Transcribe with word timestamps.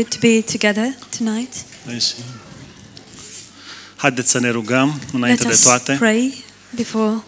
Good 0.00 0.08
to 0.10 0.18
be 0.20 0.40
together 0.40 0.94
tonight. 1.18 1.52
Deci, 1.86 2.04
haideți 3.96 4.30
să 4.30 4.38
ne 4.38 4.50
rugăm 4.50 5.00
înainte 5.12 5.42
Let 5.42 5.50
de 5.50 5.58
us 5.58 5.62
toate. 5.62 5.96
pray 5.98 6.44
before. 6.74 7.22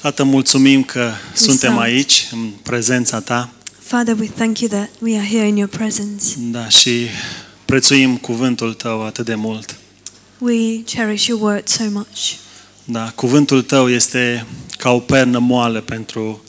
Tată, 0.00 0.22
mulțumim 0.22 0.82
că 0.82 1.10
suntem 1.34 1.70
start. 1.72 1.86
aici, 1.86 2.28
în 2.32 2.50
prezența 2.62 3.20
Ta. 3.20 3.50
Father, 3.78 4.16
we 4.18 4.26
thank 4.26 4.58
you 4.58 4.70
that 4.70 4.88
we 5.00 5.16
are 5.18 5.26
here 5.26 5.46
in 5.46 5.56
your 5.56 5.68
presence. 5.70 6.24
Da, 6.38 6.68
și 6.68 7.06
prețuim 7.64 8.16
cuvântul 8.16 8.74
Tău 8.74 9.04
atât 9.04 9.24
de 9.24 9.34
mult. 9.34 9.76
We 10.38 10.82
cherish 10.82 11.26
your 11.26 11.42
word 11.42 11.68
so 11.68 11.84
much. 11.90 12.32
Da, 12.84 13.12
cuvântul 13.14 13.62
Tău 13.62 13.88
este 13.90 14.46
ca 14.78 14.90
o 14.90 14.98
pernă 15.00 15.38
moale 15.38 15.80
pentru 15.80 16.42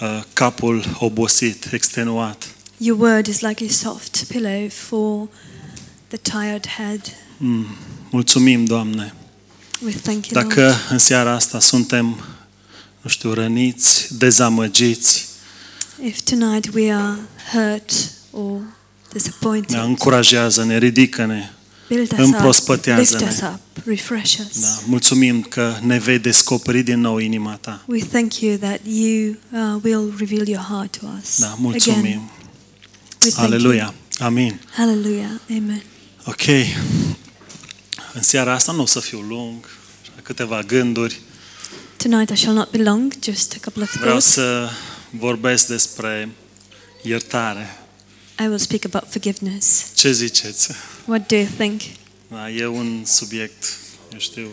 uh, 0.00 0.22
capul 0.32 0.96
obosit, 0.98 1.68
extenuat. 1.72 2.46
Your 2.78 2.98
word 3.00 3.26
is 3.26 3.40
like 3.40 3.64
a 3.64 3.68
soft 3.68 4.24
pillow 4.28 4.68
for 4.70 5.28
the 6.08 6.16
tired 6.16 6.66
head. 6.66 7.00
Mm, 7.36 7.66
mulțumim, 8.10 8.64
Doamne. 8.64 9.14
We 9.84 9.92
thank 9.92 10.26
you, 10.26 10.42
Dacă 10.42 10.60
Lord. 10.60 10.86
în 10.90 10.98
seara 10.98 11.32
asta 11.32 11.60
suntem, 11.60 12.06
nu 13.00 13.10
știu, 13.10 13.32
răniți, 13.32 14.18
dezamăgiți, 14.18 15.26
If 16.04 16.20
tonight 16.20 16.74
we 16.74 16.92
are 16.92 17.18
hurt 17.52 17.90
or 18.30 18.58
ne 18.60 18.66
disappointed, 19.12 19.78
încurajează, 19.78 20.64
ne 20.64 20.78
ridică-ne. 20.78 21.50
build 21.88 22.12
us 22.12 22.18
up, 22.18 22.24
împrospătează-ne. 22.24 23.24
lift 23.24 23.32
us 23.42 23.48
up, 23.48 23.86
refresh 23.86 24.38
us. 24.48 24.60
Da, 24.60 24.68
mulțumim 24.86 25.40
că 25.42 25.74
ne 25.82 25.98
vei 25.98 26.18
descoperi 26.18 26.82
din 26.82 27.00
nou 27.00 27.18
inima 27.18 27.58
Ta. 27.60 27.82
We 27.86 27.98
thank 28.04 28.40
you 28.40 28.56
that 28.56 28.80
you 28.84 29.34
uh, 29.52 29.80
will 29.82 30.14
reveal 30.18 30.48
your 30.48 30.64
heart 30.68 30.98
to 30.98 31.06
us. 31.22 31.38
Da, 31.40 31.54
mulțumim. 31.58 31.98
Again, 31.98 32.30
we 33.26 33.32
thank 33.34 33.52
Aleluia. 33.52 33.94
Amin. 34.18 34.46
you. 34.46 34.58
Hallelujah. 34.72 35.30
Amen. 35.50 35.82
Ok. 36.24 36.42
În 38.14 38.22
seara 38.22 38.52
asta 38.52 38.72
nu 38.72 38.82
o 38.82 38.86
să 38.86 39.00
fiu 39.00 39.20
lung, 39.20 39.64
câteva 40.22 40.60
gânduri. 40.62 41.20
Tonight 41.96 42.30
I 42.30 42.36
shall 42.36 42.54
not 42.54 42.70
be 42.70 42.78
long, 42.82 43.12
just 43.24 43.52
a 43.52 43.58
couple 43.64 43.82
of 43.82 43.90
Vreau 43.92 44.06
thoughts. 44.08 44.26
să 44.26 44.68
vorbesc 45.10 45.66
despre 45.66 46.28
iertare. 47.02 47.78
I 48.38 48.42
will 48.42 48.58
speak 48.58 48.84
about 48.84 49.10
forgiveness. 49.10 49.84
Ce 49.94 50.12
ziceți? 50.12 50.68
What 51.04 51.26
do 51.28 51.36
you 51.36 51.46
think? 51.56 51.80
Da, 52.28 52.50
e 52.50 52.66
un 52.66 53.02
subiect, 53.04 53.64
eu 54.12 54.18
știu, 54.18 54.48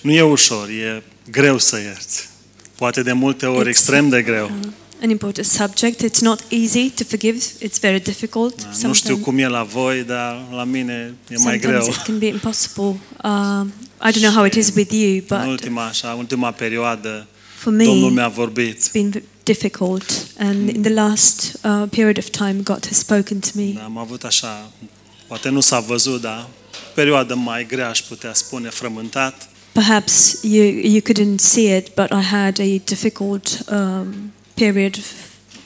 nu 0.00 0.12
e 0.12 0.22
ușor, 0.22 0.68
e 0.68 1.02
greu 1.30 1.58
să 1.58 1.78
ierți. 1.80 2.28
Poate 2.74 3.02
de 3.02 3.12
multe 3.12 3.46
ori 3.46 3.64
It's- 3.64 3.68
extrem 3.68 4.08
de 4.08 4.22
greu. 4.22 4.44
Uh, 4.46 4.66
an 5.02 5.10
important 5.10 5.46
subject. 5.46 6.00
It's 6.00 6.20
not 6.20 6.40
easy 6.48 6.90
to 6.90 7.04
forgive. 7.04 7.36
It's 7.60 7.78
very 7.80 8.00
difficult. 8.00 8.56
Da, 8.56 8.66
nu 8.66 8.72
Sometimes, 8.72 8.96
știu 8.96 9.16
cum 9.16 9.38
e 9.38 9.46
la 9.48 9.62
voi, 9.62 10.02
dar 10.04 10.44
la 10.50 10.64
mine 10.64 11.14
e 11.30 11.34
mai 11.36 11.36
sometimes 11.38 11.60
greu. 11.84 11.86
it 11.88 11.96
can 12.02 12.18
be 12.18 12.26
impossible. 12.26 12.96
Uh, 13.24 13.64
I 14.08 14.10
don't 14.10 14.20
know 14.22 14.32
how 14.32 14.44
it 14.44 14.54
is 14.54 14.72
with 14.74 14.92
you, 14.92 15.12
În 15.14 15.24
but 15.28 15.46
ultima, 15.46 15.84
așa, 15.86 16.14
ultima 16.18 16.50
perioadă, 16.50 17.26
for 17.56 17.72
me, 17.72 17.84
Domnul 17.84 18.10
mi-a 18.10 18.28
vorbit. 18.28 18.76
it's 18.76 18.92
been 18.92 19.10
v- 19.10 19.22
difficult. 19.42 20.26
And 20.38 20.68
in 20.68 20.82
the 20.82 20.92
last 20.92 21.58
uh, 21.64 21.82
period 21.90 22.18
of 22.18 22.28
time, 22.28 22.56
God 22.62 22.86
has 22.86 22.98
spoken 22.98 23.38
to 23.40 23.48
me. 23.54 23.72
Da, 23.74 23.84
am 23.84 23.98
avut 23.98 24.24
așa, 24.24 24.70
poate 25.26 25.48
nu 25.48 25.60
s-a 25.60 25.80
văzut, 25.80 26.20
dar 26.20 26.48
perioadă 26.94 27.34
mai 27.34 27.66
grea, 27.66 27.88
aș 27.88 28.00
putea 28.00 28.34
spune, 28.34 28.68
frământat. 28.68 29.48
Perhaps 29.72 30.38
you 30.42 30.64
you 30.64 31.00
couldn't 31.00 31.38
see 31.40 31.76
it, 31.76 31.94
but 31.94 32.10
I 32.10 32.24
had 32.24 32.58
a 32.60 32.80
difficult 32.84 33.64
um, 33.70 34.32
period. 34.54 34.98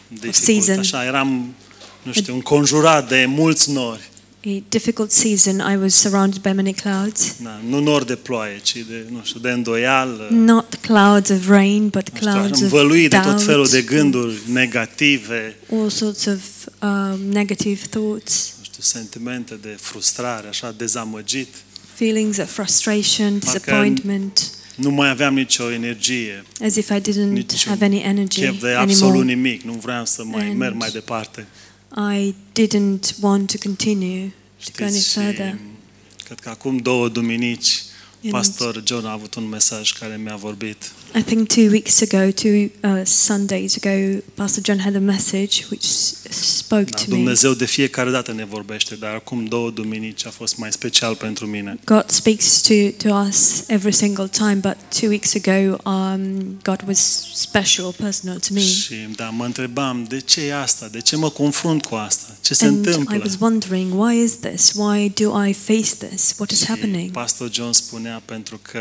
Dificult, 0.08 0.34
season. 0.34 0.78
așa, 0.78 1.04
eram, 1.04 1.54
nu 2.02 2.12
știu, 2.12 2.34
înconjurat 2.34 3.08
de 3.08 3.24
mulți 3.28 3.70
nori. 3.70 4.00
A 4.46 4.62
difficult 4.68 5.10
season. 5.10 5.58
I 5.72 5.76
was 5.76 5.94
surrounded 5.94 6.40
by 6.42 6.48
many 6.52 6.72
clouds. 6.72 7.34
Da, 7.42 7.60
nu 7.68 7.80
nori 7.80 8.06
de 8.06 8.14
ploaie, 8.14 8.60
ci 8.62 8.72
de, 8.72 9.06
nu 9.10 9.20
știu, 9.24 9.40
de 9.40 9.50
îndoială. 9.50 10.26
Not 10.30 10.78
clouds 10.80 11.30
of 11.30 11.48
rain, 11.48 11.88
but 11.88 12.10
Nu 12.12 12.16
știu, 12.18 12.30
clouds 12.30 12.56
of 12.56 12.62
învăluit 12.62 13.10
de 13.10 13.16
tot 13.16 13.24
doubt, 13.24 13.42
felul 13.42 13.66
de 13.68 13.82
gânduri 13.82 14.34
negative, 14.52 15.56
all 15.72 15.90
sorts 15.90 16.26
of 16.26 16.40
um, 16.82 17.20
negative 17.30 17.80
thoughts, 17.90 18.54
nu 18.58 18.64
știu, 18.64 18.82
sentimente 18.82 19.58
de 19.62 19.76
frustrare, 19.80 20.48
așa, 20.48 20.74
dezamăgit. 20.76 21.48
feelings 21.94 22.38
of 22.38 22.52
frustration, 22.52 23.38
Parcă 23.38 23.58
disappointment, 23.58 24.50
Nu 24.76 24.90
mai 24.90 25.08
aveam 25.10 25.34
nicio 25.34 25.72
energie, 25.72 26.44
as 26.64 26.76
if 26.76 26.90
I 26.90 27.00
didn't 27.00 27.30
nici 27.32 27.66
have 27.66 27.84
any 27.84 28.02
energy 28.02 28.40
chef 28.40 28.60
de 28.60 28.68
absolut 28.74 29.14
anymore. 29.14 29.34
nimic. 29.34 29.62
Nu 29.62 29.72
vreau 29.72 30.04
să 30.04 30.24
mai 30.24 30.46
And- 30.46 30.56
merg 30.58 30.74
mai 30.74 30.90
departe. 30.90 31.46
I 32.18 32.34
didn't 32.60 33.14
want 33.20 33.50
to 33.52 33.58
continue 33.68 34.32
to 34.64 34.70
go 34.78 34.84
any 34.84 34.92
Știți, 34.92 35.08
și 35.12 35.18
further. 35.18 35.58
cred 36.24 36.40
că 36.40 36.48
acum 36.48 36.76
două 36.76 37.08
duminici 37.08 37.82
And- 38.22 38.32
pastor 38.32 38.82
John 38.86 39.06
a 39.06 39.12
avut 39.12 39.34
un 39.34 39.48
mesaj 39.48 39.92
care 39.92 40.20
mi-a 40.24 40.36
vorbit. 40.36 40.90
I 41.14 41.22
think 41.22 41.48
two 41.48 41.70
weeks 41.70 42.00
ago, 42.02 42.30
two 42.30 42.70
uh, 42.82 43.04
Sundays 43.04 43.76
ago, 43.82 44.20
Pastor 44.34 44.62
John 44.64 44.78
had 44.78 44.94
a 44.94 44.98
message 45.00 45.64
which 45.70 45.84
s- 45.84 46.14
spoke 46.30 46.84
Da, 46.90 46.96
to 46.96 47.04
me. 47.08 47.16
Dumnezeu 47.16 47.52
de 47.54 47.64
fiecare 47.66 48.10
dată 48.10 48.32
ne 48.32 48.44
vorbește, 48.44 48.94
dar 48.94 49.14
acum 49.14 49.44
două 49.44 49.70
duminici 49.70 50.26
a 50.26 50.30
fost 50.30 50.56
mai 50.56 50.72
special 50.72 51.14
pentru 51.14 51.46
mine. 51.46 51.78
God 51.84 52.10
speaks 52.10 52.60
to, 52.60 52.74
to 53.08 53.14
us 53.28 53.64
every 53.68 53.92
single 53.92 54.28
time, 54.28 54.54
but 54.54 54.76
two 55.00 55.08
weeks 55.08 55.34
ago, 55.34 55.76
um, 55.90 56.58
God 56.62 56.82
was 56.86 57.26
special, 57.34 57.92
personal 57.96 58.38
to 58.38 58.48
me. 58.52 58.60
Și 58.60 58.94
da, 59.16 59.28
mă 59.28 59.44
întrebam, 59.44 60.04
de 60.08 60.20
ce 60.20 60.40
e 60.40 60.54
asta? 60.54 60.88
De 60.88 61.00
ce 61.00 61.16
mă 61.16 61.30
confrunt 61.30 61.84
cu 61.84 61.94
asta? 61.94 62.36
Ce 62.40 62.54
se 62.54 62.64
And 62.66 62.84
I 62.84 62.88
întâmplă? 62.88 63.20
was 63.24 63.36
wondering, 63.40 63.92
why 64.00 64.22
is 64.22 64.32
this? 64.40 64.72
Why 64.74 65.12
do 65.20 65.44
I 65.44 65.52
face 65.52 65.94
this? 66.08 66.34
What 66.38 66.50
is 66.50 66.58
Și 66.58 66.66
happening? 66.66 67.10
pastor 67.10 67.50
John 67.52 67.72
spunea 67.72 68.22
pentru 68.24 68.60
că 68.62 68.80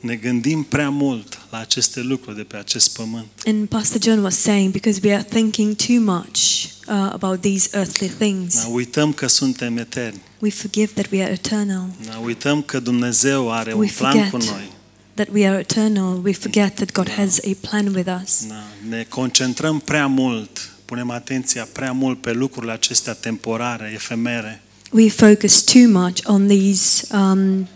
ne 0.00 0.14
gândim 0.14 0.62
prea 0.62 0.88
mult 0.90 1.38
la 1.50 1.58
aceste 1.58 2.00
lucruri 2.00 2.36
de 2.36 2.42
pe 2.42 2.56
acest 2.56 2.96
pământ. 2.96 3.26
And 3.46 3.68
Pastor 3.68 4.00
John 4.02 4.18
was 4.22 4.36
saying, 4.40 4.72
because 4.72 5.00
we 5.04 5.14
are 5.14 5.22
thinking 5.22 5.76
too 5.76 6.00
much 6.00 6.64
uh, 6.88 7.10
about 7.12 7.40
these 7.40 7.68
earthly 7.72 8.08
things, 8.18 8.54
Da, 8.54 8.66
uităm 8.68 9.12
că 9.12 9.26
suntem 9.26 9.76
eterni. 9.76 10.20
we 10.40 10.50
forgive 10.50 10.92
that 10.94 11.10
we 11.12 11.22
are 11.22 11.32
eternal. 11.32 11.88
Da, 12.06 12.20
uităm 12.24 12.62
că 12.62 12.80
Dumnezeu 12.80 13.52
are 13.52 13.72
We 13.72 13.78
un 13.80 13.88
plan 13.96 14.12
forget. 14.12 14.30
cu 14.30 14.36
noi. 14.36 14.70
That 15.14 15.28
we 15.32 15.46
are 15.48 15.58
eternal. 15.58 16.20
We 16.24 16.32
forget 16.32 16.74
that 16.74 16.92
God 16.92 17.10
has 17.10 17.38
a 17.38 17.50
plan 17.68 17.94
with 17.94 18.08
us. 18.22 18.46
Da, 18.48 18.62
ne 18.88 19.06
concentrăm 19.08 19.78
prea 19.78 20.06
mult, 20.06 20.70
punem 20.84 21.10
atenția 21.10 21.68
prea 21.72 21.92
mult 21.92 22.20
pe 22.20 22.32
lucrurile 22.32 22.72
acestea 22.72 23.12
temporare, 23.12 23.90
efemere. 23.94 24.60
We 24.92 25.08
focus 25.08 25.62
too 25.62 25.88
much 25.88 26.18
on 26.24 26.46
these 26.46 27.16
um, 27.16 27.68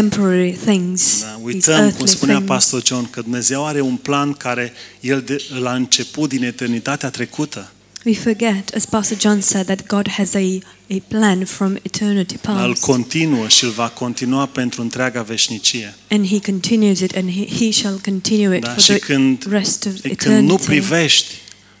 temporary 0.00 0.52
things, 0.64 1.20
Da, 1.20 1.26
these 1.26 1.42
uităm, 1.44 1.74
cum 1.76 1.84
earthly 1.84 2.06
spunea 2.08 2.34
things. 2.34 2.50
pastor 2.50 2.82
John, 2.84 3.10
că 3.10 3.20
Dumnezeu 3.20 3.66
are 3.66 3.80
un 3.80 3.96
plan 3.96 4.32
care 4.32 4.72
El 5.00 5.20
de, 5.20 5.36
l-a 5.60 5.74
început 5.74 6.28
din 6.28 6.44
eternitatea 6.44 7.10
trecută. 7.10 7.68
We 8.06 8.14
forget, 8.14 8.74
as 8.74 8.84
Pastor 8.84 9.16
John 9.20 9.40
said, 9.40 9.64
that 9.66 9.86
God 9.86 10.08
has 10.08 10.34
a, 10.34 10.38
a 10.90 10.96
plan 11.08 11.44
from 11.44 11.76
eternity 11.82 12.34
Îl 12.42 12.54
past. 12.54 12.80
continuă 12.80 13.48
și 13.48 13.64
îl 13.64 13.70
va 13.70 13.88
continua 13.88 14.46
pentru 14.46 14.82
întreaga 14.82 15.22
veșnicie. 15.22 15.94
And 16.10 16.26
he 16.26 16.40
continues 16.40 16.98
it 17.00 17.16
and 17.16 17.30
he, 17.30 17.46
he 17.64 17.70
shall 17.72 18.00
continue 18.04 18.56
it 18.56 18.62
Da, 18.62 18.70
for 18.70 18.82
și 18.82 18.88
the 18.90 18.98
când, 18.98 19.46
rest 19.50 19.84
of 19.86 19.92
când 19.92 20.02
nu 20.02 20.10
eternity. 20.12 20.64
privești 20.64 21.34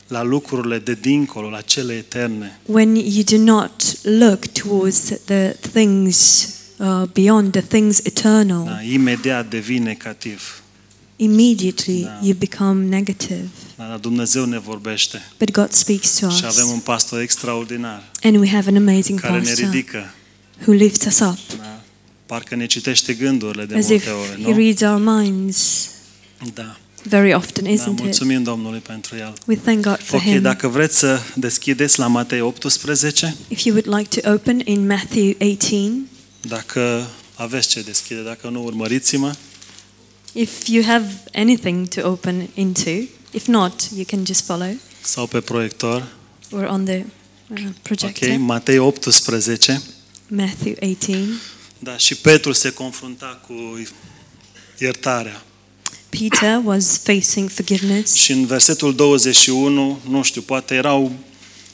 la 0.08 0.22
lucrurile 0.22 0.78
de 0.78 0.98
dincolo, 1.00 1.48
la 1.48 1.60
cele 1.60 1.92
eterne, 1.92 2.58
When 2.66 2.94
you 2.94 3.22
do 3.30 3.36
not 3.38 3.82
look 4.02 4.46
towards 4.46 5.12
the 5.24 5.48
things 5.72 6.48
uh, 6.76 7.02
beyond, 7.12 7.52
the 7.52 7.60
things 7.60 7.98
eternal, 8.04 8.64
da, 8.64 8.82
imediat 8.82 9.50
devii 9.50 9.78
negativ. 9.78 10.62
immediately 11.16 12.02
Da. 12.02 12.18
you 12.22 12.34
become 12.34 12.84
negative. 12.88 13.48
Da, 13.76 13.84
dar 13.88 13.98
Dumnezeu 13.98 14.44
ne 14.44 14.58
vorbește 14.58 15.22
But 15.38 15.50
God 15.50 15.70
speaks 15.72 16.18
to 16.18 16.30
și 16.30 16.44
avem 16.44 16.64
us. 16.66 16.72
un 16.72 16.78
pastor 16.78 17.20
extraordinar 17.20 18.02
And 18.22 18.36
we 18.36 18.48
have 18.48 18.68
an 18.70 18.76
amazing 18.76 19.20
care 19.20 19.32
ne 19.32 19.38
pastor 19.38 19.64
ridică. 19.64 20.14
who 20.66 20.72
lifts 20.72 21.06
us 21.06 21.18
up 21.20 21.38
Da? 21.58 21.80
Parcă 22.26 22.54
ne 22.54 22.66
citește 22.66 23.12
gândurile 23.12 23.64
de 23.64 23.74
as 23.76 23.88
multe 23.88 23.94
if 23.94 24.06
ori, 24.30 24.42
he 24.42 24.50
nu? 24.50 24.56
reads 24.56 24.80
our 24.80 25.00
minds 25.00 25.88
Da. 26.54 26.76
very 27.02 27.34
often, 27.34 27.64
da, 27.64 27.70
isn't 27.70 27.92
it? 27.92 27.98
mulțumim 28.02 28.42
Domnului 28.42 28.78
pentru 28.78 29.16
el. 29.16 29.32
We 29.46 29.56
thank 29.56 29.82
God 29.84 29.98
for 30.02 30.18
Ok, 30.18 30.24
him. 30.24 30.42
dacă 30.42 30.68
vreți 30.68 30.98
să 30.98 31.20
deschideți 31.34 31.98
la 31.98 32.06
Matei 32.06 32.40
18, 32.40 33.34
If 33.48 33.62
you 33.64 33.76
would 33.76 33.98
like 33.98 34.20
to 34.20 34.32
open 34.32 34.60
in 34.64 34.86
Matthew 34.86 35.32
18, 35.40 35.92
dacă 36.48 37.10
aveți 37.34 37.68
ce 37.68 37.80
deschide, 37.82 38.20
dacă 38.22 38.48
nu, 38.48 38.64
urmăriți-mă. 38.64 39.34
if 40.32 40.66
you 40.68 40.84
have 40.84 41.22
anything 41.34 41.88
to 41.88 42.08
open 42.08 42.48
into, 42.54 42.90
if 43.30 43.46
not, 43.46 43.82
you 43.94 44.04
can 44.06 44.24
just 44.26 44.44
follow 44.44 44.76
Sau 45.00 45.26
pe 45.26 45.40
proiector. 45.40 46.06
or 46.50 46.62
on 46.64 46.84
the 46.84 47.04
uh, 47.48 47.58
projector. 47.82 48.28
Ok, 48.30 48.38
Matei 48.38 48.78
18. 48.78 49.82
Matthew 50.28 50.74
18. 50.80 51.28
Da, 51.78 51.96
și 51.96 52.14
Petru 52.14 52.52
se 52.52 52.70
confrunta 52.70 53.40
cu 53.46 53.82
iertarea. 54.78 55.42
Peter 56.08 56.60
was 56.64 56.98
facing 57.02 57.50
forgiveness. 57.50 58.12
Și 58.14 58.32
în 58.32 58.46
versetul 58.46 58.94
21, 58.94 59.98
nu 60.08 60.22
știu, 60.22 60.40
poate 60.40 60.74
erau 60.74 61.12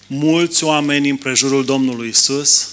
mulți 0.07 0.65
oameni 0.65 1.11
în 1.11 1.17
prejurul 1.17 1.65
Domnului 1.65 2.09
Isus, 2.09 2.69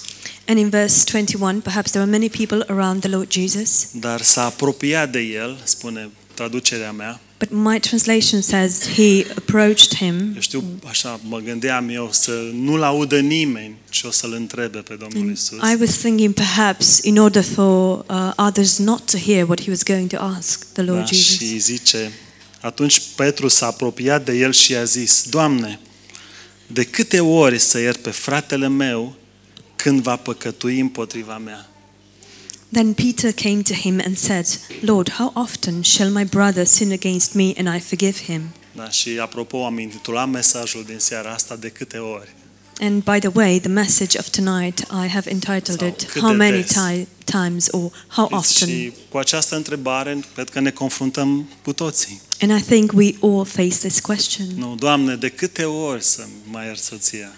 And 0.48 0.58
in 0.58 0.68
verse 0.70 1.04
21, 1.04 1.60
perhaps 1.60 1.90
there 1.90 2.04
were 2.04 2.18
many 2.18 2.28
people 2.46 2.64
around 2.76 3.00
the 3.00 3.08
Lord 3.10 3.30
Jesus, 3.30 3.88
dar 3.92 4.22
s-a 4.22 4.44
apropiat 4.44 5.10
de 5.12 5.18
el, 5.18 5.60
spune 5.64 6.10
traducerea 6.34 6.92
mea. 6.92 7.20
but 7.38 7.48
my 7.50 7.78
translation 7.80 8.40
says 8.42 8.88
he 8.94 9.24
approached 9.36 9.94
him. 9.94 10.32
Eu 10.34 10.40
știu, 10.40 10.64
așa, 10.88 11.20
mă 11.28 11.38
gândeam 11.38 11.88
eu 11.88 12.08
să 12.12 12.50
nu-l 12.52 12.82
audă 12.82 13.18
nimeni 13.20 13.76
și 13.90 14.06
o 14.06 14.10
să-l 14.10 14.32
întrebe 14.32 14.78
pe 14.78 14.94
Domnul 14.94 15.28
And 15.28 15.36
Isus. 15.36 15.58
I 15.58 15.76
was 15.80 15.90
thinking 15.98 16.34
perhaps 16.34 16.98
in 17.02 17.18
order 17.18 17.42
for 17.42 18.04
uh, 18.10 18.32
others 18.46 18.78
not 18.78 19.10
to 19.10 19.16
hear 19.18 19.44
what 19.46 19.60
he 19.62 19.70
was 19.70 19.82
going 19.82 20.10
to 20.10 20.16
ask 20.20 20.66
the 20.72 20.82
Lord 20.82 21.00
Da, 21.00 21.04
Jesus. 21.06 21.24
și 21.48 21.58
zice, 21.58 22.12
atunci 22.60 23.02
Petru 23.16 23.48
s-a 23.48 23.66
apropiat 23.66 24.24
de 24.24 24.32
el 24.32 24.52
și 24.52 24.72
i-a 24.72 24.84
zis, 24.84 25.24
Doamne, 25.30 25.78
de 26.66 26.84
câte 26.84 27.20
ori 27.20 27.58
să 27.58 27.78
iert 27.78 27.96
pe 28.02 28.10
fratele 28.10 28.68
meu 28.68 29.14
când 29.82 30.02
va 30.02 30.16
păcătui 30.16 30.80
împotriva 30.80 31.38
mea? 31.38 31.68
Then 32.72 32.92
Peter 32.92 33.32
came 33.32 33.62
to 33.62 33.74
him 33.74 34.00
and 34.04 34.18
said, 34.18 34.46
Lord, 34.80 35.10
how 35.10 35.30
often 35.34 35.82
shall 35.82 36.10
my 36.10 36.24
brother 36.24 36.64
sin 36.66 36.92
against 36.92 37.32
me 37.32 37.52
and 37.58 37.76
I 37.76 37.80
forgive 37.80 38.22
him? 38.24 38.40
Da, 38.76 38.90
și 38.90 39.18
apropo, 39.20 39.64
am 39.64 39.78
intitulat 39.78 40.28
mesajul 40.28 40.84
din 40.86 40.98
seara 40.98 41.30
asta 41.32 41.56
de 41.56 41.68
câte 41.68 41.96
ori. 41.96 42.28
And 42.80 43.02
by 43.02 43.18
the 43.18 43.30
way, 43.34 43.58
the 43.60 43.68
message 43.68 44.18
of 44.18 44.28
tonight 44.28 44.78
I 45.04 45.08
have 45.08 45.30
entitled 45.30 45.78
Sau 45.78 45.86
it 45.88 46.02
cât 46.10 46.20
How 46.22 46.30
de 46.30 46.36
Many 46.36 46.60
des? 46.62 46.72
ti- 46.72 47.06
Times 47.24 47.66
or 47.70 47.90
How 48.08 48.28
Often? 48.30 48.68
Și 48.68 48.92
cu 49.08 49.16
această 49.18 49.56
întrebare, 49.56 50.18
cred 50.34 50.48
că 50.50 50.60
ne 50.60 50.70
confruntăm 50.70 51.48
cu 51.64 51.72
toții. 51.72 52.20
And 52.40 52.58
I 52.58 52.62
think 52.62 52.92
we 52.94 53.14
all 53.20 53.44
face 53.44 53.68
this 53.76 54.00
question. 54.00 54.46
Nu, 54.56 54.74
Doamne, 54.74 55.14
de 55.16 55.28
câte 55.28 55.64
ori 55.64 56.04
să 56.04 56.26
mai 56.50 56.66
iert 56.66 56.78
soția? 56.82 57.32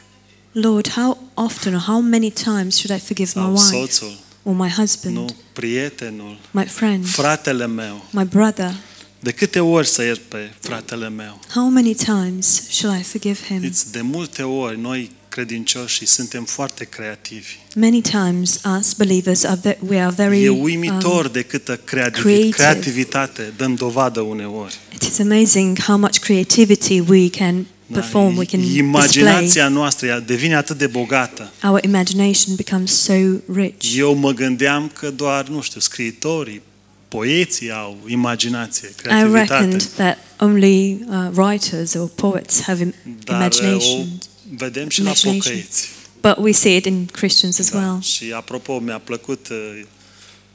Lord, 0.53 0.89
how 0.89 1.19
often 1.35 1.75
or 1.75 1.81
how 1.87 2.01
many 2.01 2.31
times 2.31 2.77
should 2.77 2.91
I 2.97 2.99
forgive 3.07 3.31
my 3.35 3.43
Sau 3.43 3.51
wife 3.51 3.77
soțul? 3.93 4.19
or 4.43 4.55
my 4.55 4.69
husband, 4.69 5.15
Nu, 5.17 5.27
prietenul, 5.53 6.39
my 6.51 6.65
friend, 6.65 7.07
fratele 7.07 7.67
meu. 7.67 8.05
my 8.11 8.25
brother? 8.25 8.75
De 9.21 9.31
câte 9.31 9.61
ori 9.61 9.87
să 9.87 10.03
iert 10.03 10.21
pe 10.21 10.53
fratele 10.61 11.09
meu? 11.09 11.41
How 11.55 11.69
many 11.69 11.95
times 11.95 12.69
shall 12.71 12.99
I 12.99 13.03
forgive 13.03 13.39
him? 13.49 13.57
Știți, 13.63 13.93
de 13.93 14.01
multe 14.01 14.43
ori 14.43 14.81
noi 14.81 15.11
credincioși 15.29 16.07
suntem 16.07 16.45
foarte 16.45 16.85
creativi. 16.85 17.59
Many 17.77 18.01
times 18.01 18.61
us 18.79 18.93
believers 18.93 19.45
are 19.45 19.59
ve- 19.63 19.79
we 19.89 20.01
are 20.01 20.15
very 20.17 20.45
E 20.45 20.49
um, 20.49 20.61
uimitor 20.63 21.29
de 21.29 21.43
câtă 21.43 21.77
creativi- 21.77 22.21
creative. 22.23 22.49
creativitate 22.51 23.53
dăm 23.57 23.75
dovadă 23.75 24.21
uneori. 24.21 24.79
it 24.95 25.03
is 25.03 25.19
amazing 25.19 25.79
how 25.83 25.97
much 25.97 26.19
creativity 26.19 27.01
we 27.09 27.29
can 27.31 27.67
perform, 27.93 28.37
we 28.37 28.45
can 28.45 28.61
display. 28.61 28.79
Imaginația 28.87 29.69
noastră 29.69 30.07
ea 30.07 30.21
devine 30.21 30.55
atât 30.57 30.79
de 30.79 30.87
bogată. 30.87 31.53
Our 31.65 31.85
imagination 31.85 32.55
becomes 32.55 33.03
so 33.03 33.13
rich. 33.55 33.95
Eu 33.97 34.15
mă 34.15 34.33
gândeam 34.33 34.91
că 34.99 35.11
doar, 35.11 35.49
nu 35.49 35.61
știu, 35.61 35.81
scriitorii, 35.81 36.61
poeții 37.09 37.71
au 37.73 37.99
imaginație, 38.07 38.89
I 38.89 39.03
creativitate. 39.03 39.53
reckoned 39.55 39.83
that 39.83 40.19
only 40.41 40.93
uh, 41.09 41.29
writers 41.35 41.95
or 41.95 42.09
poets 42.09 42.63
have 42.63 42.83
im- 42.85 42.95
Dar 43.25 43.35
o 43.35 43.39
imagination. 43.39 44.09
vedem 44.57 44.89
și 44.89 44.99
la 45.03 45.05
Imagination. 45.05 45.39
pocăiți. 45.43 45.89
But 46.21 46.37
we 46.39 46.53
see 46.53 46.77
it 46.77 46.85
in 46.85 47.07
Christians 47.07 47.59
as 47.59 47.71
Da. 47.71 47.79
well. 47.79 48.03
Și 48.03 48.33
apropo, 48.35 48.79
mi-a 48.79 48.99
plăcut 48.99 49.49
uh, 49.51 49.57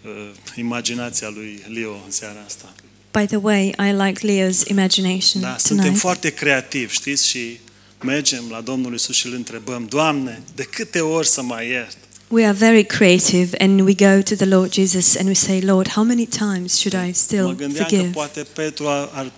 uh, 0.06 0.12
imaginația 0.56 1.30
lui 1.36 1.64
Leo 1.74 1.92
în 2.06 2.12
seara 2.12 2.40
asta. 2.46 2.74
By 3.20 3.26
the 3.26 3.40
way, 3.42 3.74
I 3.78 3.92
like 3.92 4.28
Leo's 4.28 4.68
imagination 4.68 5.42
Da, 5.42 5.58
suntem 5.58 5.94
foarte 5.94 6.30
creativi, 6.30 6.94
știți, 6.94 7.28
și 7.28 7.60
mergem 8.02 8.44
la 8.50 8.62
Domnul 8.62 8.94
Isus 8.94 9.16
și 9.16 9.26
îl 9.26 9.34
întrebăm, 9.34 9.86
Doamne, 9.90 10.42
de 10.56 10.64
câte 10.64 11.00
ori 11.00 11.28
să 11.28 11.42
mai 11.42 11.68
iert? 11.68 11.98
We 12.28 12.46
are 12.46 12.58
very 12.58 12.86
creative 12.86 13.58
and 13.58 13.80
we 13.80 13.94
go 13.94 14.22
to 14.22 14.36
the 14.36 14.46
Lord 14.46 14.74
Jesus 14.74 15.16
and 15.16 15.28
we 15.28 15.34
say, 15.34 15.62
Lord, 15.62 15.88
how 15.88 16.04
many 16.04 16.26
times 16.26 16.74
should 16.74 17.04
I 17.04 17.08
Mă 17.08 17.14
still 17.14 17.56
că 17.56 17.68
forgive? 17.68 18.10
poate 18.14 18.46
Petru 18.54 18.88
ar, 18.88 19.10
ar, 19.14 19.32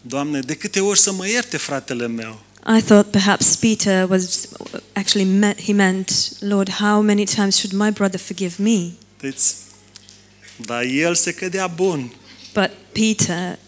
Doamne, 0.00 0.40
de 0.40 0.54
câte 0.54 0.80
ori 0.80 0.98
să 0.98 1.12
mă 1.12 1.28
ierte 1.28 1.56
fratele 1.56 2.06
meu? 2.06 2.40
I 2.78 2.82
thought 2.82 3.10
perhaps 3.10 3.56
Peter 3.56 4.10
was 4.10 4.48
actually 4.92 5.28
meant, 5.28 5.60
he 5.60 5.72
meant, 5.72 6.32
Lord, 6.38 6.70
how 6.70 7.00
many 7.00 7.24
times 7.24 7.56
should 7.56 7.72
my 7.72 7.90
brother 7.90 8.20
forgive 8.20 8.54
me? 8.58 8.90
Deci, 9.20 9.40
dar 10.66 10.82
el 10.82 11.14
se 11.14 11.32
cădea 11.32 11.66
bun. 11.66 12.12
But 12.54 12.70
Peter, 12.92 13.58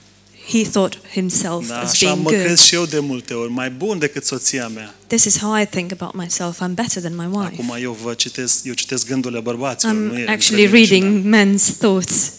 he 0.53 0.63
thought 0.71 0.99
himself 1.13 1.69
Da, 1.69 1.81
as 1.81 1.91
așa 1.91 2.07
being 2.07 2.25
mă 2.25 2.31
good. 2.31 2.43
crez 2.45 2.61
și 2.61 2.75
eu 2.75 2.85
de 2.87 2.99
multe 2.99 3.35
ori, 3.35 3.51
mai 3.51 3.71
bun 3.71 3.99
decât 3.99 4.25
soția 4.25 4.69
mea. 4.69 4.95
This 5.07 5.25
is 5.25 5.39
how 5.39 5.61
I 5.61 5.67
think 5.67 5.91
about 6.01 6.15
myself. 6.15 6.57
I'm 6.63 6.75
better 6.75 7.03
than 7.03 7.17
my 7.17 7.27
wife. 7.37 7.53
Acum 7.61 7.77
eu 7.81 7.99
vă 8.03 8.15
citesc, 8.15 8.65
eu 8.65 8.73
citesc 8.73 9.07
gândurile 9.07 9.41
bărbaților, 9.41 9.95
nu 9.95 10.19
e 10.19 10.25
I'm 10.25 10.29
actually 10.29 10.65
între 10.65 10.79
mine 10.79 10.85
și 10.87 10.93
reading 10.93 11.35
men's 11.35 11.77
thoughts 11.79 12.31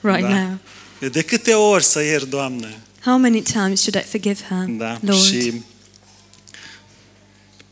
right 0.00 0.20
Da. 0.20 0.28
now. 0.28 0.58
da. 1.00 1.08
De 1.08 1.22
câte 1.22 1.52
ori 1.52 1.84
să 1.84 2.02
iert, 2.02 2.30
Doamne? 2.30 2.76
How 3.04 3.16
many 3.18 3.42
times 3.42 3.80
should 3.80 4.04
I 4.04 4.08
forgive 4.08 4.38
her, 4.48 4.64
Da, 4.68 4.98
Lord? 5.00 5.22
și 5.22 5.52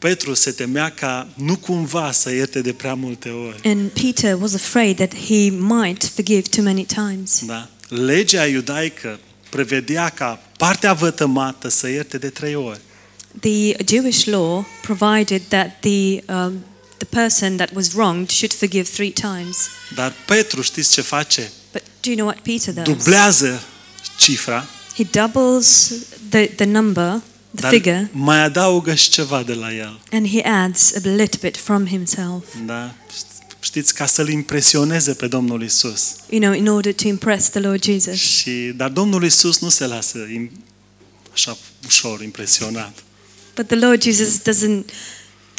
Petru 0.02 0.34
se 0.34 0.50
temea 0.50 0.90
ca 0.90 1.28
nu 1.34 1.56
cumva 1.56 2.12
să 2.12 2.32
ierte 2.32 2.60
de 2.60 2.72
prea 2.72 2.94
multe 2.94 3.28
ori. 3.28 3.60
And 3.64 3.90
Peter 3.90 4.36
was 4.40 4.54
afraid 4.54 4.96
that 4.96 5.14
he 5.14 5.50
might 5.50 6.04
forgive 6.04 6.40
too 6.40 6.64
many 6.64 6.84
times. 6.84 7.42
Da? 7.46 7.68
Legea 7.88 8.46
iudaică 8.46 9.18
prevedea 9.48 10.08
ca 10.08 10.40
partea 10.56 10.92
vătămată 10.92 11.68
să 11.68 11.88
ierte 11.88 12.18
de 12.18 12.28
trei 12.28 12.54
ori. 12.54 12.80
The 13.40 13.84
Jewish 13.88 14.24
law 14.24 14.66
provided 14.82 15.42
that 15.48 15.80
the 15.80 16.22
um, 16.32 16.64
the 16.96 17.06
person 17.10 17.56
that 17.56 17.70
was 17.74 17.92
wronged 17.94 18.30
should 18.30 18.52
forgive 18.52 18.88
three 18.88 19.10
times. 19.10 19.56
Dar 19.94 20.12
Petru, 20.26 20.62
știți 20.62 20.90
ce 20.90 21.00
face? 21.00 21.50
But 21.72 21.82
do 22.00 22.10
you 22.10 22.16
know 22.16 22.26
what 22.26 22.40
Peter 22.40 22.74
does? 22.74 22.96
Dublează 22.96 23.62
cifra, 24.18 24.66
He 24.94 25.04
doubles 25.10 25.92
the, 26.28 26.46
the 26.46 26.64
number, 26.64 27.20
the 27.54 27.60
dar 27.60 27.70
figure, 27.70 28.10
mai 28.12 28.42
adaugă 28.44 28.94
și 28.94 29.10
ceva 29.10 29.42
de 29.42 29.54
la 29.54 29.74
el. 29.74 30.00
and 30.12 30.28
he 30.28 30.42
adds 30.42 30.94
a 30.94 31.00
little 31.02 31.38
bit 31.42 31.56
from 31.56 31.86
himself. 31.86 32.44
Da? 32.66 32.94
Știți, 33.60 33.94
ca 33.94 34.06
să-l 34.06 34.28
impresioneze 34.28 35.12
pe 35.12 35.26
Domnul 35.26 35.62
Isus. 35.62 36.14
You 36.28 36.40
know, 36.40 36.52
in 36.52 36.68
order 36.68 36.94
to 36.94 37.08
impress 37.08 37.48
the 37.50 37.60
Lord 37.60 37.84
Jesus. 37.84 38.20
Și, 38.20 38.72
dar 38.76 38.88
Domnul 38.88 39.24
Isus 39.24 39.60
nu 39.60 39.68
se 39.68 39.86
lasă 39.86 40.18
im, 40.34 40.50
așa 41.32 41.56
ușor 41.86 42.22
impresionat. 42.22 43.02
But 43.54 43.66
the 43.66 43.76
Lord 43.76 44.02
Jesus 44.02 44.40
doesn't 44.40 44.84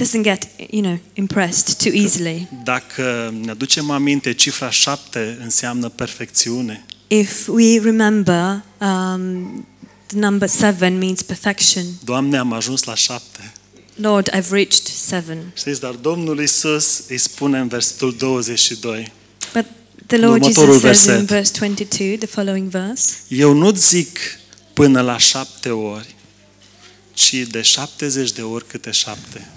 doesn't 0.02 0.22
get 0.24 0.48
you 0.70 0.82
know 0.82 1.00
impressed 1.14 1.76
too 1.78 1.92
easily. 1.94 2.48
Dacă 2.64 3.34
ne 3.42 3.52
aducem 3.52 3.90
aminte, 3.90 4.34
cifra 4.34 4.70
șapte 4.70 5.38
înseamnă 5.42 5.90
perfecțiune. 5.90 6.86
If 7.08 7.48
we 7.48 7.80
remember, 7.80 8.64
um, 8.82 9.68
the 9.73 9.73
number 10.12 10.50
seven 10.50 10.98
means 10.98 11.22
perfection. 11.22 11.86
Doamne, 12.04 12.38
am 12.38 12.54
ajuns 12.54 12.84
la 12.84 12.96
șapte. 12.96 13.54
Lord, 13.96 14.30
I've 14.32 14.50
reached 14.50 14.86
seven. 14.88 15.52
Știți, 15.56 15.80
dar 15.80 15.92
Domnul 15.94 16.40
Isus 16.42 17.04
îi 17.08 17.18
spune 17.18 17.60
în 17.60 17.68
versetul 17.68 18.16
22, 18.18 19.12
But 19.54 19.66
the 20.08 20.18
Lord 20.18 20.42
Următorul 20.42 20.80
Jesus 20.80 20.98
says 20.98 21.20
in 21.20 21.26
verset. 21.26 21.28
verse 21.28 21.52
22, 21.60 22.18
the 22.18 22.28
following 22.28 22.70
verse, 22.70 23.14
Eu 23.28 23.54
nu 23.54 23.72
zic 23.72 24.20
până 24.74 25.02
la 25.02 25.18
șapte 25.18 25.70
ori, 25.70 26.16
ci 27.14 27.34
de 27.34 27.62
70 27.62 28.32
de 28.32 28.42
ori 28.42 28.68
câte 28.68 28.92
șapte. 28.92 29.48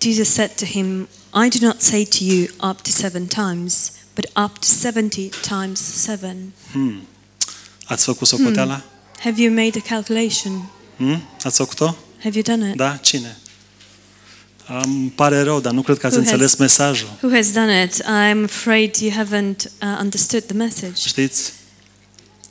Jesus 0.00 0.28
said 0.28 0.50
to 0.54 0.64
him, 0.64 1.08
I 1.34 1.58
do 1.58 1.66
not 1.66 1.80
say 1.80 2.04
to 2.04 2.24
you 2.24 2.42
up 2.70 2.80
to 2.80 2.90
seven 2.90 3.26
times, 3.26 3.92
but 4.14 4.24
up 4.44 4.58
to 4.58 4.66
70 4.82 5.28
times 5.48 5.80
seven. 5.80 6.52
Hmm. 6.72 7.02
Ați 7.84 8.04
făcut 8.04 8.26
socoteala? 8.26 8.84
Have 9.24 9.40
you 9.42 9.52
made 9.54 9.78
a 9.78 9.88
calculation? 9.88 10.70
Hmm? 10.96 11.22
Ați 11.42 11.56
făcut-o? 11.56 11.94
Have 12.22 12.30
you 12.38 12.42
done 12.56 12.70
it? 12.70 12.76
Da? 12.76 12.96
Cine? 12.96 13.36
Îmi 14.84 15.08
pare 15.10 15.40
rău, 15.40 15.60
dar 15.60 15.72
nu 15.72 15.82
cred 15.82 15.98
că 15.98 16.06
ați 16.06 16.14
Who 16.16 16.24
has- 16.24 16.30
înțeles 16.32 16.54
mesajul. 16.56 17.08
Who 17.22 17.34
has 17.34 17.52
done 17.52 17.82
it? 17.82 18.02
I'm 18.02 18.44
afraid 18.44 18.94
you 18.96 19.10
haven't 19.24 19.56
uh, 19.82 19.98
understood 20.00 20.42
the 20.42 20.56
message. 20.56 21.08
Știți? 21.08 21.52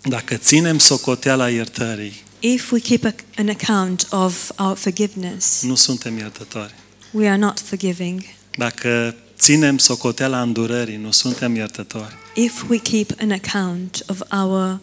Dacă 0.04 0.36
ținem 0.36 0.78
socoteala 0.78 1.50
iertării, 1.50 2.24
If 2.40 2.72
we 2.72 2.80
keep 2.80 3.06
a, 3.06 3.14
an 3.36 3.50
account 3.50 4.08
of 4.10 4.52
our 4.60 4.76
forgiveness, 4.78 5.62
nu 5.62 5.76
suntem 5.76 6.18
iertători. 6.18 6.74
we 7.12 7.28
are 7.28 7.38
not 7.38 7.60
forgiving. 7.60 8.22
Dacă 8.58 9.16
ținem 9.40 9.78
socoteala 9.78 10.42
îndurării, 10.42 10.96
nu 10.98 11.12
suntem 11.12 11.56
iertători. 11.56 12.16
If 12.36 12.64
we 12.70 12.78
keep 12.78 13.12
an 13.22 13.32
account 13.32 14.04
of 14.08 14.20
our 14.32 14.80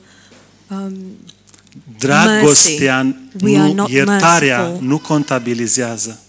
um, 0.70 1.16
Dragostea, 1.98 3.16
We 3.42 3.58
are 3.58 3.66
nu, 3.68 3.72
not 3.74 3.90
iertarea 3.90 4.58
merciful. 4.62 4.86
nu 4.86 4.98
contabilizează 4.98 6.20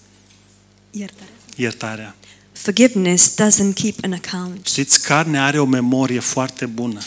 iertarea. 1.55 2.15
forgiveness, 2.51 3.33
doesn't 3.33 3.73
keep 3.75 3.95
an 4.03 4.13
account. 4.13 4.65
Știți, 4.65 5.01
carnea 5.01 5.45
are 5.45 5.59
o 5.59 5.65
memorie 5.65 6.19
foarte 6.19 6.65
bună. 6.65 6.99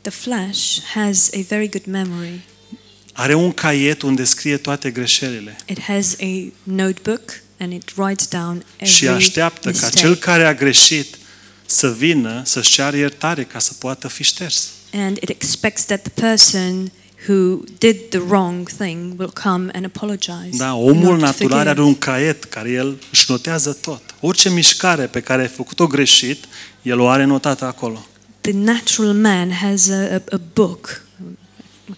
The 0.00 0.10
flesh 0.10 0.78
has 0.94 1.30
a 1.34 1.40
very 1.48 1.68
good 1.68 1.84
memory. 1.86 2.40
are 3.12 3.34
un 3.34 3.52
caiet 3.52 4.02
unde 4.02 4.24
scrie 4.24 4.56
toate 4.56 4.90
greșelile. 4.90 5.56
It 5.66 5.80
has 5.80 6.16
a 6.20 6.52
notebook 6.62 7.22
and 7.58 7.72
it 7.72 7.92
writes 7.96 8.26
down 8.28 8.64
Și 8.82 9.04
every 9.04 9.16
așteaptă 9.24 9.60
ca 9.60 9.70
mistake. 9.70 9.98
cel 9.98 10.14
care 10.16 10.44
a 10.46 10.54
greșit 10.54 11.16
să 11.66 11.92
vină 11.92 12.42
să-și 12.44 12.70
ceară 12.70 12.96
iertare 12.96 13.44
ca 13.44 13.58
să 13.58 13.72
poată 13.78 14.08
fi 14.08 14.22
șters. 14.22 14.68
And 14.92 15.16
it 15.16 15.28
expects 15.28 15.84
that 15.84 16.02
the 16.02 16.12
person 16.20 16.92
who 17.28 17.64
did 17.78 17.96
the 18.08 18.18
wrong 18.18 18.68
thing 18.68 19.18
will 19.18 19.32
come 19.42 19.70
and 19.72 19.84
apologize. 19.84 20.56
Da, 20.56 20.74
omul 20.74 21.16
not 21.16 21.20
natural 21.20 21.52
are 21.52 21.64
forgive. 21.64 21.86
un 21.86 21.94
caiet 21.94 22.44
care 22.44 22.70
el 22.70 22.96
își 23.10 23.24
notează 23.28 23.72
tot. 23.72 24.02
Orice 24.20 24.50
mișcare 24.50 25.06
pe 25.06 25.20
care 25.20 25.42
ai 25.42 25.48
făcut-o 25.48 25.86
greșit, 25.86 26.44
el 26.82 27.00
o 27.00 27.08
are 27.08 27.24
notată 27.24 27.64
acolo. 27.64 28.06
The 28.40 28.52
natural 28.52 29.12
man 29.12 29.50
has 29.50 29.88
a, 29.88 30.14
a, 30.14 30.22
a 30.30 30.40
book, 30.54 31.02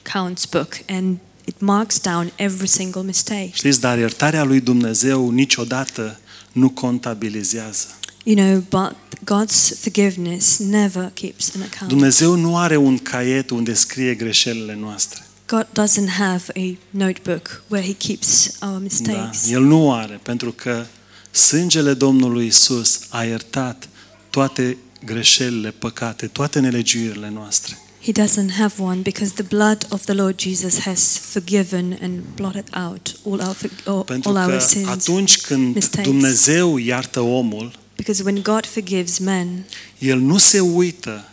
accounts 0.04 0.44
book, 0.44 0.74
and 0.88 1.16
it 1.44 1.60
marks 1.60 2.00
down 2.00 2.32
every 2.36 2.68
single 2.68 3.02
mistake. 3.02 3.50
Știți, 3.52 3.80
dar 3.80 3.98
iertarea 3.98 4.44
lui 4.44 4.60
Dumnezeu 4.60 5.30
niciodată 5.30 6.18
nu 6.52 6.70
contabilizează. 6.70 7.86
You 8.28 8.36
know, 8.36 8.62
but 8.68 8.96
God's 9.24 9.78
forgiveness 9.80 10.58
never 10.58 11.10
keeps 11.14 11.54
an 11.54 11.62
account. 11.62 11.90
Dumnezeu 11.90 12.34
nu 12.34 12.56
are 12.56 12.76
un 12.76 12.98
caiet 12.98 13.50
unde 13.50 13.74
scrie 13.74 14.14
greșelile 14.14 14.74
noastre. 14.80 15.22
God 15.46 15.66
doesn't 15.72 16.08
have 16.18 16.42
a 16.56 16.76
notebook 16.90 17.62
where 17.68 17.86
he 17.86 17.92
keeps 17.94 18.50
our 18.62 18.72
Da, 18.72 18.78
mistakes. 18.78 19.50
el 19.50 19.62
nu 19.62 19.86
o 19.86 19.92
are, 19.92 20.20
pentru 20.22 20.52
că 20.52 20.84
sângele 21.30 21.94
Domnului 21.94 22.46
Isus 22.46 23.00
a 23.08 23.22
iertat 23.24 23.88
toate 24.30 24.76
greșelile, 25.04 25.70
păcate, 25.70 26.26
toate 26.26 26.60
nelegiuirile 26.60 27.30
noastre. 27.34 27.78
He 28.02 28.12
doesn't 28.12 28.50
have 28.58 28.82
one 28.82 29.00
because 29.00 29.32
the 29.34 29.42
blood 29.56 29.86
of 29.88 30.04
the 30.04 30.12
Lord 30.14 30.40
Jesus 30.40 30.78
has 30.80 31.16
forgiven 31.18 31.98
and 32.02 32.20
blotted 32.34 32.68
out 32.86 33.16
all 33.30 33.40
our, 33.40 33.54
for- 33.54 33.70
all, 33.86 34.02
Pentru 34.02 34.30
all 34.30 34.36
our 34.48 34.58
că 34.58 34.64
sins. 34.64 34.88
atunci 34.88 35.36
când 35.40 35.74
mistakes. 35.74 36.10
Dumnezeu 36.10 36.76
iartă 36.78 37.20
omul, 37.20 37.72
Because 37.98 38.22
when 38.22 38.42
God 38.42 38.66
forgives 38.66 39.18
men, 39.18 39.64
El 39.98 40.18
nu 40.18 40.38
se 40.38 40.60
uită 40.60 41.28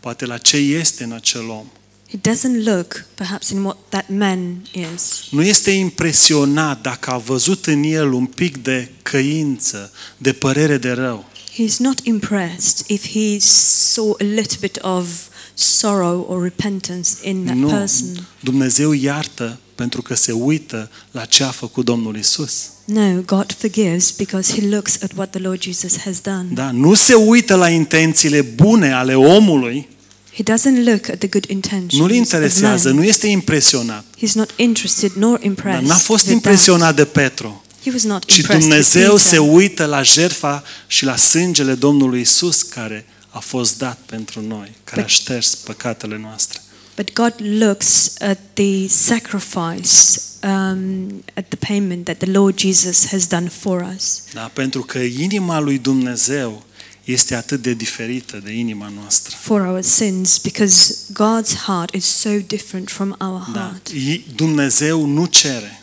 poate 0.00 0.24
la 0.26 0.38
ce 0.38 0.56
este 0.56 1.04
în 1.04 1.12
acel 1.12 1.48
om. 1.48 1.66
He 2.08 2.16
doesn't 2.30 2.64
look 2.64 3.04
perhaps 3.14 3.48
in 3.48 3.62
what 3.64 3.76
that 3.88 4.08
man 4.08 4.68
is. 4.94 5.20
Nu 5.30 5.42
este 5.42 5.70
impresionat 5.70 6.80
dacă 6.82 7.10
a 7.10 7.16
văzut 7.18 7.66
în 7.66 7.82
el 7.82 8.12
un 8.12 8.26
pic 8.26 8.56
de 8.62 8.90
căință, 9.02 9.92
de 10.18 10.32
părere 10.32 10.76
de 10.78 10.90
rău. 10.90 11.24
He's 11.52 11.76
not 11.78 12.00
impressed 12.04 12.86
if 12.86 13.06
he 13.08 13.38
saw 13.40 14.16
a 14.20 14.24
little 14.24 14.56
bit 14.60 14.78
of 14.82 15.06
sorrow 15.54 16.20
or 16.28 16.42
repentance 16.42 17.10
in 17.22 17.44
that 17.44 17.56
Nu. 17.56 17.68
person. 17.68 18.26
Dumnezeu 18.40 18.92
iartă 18.92 19.58
pentru 19.78 20.02
că 20.02 20.14
se 20.14 20.32
uită 20.32 20.90
la 21.10 21.24
ce 21.24 21.42
a 21.42 21.50
făcut 21.50 21.84
Domnul 21.84 22.16
Isus. 22.16 22.52
No, 22.84 23.20
God 23.26 23.52
forgives 23.58 24.10
because 24.10 24.52
he 24.60 24.68
looks 24.68 24.98
at 25.02 25.10
what 25.16 25.30
the 25.30 25.40
Lord 25.40 25.62
Jesus 25.62 25.98
has 25.98 26.20
done. 26.20 26.46
Da? 26.52 26.70
Nu 26.70 26.94
se 26.94 27.14
uită 27.14 27.54
la 27.54 27.68
intențiile 27.68 28.40
bune 28.40 28.92
ale 28.92 29.14
omului, 29.14 29.88
He 30.34 30.42
doesn't 30.42 30.84
look 30.84 31.08
at 31.08 31.18
the 31.18 31.28
good 31.28 31.44
intentions 31.48 31.92
nu-l 31.92 32.10
of 32.10 32.16
interesează, 32.16 32.88
man. 32.88 32.96
nu 32.98 33.04
este 33.04 33.26
impresionat. 33.26 34.04
He's 34.16 34.32
not 34.34 34.50
interested 34.56 35.10
nor 35.12 35.36
Dar 35.36 35.44
impressed. 35.46 35.86
n-a 35.86 35.94
fost 35.96 36.22
with 36.24 36.34
impresionat 36.34 36.96
de 36.96 37.04
Petru, 37.04 37.62
That. 37.66 37.82
He 37.84 37.90
was 37.90 38.02
not 38.02 38.24
ci 38.24 38.36
impressed 38.36 38.60
Dumnezeu 38.68 39.12
with 39.12 39.24
se 39.24 39.36
Peter. 39.36 39.54
uită 39.54 39.84
la 39.84 40.02
jertfa 40.02 40.62
și 40.86 41.04
la 41.04 41.16
sângele 41.16 41.74
Domnului 41.74 42.20
Isus 42.20 42.62
care 42.62 43.06
a 43.28 43.38
fost 43.38 43.78
dat 43.78 43.98
pentru 44.06 44.40
noi, 44.48 44.70
care 44.84 45.02
a 45.02 45.06
șters 45.06 45.54
păcatele 45.54 46.18
noastre. 46.22 46.60
But 46.98 47.12
God 47.12 47.34
looks 47.38 48.14
at 48.20 48.38
the 48.54 48.88
sacrifice, 48.88 50.18
um, 50.42 51.22
at 51.34 51.48
the 51.48 51.56
payment 51.56 52.04
that 52.06 52.16
the 52.18 52.30
Lord 52.30 52.58
Jesus 52.58 53.06
has 53.06 53.26
done 53.26 53.48
for 53.48 53.86
us. 53.96 54.22
Da? 54.32 54.50
Pentru 54.52 54.82
că 54.82 54.98
inima 54.98 55.60
lui 55.60 55.78
Dumnezeu 55.78 56.62
este 57.04 57.34
atât 57.34 57.62
de 57.62 57.72
diferită 57.74 58.40
de 58.44 58.52
inima 58.52 58.92
noastră. 59.00 59.36
For 59.40 59.60
our 59.60 59.82
sins, 59.82 60.38
because 60.38 60.94
God's 61.12 61.54
heart 61.66 61.94
is 61.94 62.04
so 62.04 62.30
different 62.46 62.90
from 62.90 63.16
our 63.20 63.48
Da? 63.52 63.60
heart. 63.60 63.88
I- 63.88 64.24
Dumnezeu 64.34 65.06
nu 65.06 65.24
cere, 65.26 65.78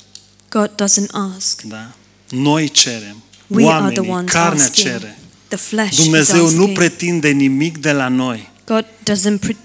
God 0.50 0.70
doesn't 0.84 1.10
ask. 1.36 1.62
da? 1.62 1.94
Noi 2.30 2.70
cerem. 2.70 3.22
We 3.48 3.64
are 3.72 3.92
the 3.92 4.00
Oamenii, 4.00 4.10
ones 4.10 4.32
carnea 4.32 4.64
asking. 4.66 4.88
cere. 4.88 5.18
The 5.48 5.58
flesh 5.58 5.96
Dumnezeu 5.96 6.46
is 6.46 6.52
nu 6.52 6.58
asking. 6.60 6.78
pretinde 6.78 7.30
nimic 7.30 7.78
de 7.78 7.92
la 7.92 8.08
noi. 8.08 8.52
God 8.66 8.86
doesn't 9.12 9.40
pre- 9.40 9.56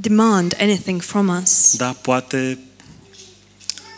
demand 0.00 0.56
anything 0.60 1.02
from 1.02 1.40
us. 1.42 1.76
Da, 1.76 1.92
poate 1.92 2.58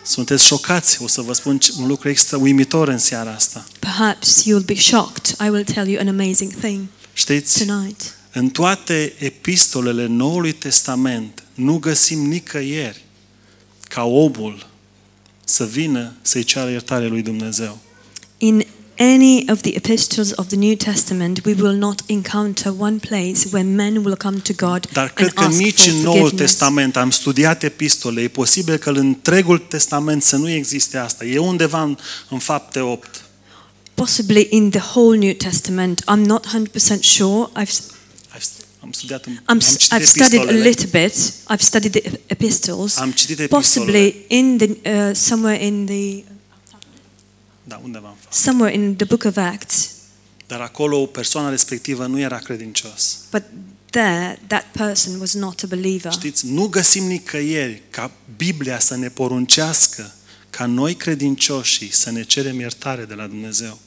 sunteți 0.04 0.44
șocați. 0.44 1.02
O 1.02 1.06
să 1.06 1.20
vă 1.20 1.32
spun 1.32 1.58
un 1.78 1.86
lucru 1.86 2.08
extra 2.08 2.38
uimitor 2.38 2.88
în 2.88 2.98
seara 2.98 3.30
asta. 3.34 3.64
Perhaps 3.78 4.42
you'll 4.42 4.64
be 4.64 4.74
shocked. 4.74 5.36
I 5.46 5.48
will 5.48 5.64
tell 5.64 5.88
you 5.88 6.00
an 6.00 6.08
amazing 6.08 6.52
thing 6.54 6.80
Știți, 7.12 7.64
tonight. 7.64 8.14
în 8.32 8.48
toate 8.48 9.12
epistolele 9.18 10.06
Noului 10.06 10.52
Testament 10.52 11.42
nu 11.54 11.78
găsim 11.78 12.18
nicăieri 12.26 13.04
ca 13.88 14.02
omul 14.04 14.66
să 15.44 15.64
vină 15.66 16.12
să-i 16.22 16.42
ceară 16.44 16.70
iertare 16.70 17.06
lui 17.06 17.22
Dumnezeu. 17.22 17.78
In 18.38 18.66
any 18.96 19.44
of 19.50 19.60
the 19.60 19.76
epistles 19.76 20.32
of 20.36 20.46
the 20.48 20.56
New 20.56 20.76
Testament, 20.76 21.44
we 21.44 21.54
will 21.54 21.76
not 21.76 22.02
encounter 22.06 22.72
one 22.78 22.98
place 22.98 23.48
where 23.50 23.64
men 23.64 24.04
will 24.04 24.16
come 24.16 24.38
to 24.38 24.52
God 24.52 24.88
Dar 24.92 25.02
and 25.02 25.12
cred 25.14 25.32
că 25.32 25.44
ask 25.44 25.58
nici 25.58 25.86
în 25.86 25.96
Noul. 25.96 26.30
Testament 26.30 26.96
am 26.96 27.10
studiat 27.10 27.62
epistole. 27.62 28.20
E 28.20 28.28
posibil 28.28 28.76
că 28.76 28.90
în 28.90 28.96
întregul 28.96 29.58
Testament 29.58 30.22
să 30.22 30.36
nu 30.36 30.50
existe 30.50 30.98
asta. 30.98 31.24
E 31.24 31.38
undeva 31.38 31.82
în, 31.82 31.96
în 32.30 32.38
fapte 32.38 32.80
8. 32.80 33.24
Possibly 33.94 34.46
in 34.50 34.70
the 34.70 34.80
whole 34.94 35.18
New 35.18 35.32
Testament. 35.32 36.02
I'm 36.10 36.24
not 36.24 36.46
100% 36.46 37.00
sure. 37.00 37.48
I've 37.60 37.70
Am 38.82 38.92
studiat, 38.92 39.24
în- 39.24 39.32
I'm, 39.32 39.44
am 39.44 39.58
citit 39.58 40.00
I've 40.00 40.04
studied 40.04 40.48
a 40.48 40.52
little 40.52 41.00
bit. 41.00 41.12
I've 41.52 41.60
studied 41.60 41.92
the 41.92 42.20
epistles. 42.26 42.96
Am 42.96 43.10
citit 43.10 43.38
epistolele. 43.38 43.98
Possibly 43.98 44.24
in 44.28 44.56
the 44.56 44.68
uh, 44.90 45.14
somewhere 45.14 45.64
in 45.64 45.84
the 45.86 46.24
Da, 47.72 47.80
undeva 47.84 48.08
în 48.08 48.14
fapt. 48.20 48.34
somewhere 48.34 48.74
in 48.74 48.96
the 48.96 49.06
book 49.06 49.24
of 49.24 49.36
Acts. 49.36 49.88
Dar 50.46 50.60
acolo 50.60 51.06
persoana 51.06 51.48
respectivă 51.48 52.06
nu 52.06 52.18
era 52.18 52.38
credincios. 52.38 53.18
But 53.30 53.42
there, 53.90 54.38
that 54.46 54.64
person 54.72 55.20
was 55.20 55.34
not 55.34 55.60
a 55.62 55.66
believer. 55.66 56.12
Știți, 56.12 56.46
nu 56.46 56.66
găsim 56.66 57.04
nicăieri 57.04 57.82
ca 57.90 58.10
Biblia 58.36 58.78
să 58.78 58.96
ne 58.96 59.08
poruncească 59.08 60.12
ca 60.50 60.66
noi 60.66 60.94
credincioșii 60.94 61.92
să 61.92 62.10
ne 62.10 62.22
cerem 62.22 62.60
iertare 62.60 63.04
de 63.04 63.14
la 63.14 63.26
Dumnezeu. 63.26 63.78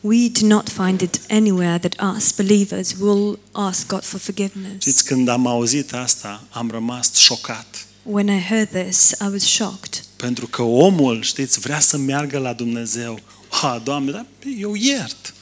We 0.00 0.28
do 0.28 0.46
not 0.46 0.68
find 0.68 1.00
it 1.00 1.20
anywhere 1.30 1.78
that 1.88 2.16
us 2.16 2.32
believers 2.32 2.94
will 3.00 3.38
ask 3.52 3.86
God 3.86 4.04
for 4.04 4.20
forgiveness. 4.20 4.80
Știți, 4.80 5.04
când 5.04 5.28
am 5.28 5.46
auzit 5.46 5.92
asta, 5.92 6.42
am 6.50 6.70
rămas 6.70 7.14
șocat. 7.14 7.86
When 8.02 8.28
I 8.28 8.40
heard 8.40 8.68
this, 8.84 9.10
I 9.10 9.26
was 9.32 9.42
shocked 9.42 10.04
Pentru 10.24 10.46
că 10.46 10.62
omul, 10.62 11.22
știți, 11.22 11.60
vrea 11.60 11.80
să 11.80 11.96
meargă 11.96 12.38
la 12.38 12.52
Dumnezeu. 12.52 13.18
Ha, 13.48 13.80
Doamne, 13.84 14.10
dar 14.10 14.26
eu 14.60 14.74
iert. 14.74 15.34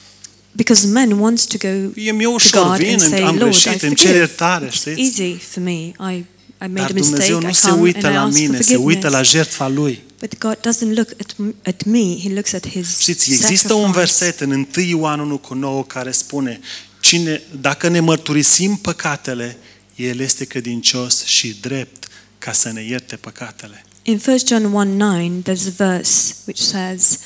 because 0.53 0.87
man 0.87 1.11
wants 1.13 1.45
to 1.45 1.57
go 1.61 1.69
E 2.01 2.13
mi 2.13 2.23
to 2.23 2.31
ușor, 2.31 2.67
God 2.67 2.77
vin, 2.77 2.91
and 2.91 3.01
say, 3.01 3.21
am 3.21 3.37
Lord, 3.37 3.55
I 3.55 3.59
greșit, 3.61 3.67
îmi 3.83 3.95
cer 3.95 3.95
forgive. 3.95 4.17
iertare, 4.17 4.69
It's 4.69 4.73
știți? 4.73 5.01
easy 5.23 5.37
for 5.39 5.63
me. 5.63 5.71
I, 5.73 5.93
I 5.99 6.25
made 6.59 6.73
Dar 6.73 6.91
a 6.91 6.93
mistake. 6.93 7.01
Dumnezeu 7.01 7.41
nu 7.41 7.49
I 7.49 7.55
se 7.55 7.69
come 7.69 7.81
uită 7.83 8.07
and 8.07 8.15
I 8.15 8.17
la 8.17 8.23
ask 8.23 8.37
for 8.37 8.41
mine, 8.47 8.61
se 8.61 8.77
uită 8.77 9.09
la 9.09 9.17
forgiveness. 9.17 9.31
jertfa 9.31 9.69
Lui. 9.69 10.03
But 10.21 10.39
God 10.39 10.57
doesn't 10.57 10.95
look 10.97 11.09
at, 11.21 11.33
m- 11.33 11.55
at 11.65 11.85
me. 11.85 12.19
He 12.23 12.29
looks 12.29 12.53
at 12.53 12.69
His 12.69 12.99
Știți, 12.99 13.33
există 13.33 13.73
un 13.73 13.93
sacrifice. 13.93 13.99
verset 14.25 14.41
în 14.41 14.51
1 14.77 14.85
Ioan 14.87 15.21
1 15.21 15.39
cu 15.39 15.55
9 15.55 15.85
care 15.85 16.11
spune 16.11 16.61
Cine, 17.01 17.43
dacă 17.61 17.89
ne 17.89 18.01
mărturisim 18.01 18.77
păcatele, 18.77 19.57
El 19.97 20.21
este 20.21 20.45
credincios 20.45 21.25
și 21.25 21.57
drept 21.61 22.07
ca 22.39 22.53
să 22.53 22.73
ne 22.73 22.83
ierte 22.83 23.17
păcatele. 23.17 23.85
In 24.05 24.19
1 24.19 24.39
John 24.47 24.73
1 24.73 24.99
9, 24.99 25.43
there's 25.43 25.67
a 25.67 25.71
verse 25.71 26.43
which 26.47 26.61
says, 26.61 27.25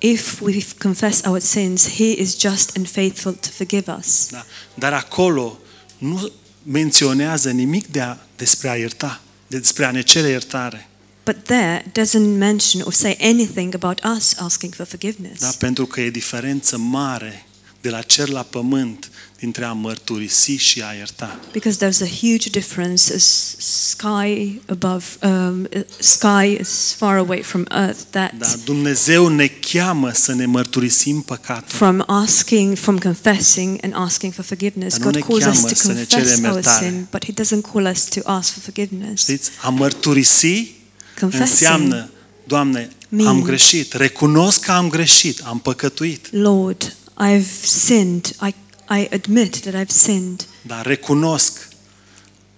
If 0.00 0.40
we 0.40 0.62
confess 0.78 1.26
our 1.26 1.40
sins, 1.40 1.86
He 1.98 2.12
is 2.12 2.34
just 2.34 2.76
and 2.76 2.88
faithful 2.88 3.34
to 3.34 3.50
forgive 3.50 3.88
us. 3.88 4.28
Da? 4.30 4.44
Dar 4.74 4.92
acolo 4.92 5.58
nu 5.98 6.32
menționează 6.62 7.50
nimic 7.50 7.86
de 7.86 8.00
a, 8.00 8.16
despre 8.36 8.68
a 8.68 8.76
ierta, 8.76 9.20
despre 9.46 9.84
a 9.84 9.90
ne 9.90 10.02
cere 10.02 10.28
iertare. 10.28 10.88
But 11.24 11.44
there 11.44 11.84
it 11.86 11.98
doesn't 11.98 12.38
mention 12.38 12.82
or 12.82 12.92
say 12.92 13.16
anything 13.20 13.74
about 13.74 14.00
us 14.16 14.34
asking 14.38 14.74
for 14.74 14.86
forgiveness. 14.86 15.40
Da? 15.40 15.50
Pentru 15.58 15.86
că 15.86 16.00
e 16.00 16.10
diferență 16.10 16.78
mare 16.78 17.46
de 17.80 17.90
la 17.90 18.02
cer 18.02 18.28
la 18.28 18.42
pământ 18.42 19.10
dintre 19.40 19.64
a 19.64 19.72
mărturisi 19.72 20.50
și 20.56 20.82
a 20.82 20.92
ierta. 20.92 21.40
Because 21.52 21.86
there's 21.86 22.00
a 22.02 22.08
huge 22.20 22.48
difference 22.50 23.14
as 23.14 23.54
sky 23.58 24.60
above, 24.68 25.04
um, 25.22 25.68
uh, 25.76 25.80
sky 25.98 26.56
is 26.60 26.94
far 26.96 27.16
away 27.16 27.42
from 27.42 27.64
earth. 27.70 28.00
That 28.10 28.32
Da? 28.38 28.46
Dumnezeu 28.64 29.28
ne 29.28 29.46
cheamă 29.46 30.10
să 30.14 30.34
ne 30.34 30.46
mărturisim 30.46 31.20
păcatul. 31.20 31.76
from 31.76 32.04
asking, 32.06 32.76
from 32.76 32.98
confessing 32.98 33.78
and 33.82 33.92
asking 33.96 34.32
for 34.32 34.44
forgiveness, 34.44 34.96
Dar 34.96 35.04
nu 35.04 35.10
God 35.10 35.14
ne 35.14 35.20
calls 35.20 35.44
us 35.44 35.52
cheamă 35.60 35.68
to 35.68 35.74
să 35.74 35.86
ne 35.92 35.92
confess 35.94 36.10
cerem 36.28 36.44
our 36.44 36.54
iertare. 36.54 36.86
sin, 36.86 37.06
but 37.10 37.24
He 37.24 37.32
doesn't 37.32 37.72
call 37.72 37.90
us 37.92 38.04
to 38.04 38.20
ask 38.24 38.52
for 38.52 38.62
forgiveness. 38.62 39.22
Știți? 39.22 39.50
A 39.62 39.68
mărturisi 39.68 40.74
Confessing 41.20 41.50
înseamnă, 41.50 42.10
Doamne, 42.46 42.88
means- 43.08 43.28
am 43.28 43.42
greșit, 43.42 43.92
recunosc 43.92 44.60
că 44.60 44.72
am 44.72 44.88
greșit, 44.88 45.40
am 45.44 45.58
păcătuit, 45.58 46.32
Lord, 46.32 46.96
I've 47.26 47.64
sinned. 47.64 48.26
I, 48.48 48.54
I 48.90 49.08
admit 49.12 49.60
that 49.60 49.74
I've 49.84 49.90
sinned. 49.92 50.46
dar 50.62 50.86
recunosc. 50.86 51.68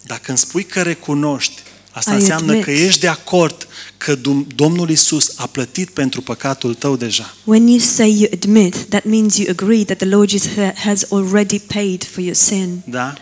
Dacă 0.07 0.25
îmi 0.29 0.39
spui 0.39 0.65
că 0.65 0.83
recunoști, 0.83 1.63
asta 1.91 2.11
I 2.13 2.15
înseamnă 2.15 2.51
admit. 2.51 2.65
că 2.65 2.71
ești 2.71 3.01
de 3.01 3.09
acord 3.09 3.69
că 3.97 4.15
Dum- 4.15 4.47
Domnul 4.55 4.91
Isus 4.91 5.33
a 5.37 5.47
plătit 5.47 5.91
pentru 5.91 6.23
păcatul 6.23 6.75
tău 6.75 6.97
deja. 6.97 7.35
When 7.45 7.67
you 7.67 7.79
say 7.79 8.13
you 8.21 8.29
admit, 8.33 8.77
that 8.89 9.05
means 9.05 9.37
you 9.37 9.47
agree 9.51 9.85
that 9.85 9.97
the 9.97 10.07
Lord 10.07 10.29
Jesus 10.31 10.51
ha- 10.57 10.75
has 10.75 11.07
already 11.11 11.59
paid 11.59 12.05
for 12.05 12.23
your 12.23 12.35
sin. 12.35 12.81
Da? 12.85 13.15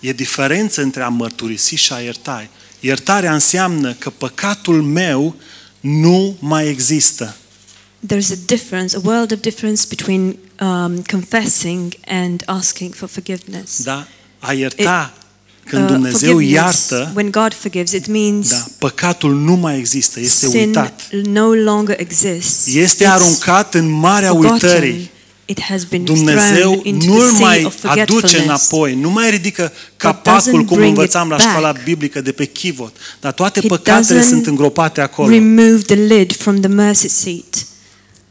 E 0.00 0.12
diferență 0.12 0.82
între 0.82 1.02
a 1.02 1.08
mărturisi 1.08 1.74
și 1.74 1.92
a 1.92 1.98
ierta. 2.00 2.48
Iertarea 2.80 3.32
înseamnă 3.34 3.92
că 3.92 4.10
păcatul 4.10 4.82
meu 4.82 5.36
nu 5.80 6.36
mai 6.40 6.68
există. 6.68 7.36
There's 8.06 8.30
a 8.30 8.36
difference, 8.46 8.96
a 8.96 9.00
world 9.04 9.32
of 9.32 9.40
difference 9.40 9.86
between 9.88 10.36
um, 10.60 11.02
confessing 11.10 11.94
and 12.06 12.42
asking 12.46 12.92
for 12.94 13.08
forgiveness. 13.08 13.82
Da? 13.82 14.06
A 14.38 14.52
ierta, 14.52 15.12
când 15.66 15.82
Uh, 15.82 15.88
Dumnezeu 15.92 16.30
forgiveness, 16.32 16.88
iartă, 16.90 17.12
when 17.14 17.30
God 17.30 17.54
forgives, 17.54 17.92
it 17.92 18.06
means 18.06 18.48
da, 18.50 18.64
păcatul 18.78 19.34
nu 19.34 19.54
mai 19.54 19.78
există, 19.78 20.20
este 20.20 20.46
sin 20.46 20.58
uitat. 20.66 21.02
no 21.22 21.52
longer 21.52 21.96
exists. 22.00 22.66
Este 22.74 23.04
It's 23.04 23.08
aruncat 23.08 23.74
în 23.74 23.90
marea 23.90 24.28
forgotten. 24.28 24.68
uitării. 24.70 25.10
It 25.46 25.60
has 25.62 25.84
been 25.84 26.04
Dumnezeu 26.04 26.56
thrown 26.56 26.80
into 26.82 27.06
nu-l 27.06 27.20
the 27.26 27.36
sea 27.36 27.46
mai 27.46 27.64
of 27.64 27.84
aduce 27.84 27.96
forgetfulness. 28.06 28.44
înapoi, 28.44 28.94
nu 28.94 29.10
mai 29.10 29.30
ridică 29.30 29.72
capacul 29.96 30.62
doesn't 30.62 30.66
cum 30.66 30.76
bring 30.76 30.96
învățam 30.96 31.24
it 31.24 31.30
la 31.30 31.36
back. 31.36 31.48
școala 31.48 31.72
biblică 31.84 32.20
de 32.20 32.32
pe 32.32 32.44
chivot. 32.44 32.96
Dar 33.20 33.32
toate 33.32 33.60
He 33.60 33.66
păcatele 33.66 34.20
doesn't 34.20 34.28
sunt 34.28 34.46
îngropate 34.46 35.00
acolo. 35.00 35.28
Remove 35.28 35.82
the 35.82 35.94
lid 35.94 36.36
from 36.36 36.60
the 36.60 36.68
mercy 36.68 37.08
seat. 37.08 37.66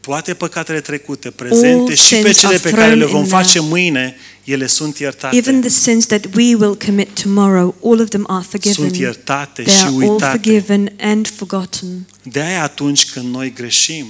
Toate 0.04 0.34
păcatele 0.34 0.80
trecute, 0.80 1.30
prezente 1.30 1.74
All 1.76 1.94
și 1.94 2.14
pe 2.14 2.22
sins 2.32 2.38
cele 2.38 2.52
are 2.54 2.58
pe 2.62 2.70
care 2.70 2.94
le 2.94 3.04
thrown 3.04 3.10
vom 3.12 3.20
in 3.22 3.28
face 3.28 3.58
there. 3.58 3.64
mâine, 3.68 4.16
ele 4.44 4.66
sunt 4.66 4.98
iertate. 4.98 5.36
Even 5.36 5.60
the 5.60 5.68
sins 5.70 6.06
that 6.06 6.24
we 6.36 6.54
will 6.54 6.76
commit 6.86 7.22
tomorrow, 7.22 7.74
all 7.84 8.00
of 8.00 8.08
them 8.08 8.24
are 8.28 8.44
forgiven. 8.48 8.74
Sunt 8.88 8.96
iertate 8.96 9.62
They 9.62 9.74
și 9.74 9.80
are 9.82 9.88
all 9.90 10.00
uitate. 10.02 10.30
forgiven 10.38 10.92
and 11.00 11.28
forgotten. 11.36 12.06
De 12.22 12.40
aia 12.40 12.62
atunci 12.62 13.10
când 13.10 13.34
noi 13.34 13.52
greșim, 13.52 14.06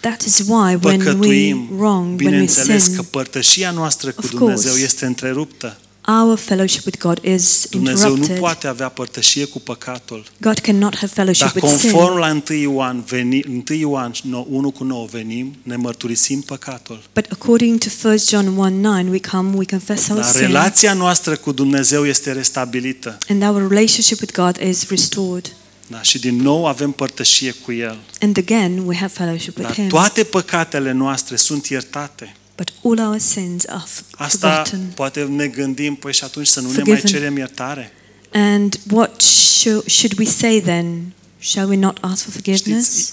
That 0.00 0.22
is 0.22 0.38
why 0.38 0.48
when 0.48 0.80
we 0.82 0.96
păcătuim, 0.96 1.68
wrong, 1.76 2.04
when 2.04 2.10
we 2.10 2.14
bineînțeles 2.16 2.84
că 2.86 2.92
sin, 2.92 3.06
părtășia 3.10 3.70
noastră 3.70 4.10
cu 4.10 4.20
Of 4.24 4.30
Dumnezeu 4.30 4.62
course. 4.70 4.84
este 4.84 5.04
întreruptă. 5.06 5.78
Our 6.06 6.38
fellowship 6.38 6.84
with 6.84 6.98
God 6.98 7.18
is 7.24 7.66
Dumnezeu 7.70 8.08
nu 8.08 8.14
interrupted. 8.14 8.38
poate 8.38 8.66
avea 8.66 8.88
părtășie 8.88 9.44
cu 9.44 9.60
păcatul. 9.60 10.24
God 10.40 10.58
cannot 10.58 10.94
have 10.96 11.12
fellowship 11.14 11.52
Dar 11.52 11.62
with 11.62 11.76
sin. 11.78 11.90
conform 11.90 12.16
la 12.18 12.40
1 12.50 12.58
Ioan, 12.60 13.04
veni, 13.06 13.44
1 13.48 13.62
Ioan 13.78 14.12
1 14.48 14.70
cu 14.70 14.84
9 14.84 15.06
venim, 15.10 15.54
ne 15.62 15.76
mărturisim 15.76 16.40
păcatul. 16.40 17.02
But 17.14 17.26
according 17.32 17.78
to 17.78 18.08
1 18.08 18.16
John 18.28 18.46
1 18.46 18.68
9, 18.80 19.02
we 19.10 19.20
come, 19.30 19.56
we 19.56 19.64
confess 19.64 20.08
our 20.08 20.18
Dar 20.20 20.30
sin, 20.30 20.40
relația 20.40 20.92
noastră 20.92 21.36
cu 21.36 21.52
Dumnezeu 21.52 22.06
este 22.06 22.32
restabilită. 22.32 23.18
and 23.28 23.42
our 23.42 23.68
relationship 23.68 24.20
with 24.20 24.32
God 24.34 24.56
is 24.68 24.88
restored. 24.88 25.52
Da? 25.86 26.02
Și 26.02 26.18
din 26.18 26.36
nou 26.36 26.66
avem 26.66 26.90
părtășie 26.90 27.50
cu 27.64 27.72
El. 27.72 27.98
And 28.20 28.38
again, 28.38 28.78
we 28.86 28.94
have 28.96 29.12
fellowship 29.14 29.56
with 29.56 29.68
Dar 29.68 29.76
Him. 29.76 29.88
toate 29.88 30.22
păcatele 30.24 30.92
noastre 30.92 31.36
sunt 31.36 31.66
iertate. 31.66 32.36
But 32.56 32.70
all 32.84 32.98
our 33.08 33.18
sins 33.18 33.64
are 33.66 33.82
f- 33.86 34.00
Asta 34.16 34.48
forgotten. 34.48 34.92
poate 34.94 35.22
ne 35.22 35.46
gândim, 35.46 35.94
păi 35.94 36.12
și 36.12 36.24
atunci 36.24 36.46
să 36.46 36.60
nu 36.60 36.66
ne 36.70 36.72
mai 36.82 36.84
Forgiven. 36.84 37.10
cerem 37.20 37.36
iertare. 37.36 37.92
And 38.32 38.78
what 38.90 39.20
shou- 39.20 39.84
should 39.86 40.18
we 40.18 40.24
say 40.24 40.60
then? 40.60 41.12
Shall 41.38 41.68
we 41.68 41.76
not 41.76 41.98
ask 42.00 42.22
for 42.22 42.32
forgiveness? 42.32 42.90
Știți, 42.90 43.12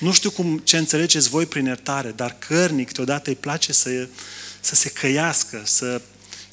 nu 0.00 0.12
știu 0.12 0.30
cum, 0.30 0.60
ce 0.64 0.76
înțelegeți 0.76 1.28
voi 1.28 1.46
prin 1.46 1.64
iertare, 1.64 2.12
dar 2.16 2.36
cărnic 2.48 2.86
câteodată 2.86 3.30
îi 3.30 3.36
place 3.36 3.72
să, 3.72 4.08
să 4.60 4.74
se 4.74 4.88
căiască, 4.88 5.62
să, 5.64 6.00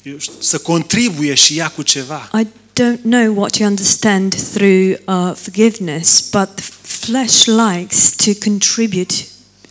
eu 0.02 0.18
știu, 0.18 0.32
să 0.40 0.58
contribuie 0.58 1.34
și 1.34 1.58
ea 1.58 1.68
cu 1.68 1.82
ceva. 1.82 2.30
I 2.40 2.46
don't 2.82 3.00
know 3.02 3.34
what 3.38 3.56
you 3.56 3.68
understand 3.68 4.34
through 4.52 4.96
uh, 5.06 5.32
forgiveness, 5.34 6.28
but 6.30 6.48
the 6.54 6.64
flesh 6.82 7.44
likes 7.44 8.12
to 8.24 8.30
contribute 8.44 9.14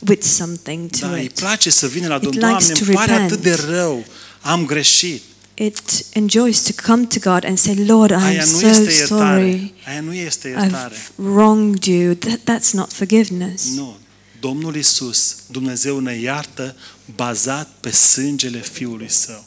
with 0.07 0.23
something 0.23 0.89
to 0.89 0.97
Da, 1.07 1.13
îi 1.13 1.23
it. 1.23 1.31
place 1.39 1.69
să 1.69 1.87
vină 1.87 2.07
la 2.07 2.15
It 2.15 2.21
Domnul. 2.21 2.47
likes 2.47 2.67
Doamne, 2.67 2.79
to 2.79 2.85
îmi 2.85 2.95
pare 2.95 3.11
repent. 3.11 3.31
atât 3.31 3.43
de 3.43 3.53
rău, 3.73 4.05
am 4.41 4.65
greșit. 4.65 5.21
It 5.53 5.79
enjoys 6.09 6.61
to 6.61 6.71
come 6.85 7.03
to 7.05 7.29
God 7.29 7.45
and 7.45 7.57
say, 7.57 7.75
Lord, 7.85 8.11
I'm 8.11 8.23
Aia 8.23 8.43
nu 8.43 8.59
so 8.59 8.67
este 8.67 8.91
iertare. 8.91 9.07
sorry. 9.41 9.73
Aia 9.87 10.01
nu 10.01 10.13
este 10.13 10.47
iertare. 10.47 10.95
I've 10.95 11.09
wronged 11.15 11.83
you. 11.83 12.13
That, 12.13 12.39
that's 12.39 12.71
not 12.71 12.93
forgiveness. 12.93 13.63
Nu. 13.75 13.97
Domnul 14.39 14.75
Isus, 14.75 15.35
Dumnezeu 15.47 15.99
ne 15.99 16.13
iartă 16.13 16.75
bazat 17.15 17.69
pe 17.79 17.91
sângele 17.91 18.59
Fiului 18.71 19.09
Său. 19.09 19.43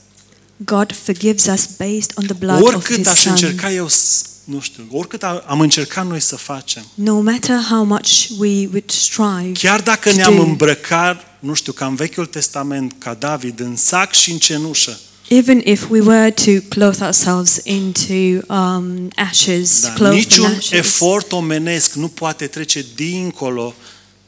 God 0.56 0.92
forgives 1.02 1.44
us 1.46 1.68
based 1.78 2.12
on 2.14 2.24
the 2.26 2.34
blood 2.34 2.62
of 2.62 2.74
Oricât 2.74 2.96
His 2.96 3.06
aș 3.06 3.20
Son. 3.22 3.32
încerca 3.32 3.72
eu, 3.72 3.88
s- 3.88 4.22
nu 4.50 4.60
știu, 4.60 4.86
oricât 4.90 5.22
a- 5.22 5.44
am 5.46 5.60
încercat 5.60 6.06
noi 6.06 6.20
să 6.20 6.36
facem, 6.36 6.82
No 6.94 7.20
matter 7.20 7.60
how 7.70 7.84
much 7.84 8.26
we 8.38 8.48
would 8.66 8.90
strive 8.90 9.52
chiar 9.52 9.80
dacă 9.80 10.10
to 10.10 10.16
ne-am 10.16 10.36
do, 10.36 10.42
îmbrăcat, 10.42 11.24
nu 11.38 11.54
știu, 11.54 11.72
ca 11.72 11.86
în 11.86 11.94
Vechiul 11.94 12.26
Testament, 12.26 12.94
ca 12.98 13.14
David, 13.14 13.60
în 13.60 13.76
sac 13.76 14.12
și 14.14 14.30
în 14.30 14.38
cenușă, 14.38 14.98
even 15.28 15.60
if 15.64 15.84
we 15.90 16.00
were 16.00 16.30
to 16.30 16.50
clothe 16.68 17.04
ourselves 17.04 17.60
into 17.64 18.44
um, 18.54 19.10
ashes, 19.16 19.80
dar 19.82 19.92
clothed 19.92 20.12
in 20.16 20.24
niciun 20.28 20.44
ashes, 20.44 20.70
efort 20.70 21.32
omenesc 21.32 21.92
nu 21.92 22.08
poate 22.08 22.46
trece 22.46 22.84
dincolo 22.94 23.74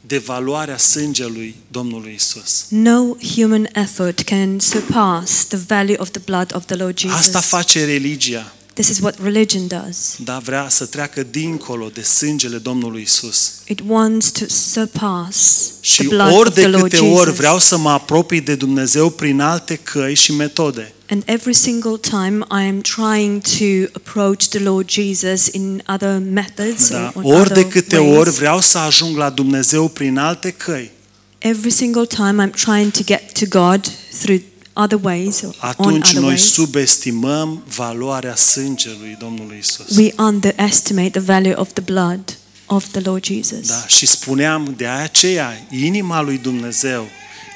de 0.01 0.17
valoarea 0.17 0.77
sângelui 0.77 1.55
Domnului 1.71 2.13
Isus. 2.15 2.65
no 2.69 2.99
human 3.35 3.67
effort 3.73 4.21
can 4.21 4.59
surpass 4.59 5.45
the 5.45 5.57
value 5.67 5.95
of 5.97 6.09
the 6.09 6.21
blood 6.25 6.51
of 6.55 6.65
the 6.65 6.75
Lord 6.75 6.97
Jesus. 6.99 7.17
Asta 7.17 7.39
face 7.39 7.85
religia, 7.85 8.53
This 8.81 8.97
is 8.97 9.01
what 9.01 9.15
religion 9.23 9.67
does. 9.67 10.15
dar 10.23 10.41
vrea 10.41 10.67
să 10.69 10.85
treacă 10.85 11.23
dincolo 11.23 11.89
de 11.93 12.01
sângele 12.01 12.57
Domnului 12.57 13.01
Isus. 13.01 13.51
It 13.67 13.79
wants 13.87 14.31
to 14.31 14.45
surpass 14.47 15.63
the 15.81 15.93
Și 15.93 16.07
blood 16.07 16.33
ori 16.33 16.47
of 16.47 16.53
the 16.53 16.61
de 16.61 16.67
Lord 16.67 16.83
câte 16.83 16.97
ori 17.03 17.19
Jesus. 17.23 17.35
vreau 17.35 17.59
să 17.59 17.77
mă 17.77 17.89
apropii 17.89 18.41
de 18.41 18.55
Dumnezeu 18.55 19.09
prin 19.09 19.39
alte 19.39 19.75
căi 19.75 20.13
și 20.15 20.31
metode. 20.35 20.93
And 21.09 21.23
every 21.25 21.53
single 21.53 21.97
time 22.01 22.37
I 22.51 22.67
am 22.67 22.81
trying 22.81 23.41
to 23.41 23.89
approach 23.93 24.45
the 24.47 24.59
Lord 24.59 24.89
Jesus 24.89 25.47
in 25.51 25.83
other 25.93 26.19
methods 26.31 26.89
Da? 26.89 27.11
or, 27.15 27.23
or 27.23 27.39
Ori 27.39 27.47
de 27.53 27.59
other 27.59 27.71
câte 27.71 27.97
ways, 27.97 28.17
ori 28.17 28.29
vreau 28.31 28.59
să 28.61 28.77
ajung 28.77 29.17
la 29.17 29.29
Dumnezeu 29.29 29.87
prin 29.87 30.17
alte 30.17 30.51
căi, 30.51 30.91
every 31.37 31.71
single 31.71 32.05
time 32.05 32.45
I'm 32.47 32.51
trying 32.63 32.91
to 32.91 33.01
get 33.05 33.31
to 33.39 33.45
God 33.59 33.81
through 34.21 34.41
other 34.73 34.99
ways 35.03 35.41
or 35.41 35.55
on 35.61 35.69
atunci 35.69 36.07
other 36.09 36.19
noi 36.21 36.29
ways, 36.29 36.51
subestimăm 36.51 37.63
valoarea 37.75 38.35
sângelui 38.35 39.15
Domnului 39.19 39.57
Isus. 39.59 39.97
we 39.97 40.13
underestimate 40.17 41.09
the 41.09 41.19
value 41.19 41.53
of 41.55 41.69
the 41.73 41.83
blood 41.83 42.37
of 42.65 42.85
the 42.91 43.01
Lord 43.03 43.25
Jesus. 43.25 43.67
Da, 43.67 43.87
și 43.87 44.05
spuneam 44.05 44.73
de 44.77 44.87
aceea, 44.87 45.67
inima 45.69 46.21
lui 46.21 46.37
Dumnezeu 46.37 47.07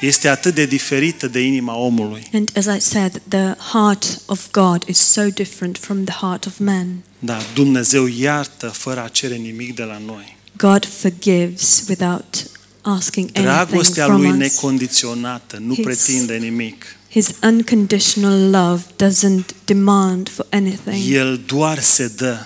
este 0.01 0.27
atât 0.27 0.55
de 0.55 0.65
diferită 0.65 1.27
de 1.27 1.39
inima 1.41 1.75
omului. 1.77 2.27
And 2.33 2.51
as 2.57 2.65
I 2.65 2.79
said, 2.79 3.21
the 3.27 3.55
heart 3.71 4.21
of 4.25 4.51
God 4.51 4.83
is 4.87 4.97
so 4.97 5.21
different 5.21 5.77
from 5.77 6.03
the 6.03 6.13
heart 6.21 6.45
of 6.45 6.53
man. 6.57 6.87
Da, 7.19 7.37
Dumnezeu 7.53 8.07
iartă 8.07 8.67
fără 8.67 9.03
a 9.03 9.07
cere 9.07 9.35
nimic 9.35 9.75
de 9.75 9.83
la 9.83 10.01
noi. 10.05 10.37
God 10.57 10.85
forgives 10.85 11.83
without 11.87 12.45
asking 12.81 13.29
anything 13.33 13.67
Dragostea 13.67 14.05
from 14.05 14.21
lui 14.21 14.29
us. 14.31 14.35
necondiționată 14.37 15.57
nu 15.65 15.73
His- 15.73 15.83
pretinde 15.83 16.35
nimic. 16.35 16.85
His 17.15 17.27
unconditional 17.43 18.49
love 18.49 18.83
doesn't 19.03 19.45
demand 19.65 20.29
for 20.29 20.45
anything. 20.49 21.13
El 21.13 21.41
doar 21.45 21.79
se 21.81 22.07
dă. 22.07 22.37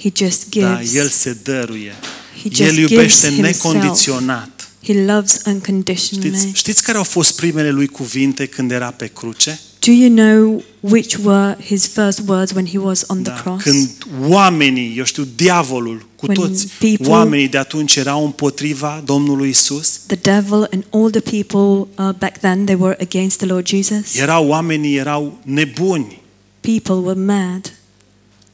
He 0.00 0.10
just 0.16 0.48
Da, 0.54 0.76
gives. 0.78 0.94
el 0.94 1.08
se 1.08 1.36
dăruie. 1.42 1.94
He 2.42 2.48
El 2.48 2.52
just 2.66 2.76
iubește 2.78 3.28
gives 3.28 3.44
himself. 3.44 3.72
necondiționat. 3.74 4.68
He 4.82 5.04
loves 5.04 5.30
Știți, 5.32 5.48
unconditionally. 5.48 6.50
știți 6.54 6.82
care 6.82 6.98
au 6.98 7.04
fost 7.04 7.36
primele 7.36 7.70
lui 7.70 7.86
cuvinte 7.86 8.46
când 8.46 8.70
era 8.70 8.90
pe 8.90 9.06
cruce? 9.06 9.60
Do 9.84 9.90
you 9.92 10.08
know 10.08 10.62
which 10.80 11.16
were 11.18 11.56
his 11.60 11.86
first 11.86 12.20
words 12.26 12.52
when 12.52 12.66
he 12.66 12.78
was 12.78 13.04
on 13.08 13.22
the 13.22 13.30
Da, 13.32 13.40
cross? 13.40 13.62
când 13.62 13.88
oamenii, 14.28 14.96
eu 14.96 15.04
știu, 15.04 15.24
diavolul, 15.36 16.06
cu 16.16 16.26
When 16.26 16.36
toți 16.36 16.66
people- 16.78 17.06
oamenii 17.12 17.48
de 17.48 17.58
atunci 17.58 17.96
erau 17.96 18.24
împotriva 18.24 19.02
Domnului 19.04 19.48
Isus, 19.48 20.00
The 20.06 20.16
devil 20.16 20.68
and 20.72 20.84
all 20.90 21.10
the 21.10 21.20
people 21.20 21.88
uh, 22.04 22.10
back 22.18 22.38
then 22.38 22.64
they 22.64 22.74
were 22.74 22.96
against 23.00 23.36
the 23.36 23.46
Lord 23.46 23.66
Jesus. 23.66 24.14
erau 24.16 24.46
oamenii, 24.48 24.96
erau 24.96 25.38
nebuni. 25.42 26.20
People 26.60 26.94
were 26.94 27.20
mad. 27.20 27.72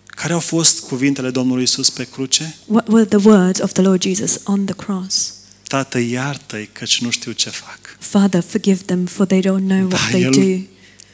Care 0.06 0.32
au 0.32 0.40
fost 0.40 0.80
cuvintele 0.80 1.30
Domnului 1.30 1.62
Isus 1.62 1.90
pe 1.90 2.04
cruce? 2.04 2.56
What 2.66 2.88
were 2.88 3.04
the 3.04 3.28
words 3.28 3.60
of 3.60 3.72
the 3.72 3.82
Lord 3.82 4.02
Jesus 4.02 4.40
on 4.44 4.64
the 4.64 4.74
cross? 4.74 5.32
Tată, 5.66 5.98
iartă-i 5.98 6.68
căci 6.72 7.00
nu 7.00 7.10
știu 7.10 7.32
ce 7.32 7.50
fac. 7.50 7.78
Father, 7.98 8.42
forgive 8.46 8.80
them 8.84 9.04
for 9.04 9.26
they 9.26 9.40
don't 9.40 9.66
know 9.66 9.80
what 9.80 9.90
Da, 9.90 10.06
they 10.10 10.22
el- 10.22 10.30
do. 10.30 10.66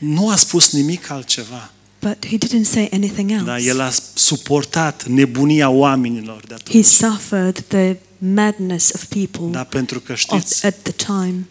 Nu 0.07 0.29
a 0.29 0.37
spus 0.37 0.71
nimic 0.73 1.11
altceva. 1.11 1.71
But 2.01 2.27
he 2.27 2.37
didn't 2.37 2.65
say 2.67 2.89
anything 2.93 3.45
Da, 3.45 3.55
else. 3.57 3.69
el 3.69 3.81
a 3.81 3.91
suportat 4.15 5.07
nebunia 5.07 5.69
oamenilor 5.71 6.41
de 6.49 6.55
He 6.55 6.55
atunci. 6.55 6.85
suffered 6.85 7.65
the 7.69 7.97
madness 8.19 8.93
of 8.95 9.05
people 9.05 9.49
Da, 9.51 9.63
pentru 9.65 10.01
că 10.01 10.13
of, 10.13 10.19
știți, 10.19 10.67
at 10.67 10.77
the 10.83 10.93
time 10.93 11.47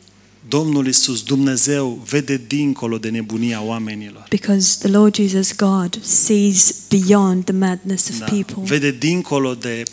Domnul 0.47 0.87
Isus, 0.87 1.23
Dumnezeu, 1.23 2.01
vede 2.09 2.41
dincolo 2.47 2.97
de 2.97 3.09
nebunia 3.09 3.61
oamenilor. 3.61 4.25
because 4.29 4.77
the 4.79 4.87
Lord 4.87 5.15
Jesus 5.15 5.55
God 5.55 5.99
sees 6.03 6.73
beyond 6.89 7.43
the 7.43 7.53
madness 7.53 8.09
of 8.09 8.17
Da, 8.19 8.25
people. 8.25 8.63
vede 8.63 8.91
dincolo 8.91 9.53
de, 9.55 9.83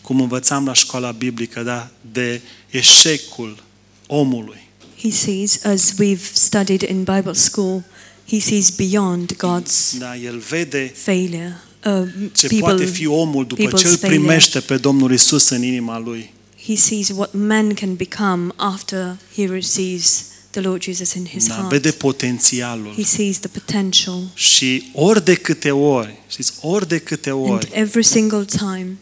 cum 0.00 0.20
învățam 0.20 0.64
la 0.64 0.72
școala 0.72 1.10
biblică, 1.10 1.62
da, 1.62 1.90
de 2.12 2.40
eșecul 2.70 3.62
omului. 4.06 4.64
He 5.02 5.10
sees, 5.10 5.64
as 5.64 5.92
we've 5.92 6.32
studied 6.32 6.82
in 6.82 6.96
Bible 7.02 7.32
school, 7.32 7.84
he 8.28 8.40
sees 8.40 8.70
beyond 8.70 9.32
God's 9.36 9.98
Da, 9.98 10.16
el 10.16 10.38
vede 10.38 10.92
failure. 10.94 11.60
Uh, 11.86 12.08
ce 12.32 12.46
people, 12.46 12.58
poate 12.68 12.84
fi 12.84 13.06
omul 13.06 13.46
după 13.46 13.62
people's 13.62 13.80
ce 13.80 13.86
îl 13.88 13.96
failure. 13.96 14.20
primește 14.20 14.60
pe 14.60 14.76
Domnul 14.76 15.12
Isus 15.12 15.48
în 15.48 15.62
inima 15.62 15.98
lui. 15.98 16.32
He 16.66 16.76
sees 16.76 17.08
what 17.08 17.32
man 17.32 17.74
can 17.74 17.94
become 17.94 18.52
after 18.56 19.16
he 19.36 19.46
receives 19.46 20.24
the 20.50 20.60
Lord 20.60 20.82
Jesus 20.82 21.12
in 21.12 21.24
his 21.26 21.46
Da, 21.46 21.54
heart. 21.54 21.68
vede 21.68 21.90
potențialul. 21.90 22.92
He 22.96 23.04
sees 23.04 23.38
the 23.38 23.48
potential. 23.48 24.20
Și 24.34 24.90
ori 24.92 25.24
de 25.24 25.34
câte 25.34 25.70
ori, 25.70 26.18
știți, 26.28 26.52
ori 26.60 26.88
de 26.88 26.98
câte 26.98 27.30
And 27.30 27.48
ori, 27.50 27.68
every 27.72 28.04
single 28.04 28.44
time, 28.44 28.96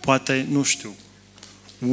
poate, 0.00 0.46
nu 0.50 0.62
știu, 0.62 0.94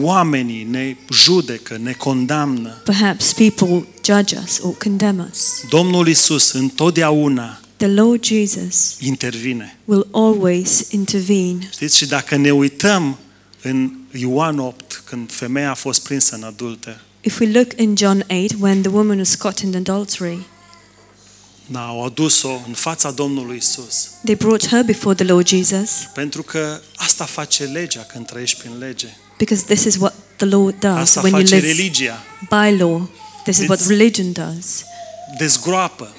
oamenii 0.02 0.64
ne 0.64 0.96
judecă, 1.14 1.78
ne 1.84 1.92
condamnă. 1.94 2.82
perhaps 2.86 3.34
people 3.34 3.86
judge 4.06 4.38
us 4.44 4.60
or 4.64 4.78
condemn 4.78 5.28
us, 5.32 5.64
Domnul 5.70 6.08
Isus 6.08 6.52
întotdeauna 6.52 7.60
the 7.78 7.88
Lord 7.88 8.24
Jesus 8.26 8.96
intervine. 9.00 9.78
will 9.86 10.08
always 10.12 10.86
intervene. 10.92 11.70
Știți, 11.72 11.98
și 11.98 12.06
dacă 12.06 12.36
ne 12.36 12.52
uităm 12.52 13.18
în 13.62 13.92
Ioan 14.12 14.60
8, 14.60 15.02
când 15.06 15.32
femeia 15.32 15.70
a 15.72 15.74
fost 15.74 16.04
prinsă 16.04 16.36
în 16.36 16.44
adulter, 16.44 17.02
If 17.22 17.40
we 17.40 17.52
look 17.52 17.68
in 17.76 17.96
John 17.98 18.26
8, 18.30 18.56
when 18.60 18.82
the 18.82 18.92
woman 18.92 19.18
was 19.18 19.36
caught 19.36 19.60
in 19.60 19.76
adultery, 19.76 20.38
da, 21.66 21.86
au 21.88 22.06
adus-o 22.06 22.50
în 22.68 22.74
fața 22.74 23.12
Domnului 23.12 23.58
Isus. 23.58 24.10
they 24.24 24.36
brought 24.36 24.68
her 24.68 24.84
before 24.84 25.16
the 25.16 25.26
Lord 25.26 25.48
Jesus 25.48 25.90
Pentru 26.14 26.44
că 26.44 26.80
asta 26.96 27.26
face 27.26 27.64
legea 27.64 28.02
când 28.02 28.26
trăiești 28.26 28.60
prin 28.60 28.72
lege. 28.80 29.08
because 29.38 29.64
this 29.64 29.84
is 29.84 29.96
what 30.00 30.14
the 30.36 30.46
Lord 30.46 30.80
does 30.80 30.98
Asta 30.98 31.20
when 31.22 31.34
you 31.34 31.42
face 31.42 31.56
live 31.56 31.68
religia. 31.68 32.24
by 32.50 32.78
law. 32.78 33.10
This 33.44 33.58
is 33.58 33.68
what 33.68 33.80
It's- 33.80 33.88
religion 33.88 34.32
does. 34.32 34.66
Dezgroapă 35.38 36.16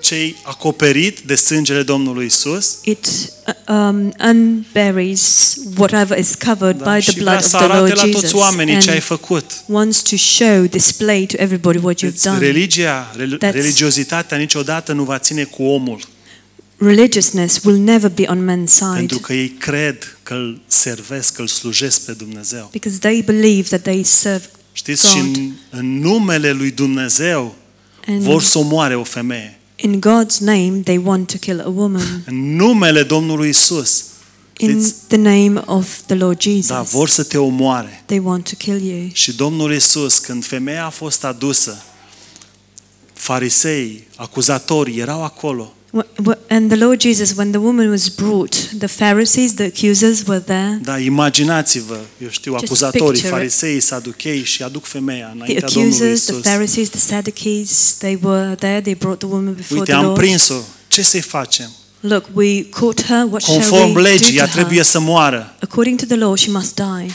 cei 0.00 0.36
acoperit 0.44 1.18
de 1.18 1.34
sângele 1.34 1.82
Domnului 1.82 2.26
Isus 2.26 2.78
It 2.84 3.06
uh, 3.06 3.54
um, 3.74 4.12
unburies 4.28 5.54
whatever 5.76 6.18
is 6.18 6.34
covered 6.46 6.82
da, 6.82 6.94
by 6.94 7.00
și 7.00 7.10
the 7.10 7.20
vrea 7.20 7.32
blood 7.32 7.44
of 7.44 7.50
să 7.50 7.56
the 7.56 7.64
arate 7.64 7.78
Lord 7.78 7.96
la 7.96 8.02
toți 8.02 8.12
Jesus 8.14 8.32
oamenii 8.40 8.80
ce 8.80 8.88
ai 8.90 8.94
and 8.94 9.04
făcut. 9.04 9.44
wants 9.66 10.02
to 10.02 10.16
show, 10.16 10.64
display 10.66 11.26
to 11.26 11.34
everybody 11.38 11.78
what 11.78 11.96
you've 11.98 12.10
Deci, 12.10 12.22
done. 12.22 12.38
religia, 12.38 13.12
rel- 13.16 13.36
That's- 13.38 13.52
religiozitatea 13.52 14.36
niciodată 14.36 14.92
nu 14.92 15.02
va 15.04 15.18
ține 15.18 15.44
cu 15.44 15.62
omul, 15.62 16.00
Religiousness 16.76 17.60
will 17.64 17.78
never 17.78 18.10
be 18.10 18.24
on 18.28 18.44
man's 18.50 18.70
side 18.72 18.94
pentru 18.94 19.18
că 19.18 19.32
ei 19.32 19.48
cred 19.48 20.18
că 20.22 20.34
îl 20.34 20.60
servesc, 20.66 21.34
că 21.34 21.40
îl 21.40 21.46
slujesc 21.48 22.00
pe 22.00 22.12
Dumnezeu. 22.12 22.68
because 22.72 22.98
they 22.98 23.22
believe 23.22 23.62
that 23.68 23.82
they 23.82 24.02
serve 24.04 24.44
Știți, 24.72 25.08
și 25.10 25.16
God. 25.18 25.36
în, 25.36 25.52
în 25.70 25.98
numele 25.98 26.50
lui 26.52 26.70
Dumnezeu 26.70 27.54
and 28.06 28.22
vor 28.22 28.42
să 28.42 28.58
omoare 28.58 28.96
o 28.96 29.04
femeie. 29.04 29.58
in 29.76 30.00
God's 30.00 30.38
name 30.40 30.80
they 30.84 31.00
want 31.04 31.26
to 31.32 31.36
kill 31.38 31.60
a 31.60 31.68
woman. 31.68 32.22
În 32.26 32.56
numele 32.56 33.02
Domnului 33.02 33.48
Isus, 33.48 34.04
In 34.56 34.68
știți, 34.68 34.94
the 35.08 35.16
name 35.16 35.62
of 35.66 35.98
the 36.06 36.14
Lord 36.14 36.40
Jesus, 36.40 36.66
da, 36.66 36.82
vor 36.82 37.08
să 37.08 37.22
te 37.22 37.38
omoare. 37.38 38.02
they 38.06 38.18
want 38.24 38.48
to 38.48 38.54
kill 38.58 38.82
you. 38.82 39.08
Și 39.12 39.32
Domnul 39.36 39.72
Isus, 39.74 40.18
când 40.18 40.44
femeia 40.44 40.86
a 40.86 40.90
fost 40.90 41.24
adusă, 41.24 41.82
farisei, 43.12 44.06
acuzatorii 44.16 44.98
erau 44.98 45.24
acolo. 45.24 45.72
Wh- 45.96 46.26
wh- 46.26 46.38
And 46.48 46.70
the 46.70 46.76
Lord 46.84 47.00
Jesus, 47.00 47.34
when 47.36 47.50
the 47.50 47.58
woman 47.60 47.90
was 47.90 48.08
brought, 48.08 48.54
the 48.78 48.86
Pharisees, 48.86 49.54
the 49.54 49.64
accusers 49.64 50.22
were 50.26 50.40
there. 50.40 50.78
Da, 50.82 50.98
imaginați-vă, 50.98 51.98
eu 52.22 52.28
știu, 52.28 52.52
Just 52.52 52.64
acuzatorii, 52.64 53.06
picture 53.20 53.26
it. 53.28 53.32
farisei, 53.34 53.80
saduchei 53.80 54.42
și 54.44 54.62
aduc 54.62 54.84
femeia 54.84 55.24
The 55.26 55.34
înaintea 55.34 55.68
Domnului 55.68 55.96
accusers, 55.98 56.24
the 56.24 56.32
Isus. 56.32 56.42
Pharisees, 56.44 56.88
the 56.88 56.98
Sadducees, 56.98 57.94
they 57.98 58.18
were 58.22 58.54
there. 58.54 58.80
They 58.80 58.94
brought 58.94 59.18
the 59.18 59.28
woman 59.28 59.54
before 59.54 59.78
Uite, 59.80 59.90
the 59.92 60.00
am 60.00 60.04
Lord. 60.04 60.18
prins-o. 60.18 60.54
Ce 60.88 61.02
să-i 61.02 61.20
facem? 61.20 61.70
Look, 62.00 62.24
we 62.34 62.62
caught 62.68 63.04
her. 63.06 63.26
What 63.30 63.42
shall 63.42 63.56
Conform 63.58 63.94
we 63.94 64.02
legii, 64.02 64.32
do 64.36 64.38
ea 64.42 64.46
to 64.46 64.52
trebuie 64.52 64.76
her? 64.76 64.86
să 64.86 65.00
moară. 65.00 65.54
According 65.60 65.98
to 66.00 66.06
the 66.06 66.16
law, 66.16 66.36
she 66.36 66.50
must 66.50 66.74
die. 66.74 67.14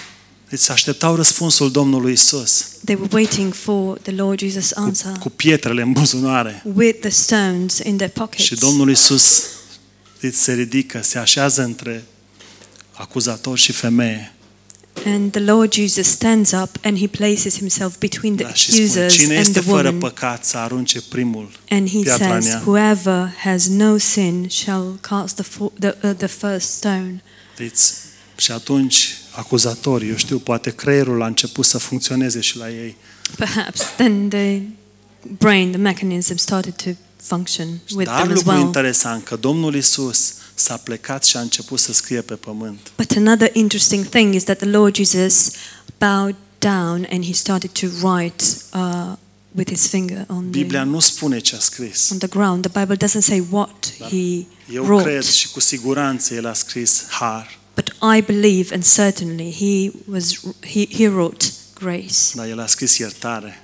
Deci 0.49 0.69
așteptau 0.69 1.15
răspunsul 1.15 1.71
Domnului 1.71 2.12
Isus 2.12 2.65
They 2.86 2.95
were 2.95 3.10
waiting 3.13 3.53
for 3.53 3.97
the 3.97 4.12
Lord 4.12 4.41
Jesus' 4.43 4.73
cu, 4.73 4.79
answer 4.81 5.12
cu 5.19 5.29
pietrele 5.29 5.81
în 5.81 5.91
buzunare. 5.91 6.63
with 6.75 6.99
the 6.99 7.10
stones 7.10 7.77
in 7.77 7.95
their 7.97 8.12
pockets. 8.12 8.43
Și 8.43 8.55
Domnul 8.55 8.89
Isus 8.89 9.43
știți, 10.17 10.39
se 10.41 10.53
ridică, 10.53 10.99
se 11.03 11.17
așează 11.17 11.63
între 11.63 12.03
acuzator 12.91 13.57
și 13.57 13.71
femeie. 13.71 14.31
And 15.05 15.31
the 15.31 15.41
Lord 15.41 15.73
Jesus 15.73 16.07
stands 16.07 16.51
up 16.51 16.69
and 16.83 16.97
he 16.99 17.07
places 17.07 17.57
himself 17.57 17.97
between 17.97 18.36
the 18.36 18.45
Da, 18.45 18.53
și 18.53 18.71
spune, 18.71 18.83
accusers 18.83 19.13
cine 19.13 19.38
and 19.38 19.47
este 19.47 19.60
the 19.60 19.69
fără 19.69 19.88
woman. 19.88 19.99
păcat 19.99 20.45
să 20.45 20.57
arunce 20.57 21.01
primul 21.01 21.49
And 21.69 21.89
he 21.89 21.99
piatra 21.99 22.36
în 22.36 22.41
says, 22.41 22.53
ea. 22.53 22.62
Whoever 22.65 23.33
has 23.43 23.67
no 23.67 23.97
sin 23.97 24.47
shall 24.49 24.97
cast 25.01 25.36
the, 25.36 25.43
fo- 25.43 25.79
the, 25.79 25.95
uh, 26.03 26.12
the 26.17 26.27
first 26.27 26.69
stone. 26.71 27.23
Deci, 27.57 27.79
și 28.38 28.52
atunci 28.52 29.17
acuzatorii, 29.32 30.10
eu 30.10 30.15
știu, 30.15 30.39
poate 30.39 30.69
creierul 30.76 31.21
a 31.21 31.26
început 31.26 31.65
să 31.65 31.78
funcționeze 31.78 32.39
și 32.39 32.58
la 32.58 32.69
ei. 32.69 32.95
Perhaps 33.38 33.82
then 33.97 34.30
the 34.30 34.62
brain, 35.38 35.69
the 35.71 35.80
mechanism 35.80 36.36
started 36.36 36.73
to 36.84 36.89
function 37.21 37.67
with 37.95 38.10
Dar 38.10 38.21
them 38.21 38.32
as 38.32 38.38
lucru 38.38 38.52
well. 38.52 38.65
interesant, 38.65 39.23
că 39.23 39.36
Domnul 39.36 39.76
Isus 39.76 40.34
s-a 40.54 40.78
plecat 40.78 41.26
și 41.26 41.38
a 41.38 41.39
început 41.39 41.80
să 41.80 41.93
scrie 41.93 42.21
pe 42.21 42.34
pământ. 42.34 42.91
But 42.97 43.12
another 43.17 43.50
interesting 43.54 44.06
thing 44.06 44.34
is 44.34 44.43
that 44.43 44.58
the 44.58 44.67
Lord 44.67 44.95
Jesus 44.95 45.52
bowed 45.97 46.36
down 46.60 47.08
and 47.12 47.26
he 47.26 47.34
started 47.34 47.69
to 47.71 47.88
write 48.02 48.43
uh, 48.73 49.12
with 49.52 49.69
his 49.71 49.88
finger 49.88 50.26
on 50.28 50.50
Biblia 50.50 50.82
the, 50.82 50.89
nu 50.89 51.00
spune 51.00 51.39
ce 51.39 51.56
a 51.56 51.60
scris. 51.60 52.10
on 52.12 52.17
the 52.17 52.28
ground. 52.28 52.65
The 52.67 52.80
Bible 52.80 53.08
doesn't 53.08 53.21
say 53.23 53.43
what 53.50 53.93
Da. 54.00 54.06
he 54.06 54.45
Eu 54.73 54.84
wrote. 54.84 55.04
cred 55.04 55.23
și 55.23 55.50
cu 55.52 55.60
siguranță 55.60 56.34
el 56.34 56.45
a 56.47 56.54
scris 56.54 57.06
har, 57.10 57.56
But 57.77 57.89
I 58.17 58.21
believe, 58.21 58.73
and 58.73 58.83
certainly 58.83 59.51
he 59.51 59.91
was 60.07 60.39
he, 60.61 60.87
he 60.91 61.07
wrote 61.07 61.45
grace. 61.75 62.35
dar 62.35 62.47
el 62.47 62.59
a 62.59 62.67
scris 62.67 62.97
iertare. 62.97 63.63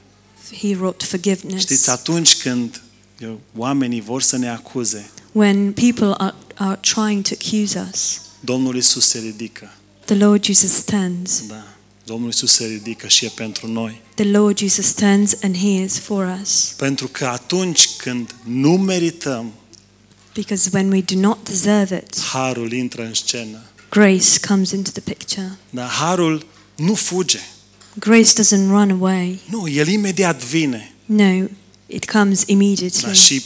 He 0.62 0.76
wrote 0.76 1.06
forgiveness. 1.06 1.62
Știți, 1.62 1.90
atunci 1.90 2.36
când 2.42 2.82
eu, 3.20 3.40
oamenii 3.58 4.02
vor 4.02 4.22
să 4.22 4.38
ne 4.38 4.50
acuze, 4.50 5.10
When 5.32 5.72
people 5.74 6.14
are, 6.18 6.36
are 6.56 6.80
trying 6.82 7.22
to 7.28 7.34
accuse 7.42 7.88
us, 7.94 8.22
Domnul 8.40 8.76
Isus 8.76 9.08
se 9.08 9.20
ridică. 9.20 9.72
the 10.06 10.16
Lord 10.16 10.44
Jesus 10.46 10.72
stands. 10.72 11.48
Da. 11.48 11.64
Domnul 12.06 12.30
Isus 12.30 12.52
se 12.54 12.66
ridică 12.66 13.08
și 13.08 13.26
e 13.26 13.32
pentru 13.36 13.68
noi. 13.68 14.02
The 14.16 14.26
Lord 14.26 14.58
Jesus 14.58 14.86
stands 14.86 15.36
and 15.44 15.58
he 15.58 15.84
is 15.84 15.98
for 16.00 16.40
us. 16.42 16.74
Pentru 16.78 17.08
că 17.08 17.26
atunci 17.26 17.90
când 17.98 18.36
nu 18.44 18.72
merităm, 18.78 19.54
Because 20.34 20.70
when 20.74 20.92
we 20.92 21.02
do 21.02 21.16
not 21.20 21.44
deserve 21.50 21.96
it, 21.96 22.20
harul 22.20 22.72
intră 22.72 23.04
în 23.06 23.14
scenă. 23.14 23.62
Grace 23.94 24.40
comes 24.48 24.72
into 24.72 24.92
the 24.92 25.02
picture. 25.02 25.58
Dar 25.70 25.88
harul 25.88 26.46
nu 26.76 26.94
fuge. 26.94 27.40
Grace 28.00 28.32
doesn't 28.42 28.68
run 28.70 28.90
away. 28.92 29.40
Nu, 29.50 29.68
el 29.70 29.88
imediat 29.88 30.44
vine 30.44 30.92
No, 31.06 31.44
it 31.88 32.06
comes 32.12 32.38
da, 32.40 32.44
immediately 32.48 33.14
și 33.16 33.44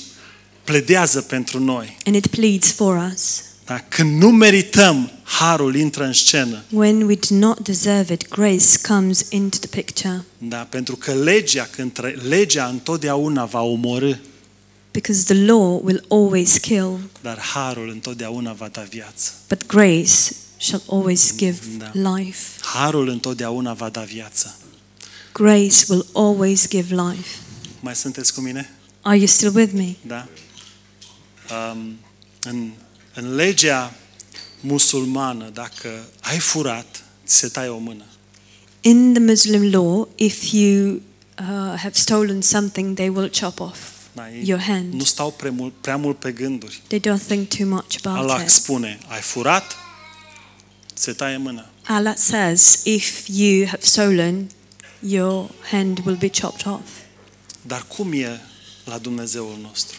pledează 0.64 1.22
pentru 1.22 1.60
noi. 1.60 1.98
and 2.06 2.16
it 2.16 2.28
pleads 2.28 2.72
for 2.72 3.12
us. 3.14 3.42
Da? 3.66 3.80
Când 3.88 4.22
nu 4.22 4.30
merităm, 4.32 5.12
harul 5.24 5.76
intră 5.76 6.04
în 6.06 6.14
scenă. 6.14 6.64
When 6.72 7.02
we 7.02 7.16
do 7.30 7.36
not 7.36 7.60
deserve 7.60 8.14
it, 8.14 8.28
grace 8.30 8.66
comes 8.88 9.26
into 9.30 9.58
the 9.58 9.68
picture. 9.82 10.24
Da? 10.38 10.58
Pentru 10.58 10.96
că 10.96 11.14
legea, 11.14 11.68
când 11.76 11.92
tre- 11.94 12.18
legea 12.28 12.66
întotdeauna 12.66 13.46
va 13.46 13.62
omorâ, 13.62 14.12
Because 14.98 15.26
the 15.34 15.46
law 15.46 15.80
will 15.84 16.04
always 16.08 16.58
kill, 16.58 17.00
dar 17.22 17.40
harul 17.40 17.90
întotdeauna 17.90 18.54
va 18.54 18.68
da 18.68 18.82
viață. 18.82 19.32
but 19.50 19.66
grace 19.68 20.36
shall 20.58 20.84
always 20.88 21.36
give 21.36 21.60
Da. 21.78 21.92
life. 22.16 22.40
Harul 22.62 23.08
întotdeauna 23.08 23.74
va 23.74 23.90
da 23.90 24.02
viață. 24.02 24.56
Grace 25.34 25.86
will 25.90 26.06
always 26.14 26.68
give 26.68 26.96
life. 26.96 27.30
Mai 27.80 27.96
sunteți 27.96 28.34
cu 28.34 28.42
mine? 28.42 28.70
Are 29.02 29.18
you 29.18 29.28
still 29.28 29.56
with 29.56 29.74
me? 29.74 29.96
Da? 30.08 30.28
Um, 31.72 31.98
în, 32.44 32.72
în 33.14 33.36
legea 33.36 33.94
musulmană, 34.62 35.50
dacă 35.54 35.90
ai 36.22 36.40
furat, 36.40 37.04
ți 37.26 37.36
se 37.36 37.48
taie 37.48 37.70
o 37.70 37.78
mână. 37.78 38.04
In 38.82 39.14
the 39.14 39.22
Muslim 39.24 39.72
law, 39.72 40.10
if 40.16 40.52
you 40.52 40.88
uh, 40.94 41.74
have 41.78 41.92
stolen 41.94 42.42
something, 42.42 42.96
they 42.96 43.10
will 43.10 43.32
chop 43.40 43.60
off 43.60 43.78
Da, 44.18 44.30
ei 44.30 44.44
your 44.48 44.62
hand. 44.62 44.94
nu 44.94 45.04
stau 45.04 45.32
prea 45.32 45.52
mult, 45.52 45.74
prea 45.82 45.98
mult 45.98 46.20
pe 46.20 46.32
gânduri. 46.32 46.82
They 46.88 47.00
don't 47.00 47.22
think 47.28 47.48
too 47.48 47.68
much 47.68 47.96
about 48.04 48.18
Allah 48.20 48.42
it. 48.42 48.50
spune, 48.50 49.00
ai 49.08 49.22
furat, 49.22 49.76
se 50.94 51.14
taie 51.14 51.38
mâna. 51.38 51.70
Allah 51.86 52.16
says, 52.16 52.82
if 52.84 53.28
you 53.28 53.66
have 53.66 53.82
stolen, 53.82 54.50
your 55.00 55.50
hand 55.72 56.00
will 56.06 56.16
be 56.16 56.28
chopped 56.30 56.66
off. 56.66 56.90
Dar 57.62 57.86
cum 57.88 58.12
e 58.14 58.40
la 58.84 58.98
Dumnezeul 58.98 59.58
nostru? 59.62 59.98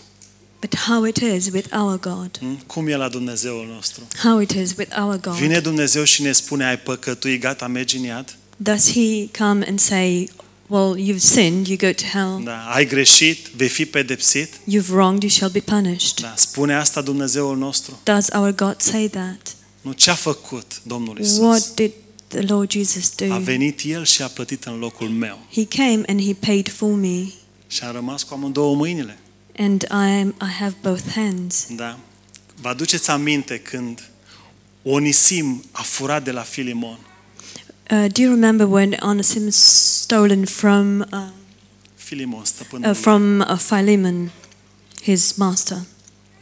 But 0.61 0.75
how 0.75 1.05
it 1.05 1.17
is 1.17 1.49
with 1.53 1.75
our 1.75 1.99
God? 1.99 2.39
Hm? 2.41 2.59
Cum 2.67 2.89
e 2.89 2.97
la 2.97 3.09
Dumnezeul 3.09 3.67
nostru? 3.67 4.07
How 4.23 4.41
it 4.41 4.51
is 4.51 4.75
with 4.77 4.99
our 4.99 5.21
God? 5.21 5.33
Vine 5.35 5.61
Dumnezeu 5.61 6.05
și 6.05 6.23
ne 6.23 6.33
spune, 6.33 6.65
ai 6.65 6.79
păcătuit, 6.79 7.41
gata, 7.41 7.67
mergi 7.67 7.97
în 7.97 8.03
iad? 8.03 8.37
Does 8.57 8.93
He 8.93 9.29
come 9.39 9.65
and 9.69 9.81
say, 9.81 10.29
well, 10.69 10.97
you've 11.09 11.21
sinned, 11.21 11.67
you 11.67 11.77
go 11.77 11.93
to 11.93 12.05
hell. 12.05 12.41
Da, 12.45 12.65
ai 12.75 12.87
greșit, 12.87 13.47
vei 13.57 13.69
fi 13.69 13.85
pedepsit? 13.87 14.49
You've 14.71 14.89
wronged, 14.91 15.23
you 15.23 15.31
shall 15.31 15.51
be 15.51 15.61
punished. 15.61 16.21
Da, 16.21 16.33
spune 16.37 16.75
asta 16.75 17.01
Dumnezeul 17.01 17.57
nostru? 17.57 17.99
Does 18.03 18.27
our 18.35 18.55
God 18.55 18.81
say 18.81 19.09
that? 19.09 19.57
Nu, 19.81 19.93
ce 19.93 20.11
a 20.11 20.15
făcut 20.15 20.81
Domnul 20.83 21.19
Isus? 21.19 21.39
What 21.39 21.75
did 21.75 21.91
the 22.29 22.41
Lord 22.41 22.71
Jesus 22.71 23.13
A 23.21 23.27
do? 23.27 23.39
venit 23.39 23.81
El 23.85 24.05
și 24.05 24.23
a 24.23 24.27
plătit 24.27 24.65
în 24.65 24.79
locul 24.79 25.09
meu. 25.09 25.39
He 25.53 25.65
came 25.67 26.03
and 26.07 26.21
He 26.23 26.35
paid 26.35 26.69
for 26.73 26.91
me, 26.95 27.25
Și 27.67 27.83
am 27.85 27.93
rămas 27.93 28.23
cu 28.23 28.35
amândouă 28.35 28.75
mâinile. 28.77 29.19
and 29.59 29.83
I 29.83 30.11
am 30.21 30.29
I 30.43 30.51
have 30.61 30.75
both 30.83 31.03
hands. 31.15 31.67
Da? 31.77 31.99
Vă 32.61 32.69
aduceți 32.69 33.11
aminte 33.11 33.59
când 33.59 34.09
Onisim 34.83 35.65
a 35.71 35.83
furat 35.83 36.25
de 36.25 36.31
la 36.31 36.41
Filimon. 36.43 36.99
Uh, 37.91 38.07
do 38.13 38.21
you 38.23 38.31
remember 38.31 38.67
when 38.67 38.97
Onesimus 39.03 39.57
stolen 40.03 40.45
from 40.45 41.05
uh, 41.13 41.19
Filimon, 41.97 42.45
stăpânul 42.45 42.91
uh, 42.91 42.97
from 42.97 43.41
uh, 43.51 43.57
Philemon, 43.59 44.31
his 45.03 45.33
master? 45.35 45.77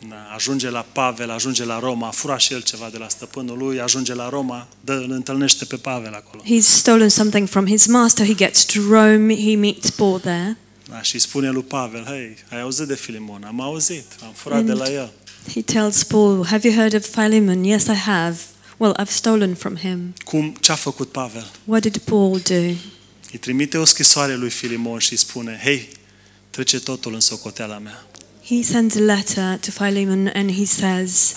Da, 0.09 0.17
ajunge 0.35 0.71
la 0.71 0.87
Pavel, 0.93 1.31
ajunge 1.31 1.65
la 1.65 1.79
Roma, 1.79 2.11
fura 2.11 2.39
și 2.39 2.53
el 2.53 2.61
ceva 2.63 2.89
de 2.93 2.99
la 2.99 3.09
stăpânul 3.09 3.59
lui, 3.59 3.81
ajunge 3.81 4.15
la 4.15 4.29
Roma, 4.29 4.69
dă, 4.81 4.93
îl 4.93 5.11
întâlnește 5.11 5.65
pe 5.65 5.77
Pavel 5.77 6.15
acolo. 6.15 6.43
He's 6.43 6.67
stolen 6.67 7.09
something 7.09 7.49
from 7.49 7.67
his 7.67 7.87
master. 7.87 8.27
He 8.27 8.35
gets 8.35 8.65
to 8.65 8.81
Rome. 8.89 9.35
He 9.37 9.57
meets 9.57 9.91
Paul 9.91 10.19
there. 10.21 10.57
Da, 10.91 11.03
și 11.03 11.15
îi 11.15 11.21
spune 11.21 11.51
lui 11.51 11.63
Pavel, 11.63 12.05
hei, 12.05 12.37
ai 12.51 12.61
auzit 12.61 12.87
de 12.87 12.95
Filimon? 12.95 13.45
Am 13.45 13.61
auzit, 13.61 14.05
am 14.23 14.33
furat 14.35 14.65
de 14.65 14.73
la 14.73 14.93
el. 14.93 15.13
He 15.55 15.63
tells 15.63 16.03
Paul, 16.03 16.45
"Have 16.47 16.69
you 16.69 16.77
heard 16.77 16.95
of 16.95 17.07
Philemon? 17.09 17.65
Yes, 17.65 17.85
I 17.87 17.95
have. 17.95 18.37
Well, 18.77 18.95
I've 19.01 19.11
stolen 19.11 19.55
from 19.55 19.77
him. 19.77 20.13
Cum, 20.25 20.57
ce 20.61 20.73
a 20.73 20.75
făcut 20.75 21.09
Pavel? 21.11 21.51
What 21.65 21.83
did 21.83 21.97
Paul 21.99 22.41
do? 22.49 22.55
Îi 23.33 23.39
trimite 23.41 23.79
o 23.79 23.85
scrisoare 23.85 24.35
lui 24.35 24.51
Filimon 24.51 24.99
și 24.99 25.13
îi 25.13 25.19
spune, 25.19 25.61
hei, 25.63 25.89
trece 26.51 26.79
totul 26.81 27.15
în 27.15 27.21
socoteala 27.21 27.79
mea. 27.79 28.07
He 28.45 28.63
sends 28.63 28.97
a 28.97 28.99
letter 29.01 29.59
to 29.59 29.71
Philemon 29.85 30.31
and 30.35 30.51
he 30.53 30.65
says, 30.65 31.35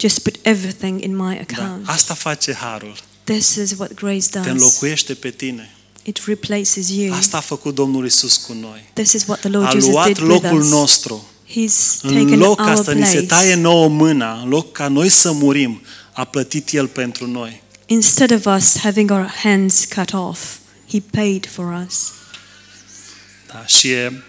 "Just 0.00 0.18
put 0.18 0.36
everything 0.42 1.02
in 1.02 1.16
my 1.16 1.34
Da, 1.46 1.62
account." 1.62 1.88
asta 1.88 2.14
face 2.14 2.52
harul. 2.54 2.96
This 3.24 3.54
is 3.54 3.72
what 3.78 3.94
grace 3.94 4.26
Te 4.30 4.38
does. 4.38 4.46
înlocuiește 4.50 5.14
pe 5.14 5.30
tine. 5.30 5.70
It 6.02 6.18
replaces 6.26 6.88
you. 6.90 7.14
Asta 7.14 7.36
a 7.36 7.40
făcut 7.40 7.74
Domnul 7.74 8.06
Isus 8.06 8.36
cu 8.36 8.52
noi. 8.52 8.84
This 8.92 9.12
is 9.12 9.24
what 9.26 9.40
the 9.40 9.48
Lord 9.48 9.66
A 9.66 9.70
Jesus 9.70 9.90
luat 9.90 10.06
did 10.06 10.18
with 10.18 10.42
locul 10.42 10.60
us. 10.60 10.70
nostru. 10.70 11.24
He's 11.50 12.00
În 12.02 12.12
taken 12.14 12.38
loc 12.38 12.56
ca 12.56 12.72
our 12.74 12.84
să 12.84 12.92
ni 12.92 13.06
se 13.06 13.22
taie 13.22 13.46
place. 13.46 13.60
nouă 13.60 13.88
mâna, 13.88 14.40
în 14.42 14.48
loc 14.48 14.72
ca 14.72 14.88
noi 14.88 15.08
să 15.08 15.32
murim, 15.32 15.80
a 16.16 16.24
plătit 16.24 16.72
El 16.72 16.86
pentru 16.86 17.26
noi. 17.26 17.62
Instead 17.86 18.30
of 18.32 18.44
us 18.56 18.78
having 18.78 19.10
our 19.10 19.26
hands 19.42 19.84
cut 19.94 20.12
off, 20.12 20.56
He 20.88 21.00
paid 21.10 21.46
for 21.52 21.84
us. 21.86 22.12
Da? 23.46 23.66
Și 23.66 23.90
e, 23.90 24.22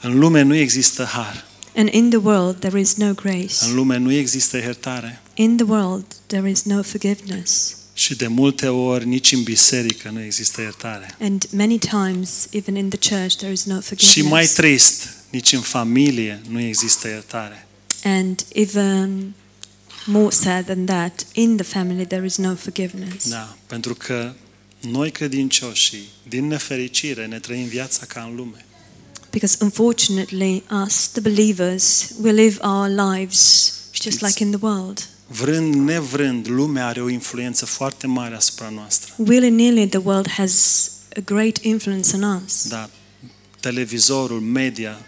în 0.00 0.18
lume 0.18 0.42
nu 0.42 0.54
există 0.54 1.04
har. 1.04 1.44
And 1.76 1.88
in 1.92 2.08
the 2.08 2.18
world 2.18 2.58
there 2.58 2.80
is 2.80 2.94
no 2.94 3.12
grace. 3.14 3.54
În 3.60 3.74
lume 3.74 3.96
nu 3.96 4.12
există 4.12 4.56
iertare. 4.56 5.20
In 5.34 5.56
the 5.56 5.66
world 5.66 6.04
there 6.26 6.50
is 6.50 6.62
no 6.62 6.82
forgiveness. 6.82 7.74
Și 7.94 8.14
de 8.14 8.26
multe 8.26 8.68
ori 8.68 9.06
nici 9.06 9.32
în 9.32 9.42
biserică 9.42 10.10
nu 10.12 10.22
există 10.22 10.60
iertare. 10.60 11.14
And 11.20 11.46
many 11.52 11.78
times, 11.78 12.46
even 12.50 12.76
in 12.76 12.88
the 12.88 13.14
church, 13.16 13.34
there 13.36 13.52
is 13.52 13.64
no 13.64 13.80
Și 13.80 13.86
forgiveness. 13.86 14.30
mai 14.30 14.46
trist, 14.46 15.08
nici 15.30 15.52
în 15.52 15.60
familie 15.60 16.40
nu 16.48 16.60
există 16.60 17.08
iertare. 17.08 17.66
And 18.04 18.44
even 18.52 19.32
more 20.06 20.30
sad 20.30 20.64
than 20.64 20.84
that, 20.84 21.26
in 21.32 21.56
the 21.56 21.64
family 21.64 22.06
there 22.06 22.24
is 22.24 22.36
no 22.36 22.54
forgiveness. 22.54 23.28
Da, 23.28 23.56
pentru 23.66 23.94
că 23.94 24.32
noi 24.80 25.10
credincioși, 25.10 25.96
din 26.28 26.46
nefericire, 26.46 27.26
ne 27.26 27.38
trăim 27.38 27.66
viața 27.66 28.06
ca 28.06 28.26
în 28.30 28.36
lume. 28.36 28.64
Because 29.30 29.56
unfortunately, 29.60 30.62
us, 30.86 31.08
the 31.08 31.20
believers, 31.20 32.10
we 32.20 32.32
live 32.32 32.56
our 32.60 32.88
lives 32.88 33.72
just 34.02 34.16
It's- 34.16 34.20
like 34.26 34.42
in 34.42 34.50
the 34.50 34.58
world. 34.62 35.08
Vrând, 35.26 35.74
nevrând, 35.74 36.48
lumea 36.48 36.86
are 36.86 37.00
o 37.02 37.08
influență 37.08 37.64
foarte 37.66 38.06
mare 38.06 38.34
asupra 38.34 38.68
noastră. 38.68 39.14
Willy-nilly, 39.16 39.88
the 39.88 39.98
world 39.98 40.28
has 40.30 40.84
a 41.16 41.20
great 41.24 41.58
influence 41.62 42.16
on 42.16 42.22
us. 42.44 42.68
Da, 42.68 42.90
televizorul, 43.60 44.40
media, 44.40 45.00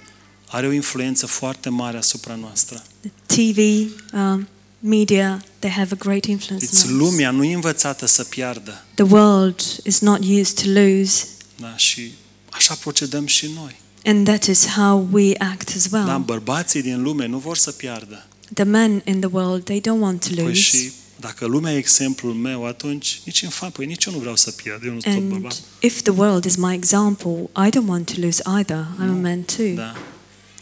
are 0.49 0.67
o 0.67 0.73
influență 0.73 1.27
foarte 1.27 1.69
mare 1.69 1.97
asupra 1.99 2.35
noastră. 2.35 2.83
The 3.01 3.11
TV, 3.27 3.91
um, 4.13 4.49
media, 4.85 5.43
they 5.59 5.71
have 5.71 5.89
a 5.93 5.97
great 6.05 6.25
influence 6.25 6.67
Deci 6.67 6.85
on 6.85 6.91
us. 6.91 6.99
lumea 6.99 7.31
nu 7.31 7.45
e 7.45 7.55
învățată 7.55 8.07
să 8.07 8.25
piardă. 8.25 8.85
The 8.95 9.05
world 9.05 9.61
is 9.85 10.01
not 10.01 10.19
used 10.25 10.63
to 10.63 10.81
lose, 10.81 11.25
Da, 11.61 11.77
și 11.77 12.13
așa 12.51 12.75
procedăm 12.75 13.27
și 13.27 13.51
noi. 13.55 13.81
and 14.05 14.25
that 14.27 14.45
is 14.45 14.67
how 14.67 15.09
we 15.11 15.33
act 15.39 15.73
as 15.77 15.87
well. 15.93 16.05
Da, 16.07 16.19
bărbații 16.19 16.83
din 16.83 17.03
lume 17.03 17.27
nu 17.27 17.39
vor 17.39 17.57
să 17.57 17.71
piardă. 17.71 18.27
The 18.55 18.65
men 18.65 19.03
in 19.05 19.21
the 19.21 19.29
world, 19.33 19.65
they 19.65 19.81
don't 19.81 20.01
want 20.01 20.21
to 20.29 20.35
Păi 20.35 20.45
lose. 20.45 20.61
și 20.61 20.93
dacă 21.21 21.47
lumea 21.47 21.73
e 21.73 21.77
exemplul 21.77 22.33
meu, 22.35 22.67
atunci 22.67 23.21
nici 23.25 23.43
în 23.43 23.49
fapt, 23.49 23.73
păi 23.73 23.87
nici 23.87 24.05
eu 24.05 24.13
nu 24.13 24.19
vreau 24.19 24.37
să 24.37 24.51
pierd, 24.51 24.85
eu 24.85 24.93
nu 24.93 25.01
sunt 25.01 25.15
tot 25.15 25.23
And 25.23 25.33
bărbat. 25.33 25.61
if 25.81 26.01
the 26.03 26.13
world 26.13 26.45
is 26.45 26.57
my 26.57 26.75
example, 26.75 27.51
I 27.67 27.69
don't 27.69 27.87
want 27.87 28.15
to 28.15 28.21
lose 28.21 28.43
either. 28.57 28.87
I'm 28.99 29.01
a 29.11 29.21
man 29.21 29.43
too. 29.43 29.75
Da. 29.75 29.95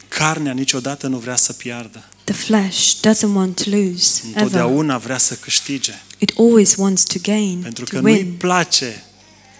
Carnea 0.09 0.52
niciodată 0.52 1.06
nu 1.06 1.18
vrea 1.18 1.37
să 1.37 1.52
piardă. 1.52 2.04
The 2.30 2.38
flesh 2.38 2.94
doesn't 3.00 3.34
want 3.34 3.62
to 3.64 3.70
lose 3.70 4.20
ever. 4.28 4.42
Întotdeauna 4.42 4.98
vrea 4.98 5.18
să 5.18 5.34
câștige. 5.34 5.92
It 6.18 6.32
always 6.38 6.74
wants 6.76 7.02
to 7.02 7.18
gain, 7.22 7.60
Pentru 7.62 7.84
to 7.84 7.90
că 7.90 8.00
nu-i 8.00 8.12
win, 8.12 8.34
place 8.38 9.04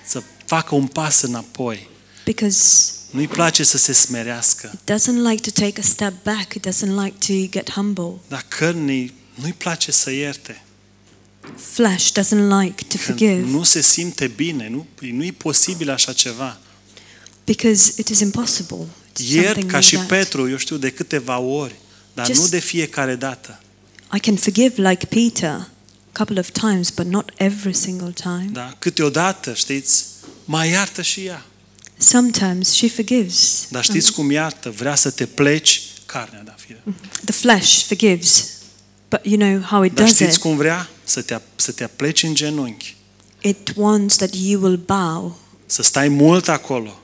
să 0.07 0.23
facă 0.45 0.75
un 0.75 0.87
pas 0.87 1.21
înapoi. 1.21 1.89
because 2.25 2.93
Nu-i 3.11 3.29
place 3.29 3.63
să 3.65 3.79
se 3.79 3.93
smerească. 3.93 4.71
it 4.75 4.91
doesn't 4.95 5.31
like 5.31 5.51
to 5.51 5.61
take 5.61 5.81
a 5.81 5.83
step 5.83 6.13
back. 6.25 6.55
It 6.55 6.67
doesn't 6.69 7.03
like 7.05 7.15
to 7.27 7.49
get 7.51 7.71
humble. 7.71 8.13
Dar 8.29 8.45
cărnii 8.49 9.15
nu-i 9.35 9.53
place 9.53 9.93
să 9.93 10.11
ierte. 10.11 10.63
Flesh 11.57 12.09
doesn't 12.21 12.61
like 12.63 12.83
to 12.89 12.97
Că 12.97 12.97
forgive 12.97 13.41
nu 13.41 13.63
se 13.63 13.81
simte 13.81 14.27
bine, 14.27 14.69
nu, 14.69 14.87
nu-i 15.13 15.33
posibil 15.33 15.91
așa 15.91 16.13
ceva. 16.13 16.59
because 17.45 17.93
it 17.97 18.09
is 18.09 18.21
impossible. 18.21 18.77
It's 19.13 19.31
Iert 19.33 19.45
something 19.45 19.71
ca 19.71 19.77
like 19.79 19.89
și 19.89 19.95
that. 19.95 20.07
Petru, 20.09 20.49
eu 20.49 20.57
știu, 20.57 20.77
de 20.77 20.91
câteva 20.91 21.39
ori, 21.39 21.75
dar 22.15 22.27
Just- 22.27 22.41
nu 22.41 22.47
de 22.49 22.59
fiecare 22.59 23.15
dată. 23.15 23.61
I 24.15 24.19
can 24.19 24.37
forgive 24.37 24.89
like 24.89 25.07
Peter 25.07 25.51
a 25.51 25.69
couple 26.13 26.41
of 26.41 26.51
times, 26.51 26.91
but 26.91 27.07
not 27.07 27.33
every 27.37 27.75
single 27.75 28.13
time. 28.23 28.49
Da? 28.53 28.75
Câteodată, 28.79 29.55
știți, 29.55 30.05
mai 30.45 30.71
iartă 30.71 31.03
și 31.03 31.25
ea. 31.25 31.45
Sometimes 31.97 32.73
she 32.73 32.89
forgives. 32.89 33.67
Dar 33.71 33.85
știți 33.85 34.13
cum 34.13 34.31
iartă? 34.31 34.71
Vrea 34.71 34.95
să 34.95 35.11
te 35.11 35.27
pleci, 35.27 35.83
carnea, 36.07 36.43
da, 36.43 36.55
fie. 36.59 36.83
The 37.25 37.33
flesh 37.33 37.85
forgives, 37.87 38.49
but 39.09 39.21
you 39.23 39.37
know 39.39 39.61
how 39.61 39.83
it 39.83 39.95
Dar 39.95 40.05
does 40.05 40.15
știți 40.15 40.35
it? 40.35 40.41
cum 40.41 40.57
vrea? 40.57 40.89
Să 41.05 41.23
te, 41.23 41.41
să 41.57 41.73
te 41.73 41.87
pleci 41.97 42.23
în 42.23 42.35
genunchi, 42.35 42.97
It 43.43 43.73
wants 43.77 44.17
that 44.17 44.35
you 44.35 44.63
will 44.63 44.77
bow 44.77 45.39
să 45.67 45.83
stai 45.83 46.09
mult 46.09 46.49
acolo, 46.49 47.01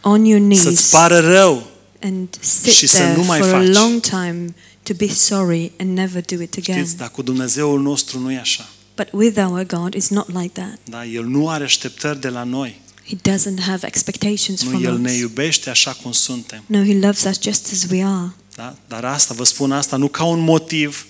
on 0.00 0.24
your 0.24 0.54
să-ți 0.54 0.64
knees 0.64 0.90
pară 0.90 1.18
rău 1.18 1.69
and 2.02 2.28
și 2.40 2.72
sit 2.72 2.88
să 2.88 2.96
there 2.96 3.16
nu 3.16 3.22
mai 3.24 3.38
for 3.38 3.48
a 3.54 3.58
faci. 3.58 3.74
long 3.74 4.00
time 4.00 4.54
to 4.82 4.94
be 4.94 5.08
sorry 5.08 5.72
and 5.78 5.96
never 5.96 6.22
do 6.22 6.42
it 6.42 6.54
again. 6.58 6.78
Știți, 6.78 6.96
dar 6.96 7.10
cu 7.10 7.22
Dumnezeul 7.22 7.80
nostru 7.80 8.18
nu 8.18 8.32
e 8.32 8.38
așa. 8.38 8.68
But 8.96 9.08
with 9.12 9.38
our 9.38 9.66
God, 9.66 9.94
it's 9.96 10.08
not 10.08 10.28
like 10.40 10.48
that. 10.60 10.78
Da? 10.84 11.04
El 11.04 11.24
nu 11.24 11.48
are 11.48 11.64
așteptări 11.64 12.20
de 12.20 12.28
la 12.28 12.42
noi. 12.44 12.80
He 13.06 13.16
doesn't 13.16 13.60
have 13.66 13.86
expectations 13.86 14.62
Nu, 14.62 14.68
from 14.68 14.84
El 14.84 14.98
ne 14.98 15.10
us. 15.10 15.18
iubește 15.18 15.70
așa 15.70 15.92
cum 15.92 16.12
suntem. 16.12 16.62
No, 16.66 16.84
He 16.84 16.94
loves 16.98 17.24
us 17.24 17.40
just 17.42 17.68
as 17.72 17.86
we 17.90 18.04
are. 18.04 18.32
Da? 18.56 18.76
Dar 18.88 19.04
asta, 19.04 19.34
vă 19.34 19.44
spun 19.44 19.72
asta, 19.72 19.96
nu 19.96 20.08
ca 20.08 20.24
un 20.24 20.40
motiv, 20.40 21.06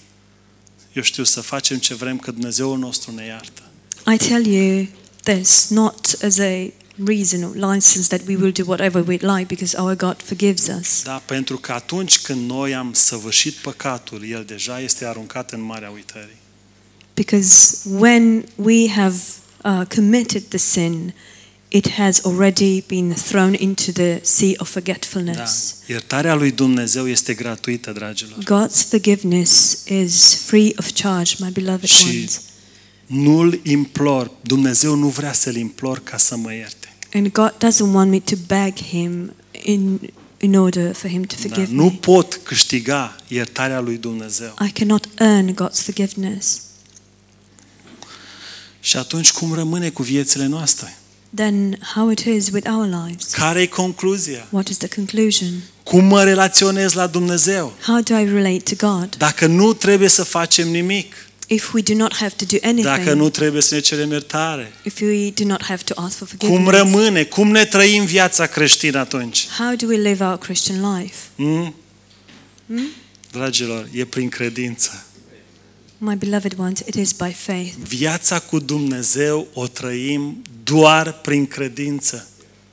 eu 0.92 1.02
știu, 1.02 1.24
să 1.24 1.40
facem 1.40 1.78
ce 1.78 1.94
vrem, 1.94 2.18
că 2.18 2.30
Dumnezeul 2.30 2.78
nostru 2.78 3.12
ne 3.14 3.24
iartă. 3.26 3.62
I 4.12 4.16
tell 4.16 4.46
you 4.46 4.86
this 5.22 5.66
not 5.68 6.16
as 6.24 6.38
a 6.38 6.72
reason 7.06 7.42
or 7.42 7.54
license 7.74 8.08
that 8.16 8.20
we 8.28 8.36
will 8.36 8.52
do 8.52 8.64
whatever 8.66 9.02
we'd 9.08 9.22
like 9.36 9.44
because 9.46 9.76
our 9.80 9.96
God 9.96 10.22
forgives 10.22 10.66
us. 10.80 11.02
Da? 11.02 11.22
Pentru 11.26 11.56
că 11.58 11.72
atunci 11.72 12.18
când 12.18 12.50
noi 12.50 12.74
am 12.74 12.92
săvârșit 12.92 13.52
păcatul, 13.54 14.24
El 14.30 14.44
deja 14.46 14.80
este 14.80 15.06
aruncat 15.06 15.50
în 15.52 15.60
marea 15.62 15.90
uitării. 15.90 16.36
Because 17.14 17.76
when 17.88 18.44
we 18.56 18.88
have 18.88 19.16
uh, 19.64 19.82
committed 19.94 20.42
the 20.48 20.58
sin, 20.58 21.14
it 21.68 21.90
has 21.90 22.20
already 22.24 22.80
been 22.86 23.12
thrown 23.28 23.54
into 23.58 23.92
the 23.92 24.18
sea 24.22 24.52
of 24.56 24.56
Da. 24.58 24.64
forgetfulness. 24.80 25.74
Iertarea 25.86 26.34
lui 26.34 26.50
Dumnezeu 26.50 27.08
este 27.08 27.34
gratuită, 27.34 27.92
dragilor. 27.92 28.38
God's 28.44 28.88
forgiveness 28.88 29.78
is 29.86 30.34
free 30.34 30.72
of 30.76 30.90
charge, 30.94 31.34
my 31.38 31.50
beloved 31.50 31.88
Și 31.88 32.04
ones. 32.04 32.40
nu-l 33.06 33.60
implor, 33.62 34.30
Dumnezeu 34.40 34.94
nu 34.94 35.08
vrea 35.08 35.32
să-l 35.32 35.56
implor 35.56 35.98
ca 36.02 36.16
să 36.16 36.36
mă 36.36 36.52
ierte. 36.54 36.79
And 37.14 37.32
God 37.32 37.52
doesn't 37.58 37.92
want 37.92 38.10
me 38.10 38.20
to 38.20 38.36
beg 38.46 38.78
Him 38.78 39.32
in, 39.62 40.10
in 40.38 40.54
order 40.56 40.92
for 40.94 41.10
Him 41.10 41.24
to 41.24 41.34
Da? 41.36 41.48
forgive 41.48 41.72
Nu 41.74 41.84
me. 41.84 41.90
pot 42.00 42.40
câștiga 42.42 43.16
iertarea 43.28 43.80
lui 43.80 43.96
Dumnezeu. 43.96 44.54
I 44.66 44.70
cannot 44.70 45.08
earn 45.18 45.54
God's 45.54 45.82
forgiveness. 45.84 46.60
Și 48.80 48.96
atunci 48.96 49.32
cum 49.32 49.54
rămâne 49.54 49.90
cu 49.90 50.02
viețile 50.02 50.46
noastre? 50.46 50.94
Then 51.34 51.78
how 51.94 52.08
it 52.10 52.18
is 52.18 52.48
with 52.48 52.68
our 52.70 52.86
lives? 53.06 53.26
Care 53.32 53.60
e 53.60 53.66
concluzia? 53.66 54.46
What 54.50 54.68
is 54.68 54.76
the 54.76 54.88
conclusion? 54.88 55.48
Cum 55.82 56.04
mă 56.04 56.24
relaționez 56.24 56.92
la 56.92 57.06
Dumnezeu? 57.06 57.72
How 57.86 58.00
do 58.00 58.14
I 58.18 58.24
relate 58.24 58.74
to 58.74 58.86
God? 58.86 59.16
Dacă 59.16 59.46
nu 59.46 59.72
trebuie 59.72 60.08
să 60.08 60.24
facem 60.24 60.68
nimic, 60.68 61.14
If 61.52 61.72
we 61.72 61.80
do 61.80 61.94
not 61.94 62.14
have 62.14 62.34
to 62.36 62.44
do 62.44 62.56
dacă 62.60 63.00
anything, 63.00 63.16
nu 63.16 63.28
trebuie 63.28 63.62
să 63.62 63.74
ne 63.74 63.80
cerem 63.80 64.10
iertare, 64.10 64.72
if 64.82 65.00
we 65.00 65.30
do 65.30 65.44
not 65.44 65.62
have 65.62 65.82
to 65.82 66.02
ask 66.02 66.16
for 66.16 66.28
cum 66.28 66.48
forgiveness, 66.48 66.78
rămâne? 66.78 67.24
Cum 67.24 67.50
ne 67.50 67.64
trăim 67.64 68.04
viața 68.04 68.46
creștină 68.46 68.98
atunci? 68.98 69.46
how 69.58 69.74
do 69.74 69.86
we 69.86 69.96
live 69.96 70.24
our 70.24 70.38
Christian 70.38 70.96
life? 70.96 71.16
Hmm? 71.36 71.74
Dragilor, 73.32 73.88
e 73.92 74.04
prin 74.04 74.28
credință. 74.28 75.04
My 75.98 76.14
beloved 76.14 76.54
ones, 76.58 76.78
it 76.78 76.94
is 76.94 77.12
by 77.12 77.32
faith. 77.32 77.74
Viața 77.88 78.38
cu 78.38 78.58
Dumnezeu 78.58 79.46
o 79.52 79.66
trăim 79.66 80.42
doar 80.64 81.12
prin 81.12 81.46
credință. 81.46 82.28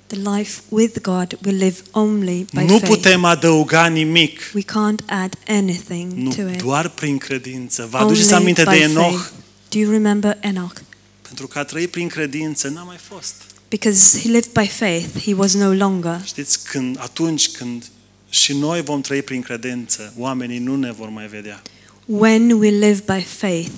The 0.07 0.37
life 0.37 0.61
with 0.69 1.01
God 1.01 1.37
we 1.45 1.51
live 1.51 1.75
only 1.91 2.45
by 2.53 2.61
Nu 2.61 2.67
faith. 2.67 2.85
putem 2.87 3.23
adăuga 3.23 3.87
nimic. 3.87 4.39
We 4.53 4.61
can't 4.61 5.01
add 5.05 5.33
anything 5.47 6.11
Nu, 6.13 6.29
to 6.29 6.41
it. 6.49 6.61
doar 6.61 6.89
prin 6.89 7.17
credință. 7.17 7.87
Vă 7.91 7.97
Only 7.97 8.09
aduceți 8.09 8.33
aminte 8.33 8.63
de 8.63 8.69
by 8.69 8.81
Enoch? 8.81 9.09
faith. 9.15 9.29
Do 9.69 9.77
you 9.79 9.91
remember 9.91 10.37
Enoch? 10.41 10.73
Pentru 11.21 11.47
că 11.47 11.59
a 11.59 11.63
trăit 11.63 11.91
prin 11.91 12.07
credință, 12.07 12.67
n-a 12.67 12.83
mai 12.83 12.97
fost. 13.01 13.33
Because 13.69 14.19
he 14.19 14.27
lived 14.29 14.51
by 14.61 14.67
faith, 14.67 15.19
he 15.23 15.33
was 15.33 15.53
no 15.53 15.73
longer. 15.73 16.21
Știți, 16.25 16.63
când, 16.65 16.97
atunci 16.99 17.49
când 17.49 17.85
și 18.29 18.53
noi 18.53 18.81
vom 18.81 19.01
trăi 19.01 19.21
prin 19.21 19.41
credință, 19.41 20.13
oamenii 20.17 20.59
nu 20.59 20.75
ne 20.75 20.91
vor 20.91 21.09
mai 21.09 21.27
vedea. 21.27 21.61
When 22.05 22.51
we 22.51 22.69
live 22.69 23.03
by 23.15 23.21
faith, 23.21 23.71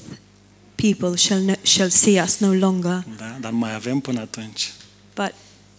people 0.75 1.15
shall, 1.15 1.41
no, 1.41 1.53
shall 1.61 1.89
see 1.89 2.21
us 2.21 2.37
no 2.37 2.53
longer. 2.53 3.03
Da? 3.17 3.37
Dar 3.39 3.51
mai 3.51 3.73
avem 3.75 3.99
până 3.99 4.19
atunci. 4.19 4.71
But 5.15 5.33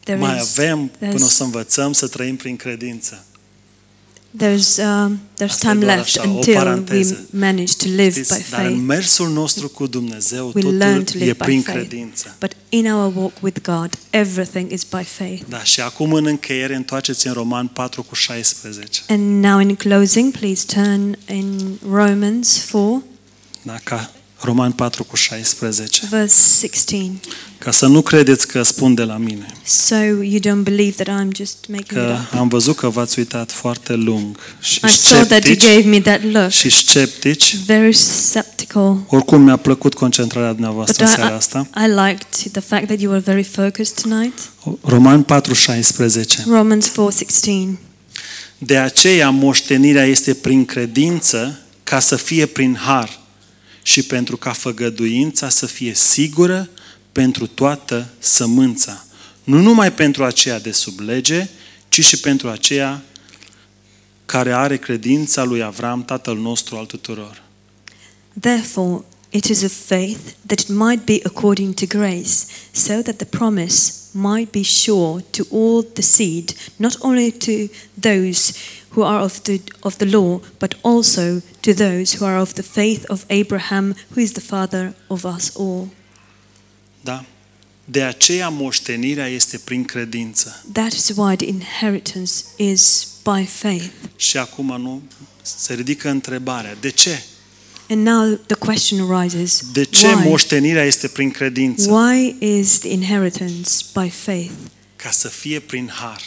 there 0.05 0.19
mai 0.19 0.37
is 0.37 0.59
avem 0.59 0.91
până 0.99 1.13
o 1.13 1.17
there's, 1.17 1.29
să 1.29 1.43
învățăm 1.43 1.93
să 1.93 2.07
trăim 2.07 2.37
prin 2.37 2.57
credință. 2.57 3.25
there's, 4.43 4.77
um, 4.79 5.21
there's 5.43 5.49
Asta 5.51 5.67
e 5.69 5.71
time 5.73 5.85
doar 5.85 5.97
left 5.97 6.19
așa, 6.19 6.29
o 6.29 6.33
until 6.33 6.53
we 6.53 6.59
paranteză. 6.59 7.21
manage 7.31 7.73
to 7.77 7.85
live 7.89 8.09
by 8.09 8.13
Știți, 8.25 8.51
dar 8.51 8.61
în 8.61 8.67
faith. 8.67 8.81
mersul 8.87 9.29
nostru 9.29 9.69
cu 9.69 9.87
Dumnezeu 9.87 10.53
We 10.55 10.63
learn 10.63 10.99
to 10.99 11.05
totul 11.05 11.21
e 11.21 11.25
live 11.25 11.33
by 11.39 11.45
prin 11.45 11.61
faith. 11.63 11.79
credință. 11.79 12.37
But 12.41 12.53
in 12.69 12.93
our 12.93 13.13
walk 13.17 13.33
with 13.43 13.61
God, 13.63 13.99
everything 14.11 14.73
is 14.73 14.83
by 14.85 15.03
faith. 15.05 15.43
Da, 15.49 15.63
și 15.65 15.81
acum 15.81 16.13
în 16.13 16.27
încheiere 16.27 16.75
întoarceți 16.75 17.27
în 17.27 17.33
Roman 17.33 17.67
4 17.67 18.03
cu 18.03 18.15
16. 18.15 19.03
And 19.09 19.45
now 19.45 19.59
in 19.61 19.75
closing, 19.75 20.33
please 20.39 20.65
turn 20.67 21.19
in 21.29 21.79
Romans 21.93 22.59
4, 22.59 23.05
Da, 23.63 23.77
ca 23.85 24.11
Roman 24.43 24.73
4 24.73 25.05
cu 25.05 25.17
16. 25.17 26.07
verse 26.11 26.67
16. 26.67 27.11
Ca 27.59 27.71
să 27.71 27.87
nu 27.87 28.01
credeți 28.03 28.47
că 28.47 28.63
spun 28.63 28.95
de 28.95 29.03
la 29.03 29.17
mine. 29.17 29.47
So 29.65 29.95
you 30.05 30.39
don't 30.39 30.63
believe 30.63 31.05
that 31.05 31.21
I'm 31.21 31.37
just 31.37 31.57
making 31.69 31.87
Că 31.87 32.17
it 32.21 32.33
up. 32.33 32.39
am 32.41 32.49
văzut 32.49 32.77
că 32.77 32.89
v-ați 32.89 33.19
uitat 33.19 33.53
foarte 33.53 33.95
lung 33.95 34.37
și 34.61 34.81
I 34.85 34.89
saw 34.89 35.23
that 35.25 35.45
you 35.47 35.55
sceptici, 35.55 35.65
gave 35.75 35.89
me 35.89 36.01
that 36.01 36.23
look, 36.33 36.51
și 36.51 36.71
sceptici. 36.71 37.57
very 37.67 37.93
skeptical. 37.95 38.97
Oricum 39.09 39.43
mi-a 39.43 39.57
plăcut 39.57 39.95
concentrarea 39.95 40.53
dumneavoastră 40.53 41.05
But 41.05 41.15
în 41.15 41.19
I, 41.19 41.23
seara 41.23 41.37
asta. 41.37 41.69
I, 41.77 41.85
I 41.85 41.89
liked 41.89 42.53
the 42.53 42.61
fact 42.61 42.87
that 42.87 43.01
you 43.01 43.11
were 43.13 43.23
very 43.27 43.43
focused 43.45 43.95
tonight. 44.03 44.39
Roman 44.83 45.23
4, 45.23 45.55
16. 45.55 46.45
Romans 46.49 46.91
4:16. 46.91 47.79
De 48.59 48.77
aceea 48.77 49.31
moștenirea 49.31 50.05
este 50.05 50.35
prin 50.35 50.65
credință 50.65 51.59
ca 51.85 51.99
să 51.99 52.17
fie 52.17 52.47
prin 52.47 52.77
har 52.81 53.19
și 53.83 54.03
pentru 54.03 54.37
ca 54.37 54.53
făgăduința 54.53 55.49
să 55.49 55.67
fie 55.67 55.95
sigură 55.95 56.69
pentru 57.13 57.47
toată 57.47 58.09
sămânța. 58.19 59.05
Nu 59.45 59.61
numai 59.61 59.93
pentru 59.93 60.25
aceea 60.25 60.61
de 60.61 60.73
sub 60.73 60.99
lege, 60.99 61.49
ci 61.89 62.05
și 62.05 62.21
pentru 62.21 62.49
aceea 62.49 63.03
care 64.27 64.53
are 64.53 64.77
credința 64.77 65.43
lui 65.43 65.63
Avram, 65.63 66.05
tatăl 66.05 66.37
nostru 66.37 66.77
al 66.77 66.87
tuturor. 66.87 67.43
Therefore, 68.41 69.05
it 69.33 69.51
is 69.51 69.63
of 69.63 69.73
faith 69.73 70.37
that 70.45 70.63
it 70.63 70.71
might 70.71 71.07
be 71.07 71.23
according 71.25 71.75
to 71.75 71.87
grace, 71.87 72.69
so 72.73 73.03
that 73.03 73.19
the 73.19 73.27
promise 73.27 74.11
might 74.13 74.51
be 74.53 74.65
sure 74.65 75.23
to 75.33 75.47
all 75.51 75.83
the 75.83 76.03
seed, 76.03 76.55
not 76.77 76.97
only 77.01 77.31
to 77.31 77.69
those 78.01 78.53
who 78.91 79.03
are 79.03 79.21
of 79.21 79.43
the, 79.45 79.61
of 79.81 79.97
the 79.99 80.07
law, 80.07 80.41
but 80.59 80.75
also 80.83 81.43
to 81.63 81.73
those 81.73 82.15
who 82.15 82.25
are 82.25 82.39
of 82.39 82.55
the 82.55 82.63
faith 82.63 83.05
of 83.09 83.25
Abraham, 83.29 83.95
who 84.15 84.21
is 84.21 84.33
the 84.33 84.41
father 84.41 84.95
of 85.09 85.25
us 85.25 85.57
all. 85.57 85.89
Da? 87.01 87.25
De 87.85 88.03
aceea 88.03 88.49
moștenirea 88.49 89.27
este 89.27 89.59
prin 89.59 89.85
credință. 89.85 90.65
That 90.73 90.93
is 90.93 91.09
why 91.17 91.37
the 91.37 91.47
inheritance 91.47 92.33
is 92.57 93.09
by 93.23 93.45
faith. 93.45 93.93
Și 94.17 94.37
acum 94.37 94.81
nu 94.81 95.03
se 95.43 95.75
ridică 95.75 96.09
întrebarea, 96.09 96.75
de 96.81 96.91
ce? 96.91 97.23
And 97.91 98.05
now 98.07 98.39
the 98.47 98.55
question 98.57 99.11
arises 99.11 99.63
De 99.73 99.85
ce 99.85 100.07
why? 100.07 100.29
moștenirea 100.29 100.85
este 100.85 101.09
prin 101.09 101.31
credință? 101.31 101.91
Why 101.91 102.37
is 102.39 102.79
the 102.79 102.89
inheritance 102.89 103.71
by 103.95 104.09
faith? 104.09 104.51
Ca 104.97 105.11
să 105.11 105.29
fie 105.29 105.61
prin 105.61 105.91
har. 105.95 106.21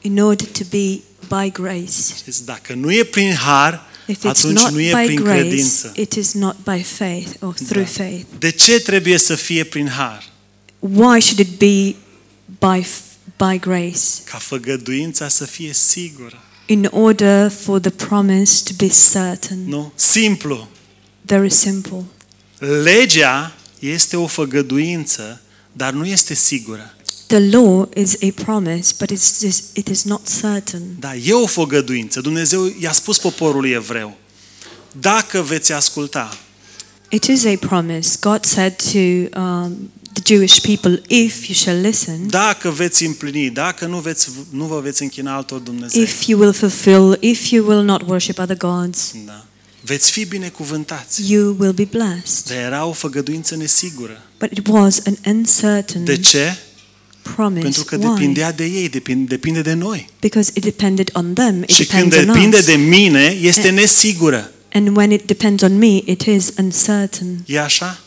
In 0.00 0.18
order 0.20 0.46
to 0.46 0.62
be 0.70 1.00
by 1.28 1.50
grace. 1.52 2.14
Știți, 2.16 2.44
dacă 2.44 2.74
nu 2.74 2.92
e 2.92 3.04
prin 3.04 3.32
har, 3.34 3.86
If 4.06 4.18
it's 4.18 4.22
atunci 4.28 4.58
not 4.60 4.70
nu 4.70 4.80
e 4.80 4.92
by 5.00 5.04
prin 5.06 5.22
grace, 5.22 5.40
credință. 5.40 5.92
it 5.96 6.12
is 6.14 6.32
not 6.32 6.56
by 6.64 6.82
faith 6.82 7.28
or 7.40 7.54
through 7.54 7.86
Da. 7.96 8.02
faith. 8.04 8.24
De 8.38 8.50
ce 8.50 8.80
trebuie 8.80 9.18
să 9.18 9.34
fie 9.34 9.64
prin 9.64 9.88
har? 9.88 10.28
Why 10.78 11.20
should 11.20 11.38
it 11.38 11.58
be 11.58 11.94
by 12.58 12.82
f- 12.82 13.16
by 13.36 13.58
grace? 13.58 14.00
Ca 14.24 14.38
făgăduința 14.38 15.28
să 15.28 15.44
fie 15.44 15.72
sigură. 15.72 16.42
In 16.66 16.88
order 16.92 17.50
for 17.50 17.80
the 17.80 17.90
promise 17.90 18.62
to 18.64 18.70
be 18.76 18.88
certain. 19.12 19.58
Nu? 19.66 19.92
Simplu. 19.94 20.68
Very 21.28 21.50
simple. 21.50 22.04
Legea 22.82 23.52
este 23.78 24.16
o 24.16 24.26
făgăduință, 24.26 25.40
dar 25.72 25.92
nu 25.92 26.06
este 26.06 26.34
sigură. 26.34 26.94
The 27.26 27.48
law 27.50 27.90
is 27.94 28.16
a 28.22 28.42
promise, 28.44 28.94
but 28.98 29.10
it's 29.12 29.40
just, 29.40 29.76
it 29.76 29.88
is 29.88 30.04
not 30.04 30.20
certain. 30.40 30.82
Da, 30.98 31.14
e 31.14 31.32
o 31.32 31.46
făgăduință. 31.46 32.20
Dumnezeu 32.20 32.72
i-a 32.78 32.92
spus 32.92 33.18
poporului 33.18 33.70
evreu, 33.70 34.16
dacă 35.00 35.42
veți 35.42 35.72
asculta, 35.72 36.38
It 37.10 37.24
is 37.24 37.44
a 37.44 37.56
promise. 37.60 38.16
God 38.20 38.44
said 38.44 38.76
to 38.76 38.98
um, 39.40 39.90
the 40.12 40.22
Jewish 40.34 40.60
people, 40.60 41.02
if 41.08 41.48
you 41.48 41.54
shall 41.54 41.80
listen, 41.80 42.28
dacă 42.28 42.70
veți 42.70 43.04
împlini, 43.04 43.50
dacă 43.50 43.86
nu, 43.86 43.98
veți, 43.98 44.28
nu 44.50 44.64
vă 44.64 44.80
veți 44.80 45.02
închina 45.02 45.34
altor 45.34 45.58
Dumnezeu, 45.58 46.02
if 46.02 46.26
you 46.26 46.40
will 46.40 46.52
fulfill, 46.52 47.16
if 47.20 47.50
you 47.50 47.66
will 47.66 47.82
not 47.82 48.02
worship 48.06 48.38
other 48.38 48.56
gods, 48.56 49.12
da, 49.26 49.27
veți 49.88 50.10
fi 50.10 50.24
binecuvântați. 50.24 51.32
you 51.32 51.56
will 51.58 51.72
be 51.72 51.84
blessed. 51.90 52.44
Dar 52.46 52.56
era 52.56 52.84
o 52.84 52.92
făgăduință 52.92 53.56
nesigură. 53.56 54.22
But 54.38 54.50
it 54.58 54.66
was 54.66 55.00
an 55.06 55.14
uncertain 55.36 56.04
De 56.04 56.16
ce? 56.18 56.56
promise. 57.34 57.62
Pentru 57.62 57.84
că 57.84 57.96
Why? 57.96 58.06
depindea 58.06 58.52
de 58.52 58.64
ei, 58.64 58.88
depinde, 58.88 59.24
depinde 59.34 59.60
de 59.60 59.72
noi. 59.72 60.08
Because 60.20 60.50
it 60.54 60.62
depended 60.62 61.10
on 61.12 61.32
them. 61.34 61.62
It 61.62 61.68
Și 61.68 61.86
când 61.86 62.02
depends 62.10 62.28
on 62.28 62.32
depinde 62.34 62.56
us. 62.56 62.64
de 62.64 62.74
mine, 62.74 63.36
este 63.40 63.70
nesigură. 63.70 64.50
And 64.72 64.96
when 64.96 65.10
it 65.10 65.26
depends 65.26 65.62
on 65.62 65.78
me, 65.78 66.00
it 66.04 66.20
is 66.22 66.52
uncertain. 66.58 67.42
E 67.46 67.60
așa? 67.60 68.00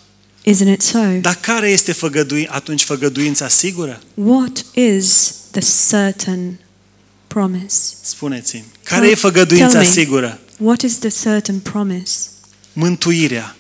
Isn't 0.50 0.72
it 0.74 0.82
so? 0.82 1.00
Dar 1.22 1.36
care 1.42 1.70
este 1.70 1.92
făgădui, 1.92 2.48
atunci 2.48 2.84
făgăduința 2.84 3.48
sigură? 3.48 4.02
What 4.14 4.66
is 4.74 5.34
the 5.52 5.62
certain 5.90 6.60
promise? 7.28 7.78
Spuneți-mi. 8.02 8.66
Care 8.84 9.10
e 9.10 9.16
făgăduința 9.16 9.68
Tell 9.68 9.84
me. 9.84 9.90
sigură? 9.92 10.40
What 10.64 10.82
is 10.82 10.98
the 11.00 11.10
certain 11.24 11.60
promise? 11.60 12.14
Mântuirea. 12.74 13.56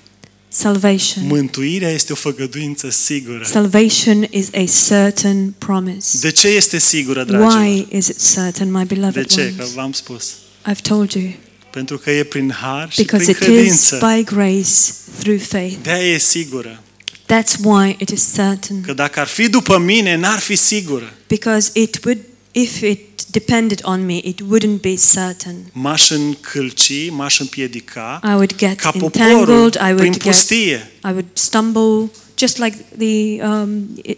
Salvation. 0.47 1.25
Mântuirea 1.27 1.89
este 1.89 2.11
o 2.11 2.15
făgăduință 2.15 2.89
sigură. 2.89 3.43
Salvation 3.45 4.27
is 4.29 4.47
a 4.53 4.63
certain 4.87 5.53
promise. 5.57 6.17
De 6.21 6.31
ce 6.31 6.47
este 6.47 6.77
sigură, 6.79 7.23
dragilor? 7.23 7.55
Why 7.61 7.87
is 7.89 8.07
it 8.07 8.33
certain, 8.33 8.71
my 8.71 8.85
De 8.85 8.93
beloved 8.93 9.25
ce? 9.25 9.53
Că 9.57 9.61
ones? 9.61 9.73
v-am 9.73 9.91
spus. 9.91 10.33
I've 10.71 10.81
told 10.81 11.11
you. 11.11 11.33
Pentru 11.71 11.97
că 11.97 12.11
e 12.11 12.23
prin 12.23 12.51
har 12.51 12.91
și 12.91 13.01
Because 13.01 13.31
prin 13.31 13.51
it 13.51 13.57
is 13.65 13.87
credință. 13.87 13.99
by 14.15 14.23
grace 14.23 14.93
through 15.19 15.41
faith. 15.41 15.75
De-aia 15.81 16.13
e 16.13 16.17
sigură. 16.17 16.83
That's 17.25 17.55
why 17.63 17.95
it 17.99 18.09
is 18.09 18.33
certain. 18.35 18.81
Că 18.81 18.93
dacă 18.93 19.19
ar 19.19 19.27
fi 19.27 19.49
după 19.49 19.77
mine, 19.77 20.15
n-ar 20.15 20.39
fi 20.39 20.55
sigură. 20.55 21.13
Because 21.27 21.69
it 21.73 21.99
would, 22.05 22.19
if 22.51 22.81
it 22.81 22.99
depended 23.31 23.79
on 23.83 24.05
me, 24.05 24.13
it 24.23 24.41
wouldn't 24.41 24.81
be 24.81 24.95
certain. 25.13 25.55
M-aș 25.71 26.09
încălci, 26.09 27.09
m-aș 27.09 27.39
împiedica 27.39 28.19
I 28.23 28.27
would 28.27 28.55
get 28.55 28.79
ca 28.79 28.91
entangled. 28.93 29.11
poporul 29.11 29.67
I 29.67 29.77
prin 29.77 29.93
would 29.95 30.11
get. 30.11 30.21
pustie. 30.21 30.91
I 31.03 31.07
would 31.07 31.25
stumble, 31.33 32.09
just 32.37 32.57
like 32.57 32.77
the 32.97 33.43
um, 33.47 33.99
i- 34.03 34.17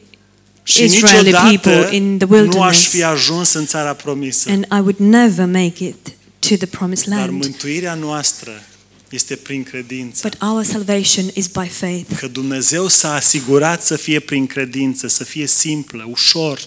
Și 0.63 0.83
Israeli 0.83 1.25
niciodată 1.25 1.57
people 1.57 1.95
in 1.95 2.17
the 2.17 2.27
nu 2.27 2.35
aș 2.35 2.39
wilderness. 2.41 2.87
fi 2.87 3.03
ajuns 3.03 3.53
în 3.53 3.65
țara 3.65 3.93
promisă. 3.93 4.49
and 4.49 4.63
I 4.63 4.75
would 4.79 4.95
never 4.97 5.45
make 5.45 5.83
it 5.85 6.07
to 6.39 6.55
the 6.55 6.65
promised 6.65 7.07
Dar 7.07 7.17
land. 7.27 7.41
mântuirea 7.41 7.93
noastră 7.93 8.51
este 9.09 9.35
prin 9.35 9.63
credință. 9.63 10.27
But 10.29 10.41
our 10.49 10.63
salvation 10.63 11.25
is 11.33 11.47
by 11.47 11.67
faith. 11.67 12.15
Că 12.19 12.27
Dumnezeu 12.27 12.87
s-a 12.87 13.13
asigurat 13.13 13.83
să 13.83 13.95
fie 13.95 14.19
prin 14.19 14.45
credință, 14.47 15.07
să 15.07 15.23
fie 15.23 15.47
simplă, 15.47 16.07
ușor, 16.11 16.59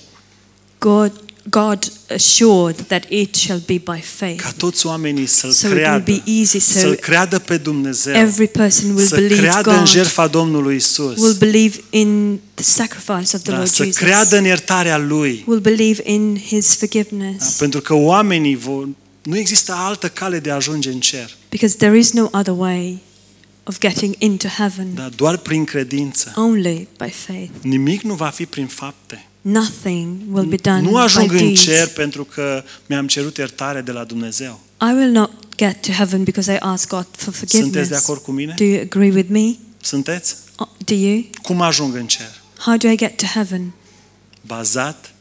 God, 0.78 1.12
God 1.51 1.92
assured 2.11 2.76
that 2.86 3.05
it 3.09 3.34
shall 3.34 3.62
be 3.66 3.78
by 3.84 4.01
faith. 4.01 4.42
ca 4.42 4.53
toți 4.57 4.86
oamenii 4.86 5.26
să-L 5.26 5.51
So 5.51 5.66
it 5.66 5.72
will 5.72 5.82
creadă, 5.84 6.05
be 6.05 6.22
easy. 6.30 6.59
So 6.59 6.78
să-L 6.78 6.94
creadă 6.94 7.38
pe 7.38 7.57
Dumnezeu, 7.57 8.14
every 8.14 8.47
person 8.49 8.90
will 8.94 9.07
să 9.07 9.14
believe 9.14 9.40
creadă 9.40 9.70
în 9.70 9.76
God, 9.76 9.86
jertfa 9.88 10.26
Domnului 10.26 10.76
Isus, 10.76 11.20
will 11.22 11.34
believe 11.38 11.76
in 11.90 12.38
the 12.55 12.64
sacrifice 12.64 13.36
of 13.36 13.42
the 13.42 13.51
da, 13.51 13.57
Lord 13.57 13.68
să 13.70 13.82
Jesus, 13.84 13.99
creadă 14.01 14.36
în 14.36 14.44
iertarea 14.44 14.99
Lui. 14.99 15.44
will 15.47 15.61
believe 15.61 16.03
in 16.05 16.40
His 16.47 16.68
Da, 16.68 16.74
forgiveness. 16.86 17.51
pentru 17.57 17.80
că 17.80 17.94
oamenii 17.94 18.57
vor, 18.57 18.88
nu 19.22 19.36
există 19.38 19.72
altă 19.76 20.09
cale 20.09 20.38
de 20.38 20.51
a 20.51 20.55
ajunge 20.55 20.90
în 20.90 21.01
cer, 21.01 21.36
Because 21.49 21.76
there 21.76 21.99
is 21.99 22.12
no 22.12 22.28
other 22.32 22.55
way 22.57 22.99
of 23.64 23.78
getting 23.78 24.14
into 24.18 24.49
heaven, 24.49 24.94
dar 24.94 25.09
doar 25.09 25.36
prin 25.36 25.64
credință. 25.64 26.32
only 26.36 26.88
by 26.99 27.11
faith. 27.11 27.51
Nimic 27.62 28.03
nu 28.03 28.14
va 28.14 28.26
fi 28.28 28.47
prin 28.47 28.66
fapte. 28.66 29.26
Nothing 29.49 30.18
will 30.32 30.47
be 30.47 30.57
done 30.57 30.80
Nu 30.80 30.97
ajung 30.97 31.30
by 31.30 31.38
în 31.38 31.44
deeds. 31.47 31.61
cer 31.62 31.88
pentru 31.88 32.24
că 32.24 32.64
mi-am 32.86 33.07
cerut 33.07 33.36
iertare 33.36 33.80
de 33.80 33.90
la 33.92 34.05
Dumnezeu. 34.05 34.61
I 34.80 34.92
will 34.94 35.11
not 35.11 35.30
get 35.57 35.80
to 35.82 35.92
heaven 35.92 36.22
because 36.24 36.53
I 36.53 36.57
ask 36.61 36.88
God 36.88 37.07
for 37.16 37.32
Sunteți 37.34 37.53
de 37.57 37.59
forgiveness. 37.62 38.03
acord 38.05 38.22
cu 38.22 38.30
mine? 38.30 38.55
Do 38.57 38.64
you 38.64 38.80
agree 38.80 39.11
with 39.11 39.28
me? 39.30 39.55
Sunteți? 39.80 40.34
Uh, 40.59 40.66
Do 40.84 40.94
you? 40.94 41.24
Cum 41.42 41.61
ajung 41.61 41.94
în 41.94 42.07
cer? 42.07 42.40
How 42.59 42.76
do 42.76 42.88
I 42.88 42.97
get 42.97 43.16
to 43.16 43.26
heaven? 43.26 43.72
Bazat 44.47 45.14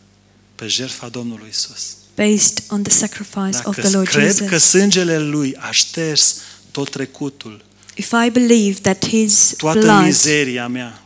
pe 0.56 0.68
jertfa 0.68 1.08
Domnului 1.08 1.48
Isus. 1.52 1.96
Based 2.16 2.64
on 2.70 2.84
the 2.84 2.92
sacrifice 2.92 3.58
of 3.64 3.76
Dacă 3.76 3.82
the 3.82 3.90
Lord 3.90 4.08
cred 4.08 4.36
că 4.38 4.44
Jesus. 4.46 4.70
sângele 4.70 5.20
Lui 5.20 5.56
a 5.60 5.72
șters 5.72 6.36
tot 6.72 6.90
trecutul, 6.90 7.64
If 7.96 8.12
I 8.26 8.30
believe 8.30 8.80
that 8.82 9.08
His 9.08 9.54
toată 9.58 9.80
blood 9.80 10.04
mizeria 10.04 10.68
mea, 10.68 11.04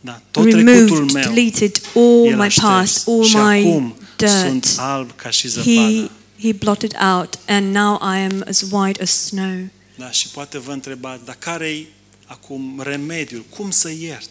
da, 0.00 0.22
tot 0.30 0.44
removed, 0.44 1.12
meu, 1.12 1.22
deleted 1.22 1.80
all 1.94 2.36
my 2.36 2.48
past, 2.60 3.08
all 3.08 3.28
my 3.28 3.94
dirt, 4.16 4.78
alb 4.78 5.12
ca 5.16 5.30
și 5.30 5.48
zăpada. 5.48 5.80
He 5.80 6.10
He 6.40 6.52
blotted 6.52 6.94
out, 7.00 7.38
and 7.48 7.74
now 7.74 7.98
I 8.00 8.18
am 8.18 8.44
as 8.48 8.64
white 8.70 9.02
as 9.02 9.10
snow. 9.10 9.68
Da, 9.96 10.10
și 10.10 10.28
poate 10.28 10.58
vă 10.58 10.72
întrebați, 10.72 11.24
dar 11.24 11.36
care-i 11.38 11.86
acum 12.26 12.80
remediul? 12.84 13.44
Cum 13.56 13.70
să 13.70 13.90
iert? 14.00 14.30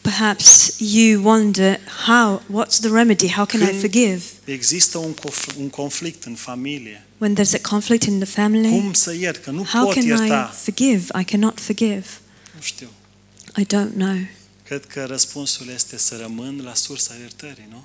Perhaps 0.00 0.74
you 0.78 1.22
wonder 1.24 1.80
how. 2.06 2.42
What's 2.52 2.80
the 2.80 2.88
remedy? 2.92 3.28
How 3.28 3.44
can 3.44 3.60
I 3.60 3.78
forgive 3.80 4.22
Există 4.44 4.98
un, 4.98 5.14
conf- 5.14 5.56
un 5.58 5.68
conflict 5.68 6.24
în 6.24 6.34
familie. 6.34 7.04
when 7.18 7.34
there's 7.36 7.54
a 7.54 7.68
conflict 7.68 8.02
in 8.02 8.18
the 8.18 8.28
family? 8.28 8.80
Cum 8.80 8.92
să 8.92 9.14
iert? 9.14 9.44
Că 9.44 9.50
nu 9.50 9.64
How 9.64 9.84
pot 9.84 9.94
can 9.94 10.26
I 10.26 10.48
forgive? 10.52 11.04
I 11.20 11.24
cannot 11.24 11.60
forgive. 11.60 12.04
Nu 12.54 12.60
știu. 12.60 12.88
I 13.56 13.64
don't 13.64 13.94
know. 13.96 14.16
Cred 14.70 14.84
că 14.86 15.04
răspunsul 15.08 15.66
este 15.74 15.98
să 15.98 16.16
rămân 16.20 16.60
la 16.64 16.74
sursa 16.74 17.14
iertării, 17.20 17.68
nu? 17.70 17.84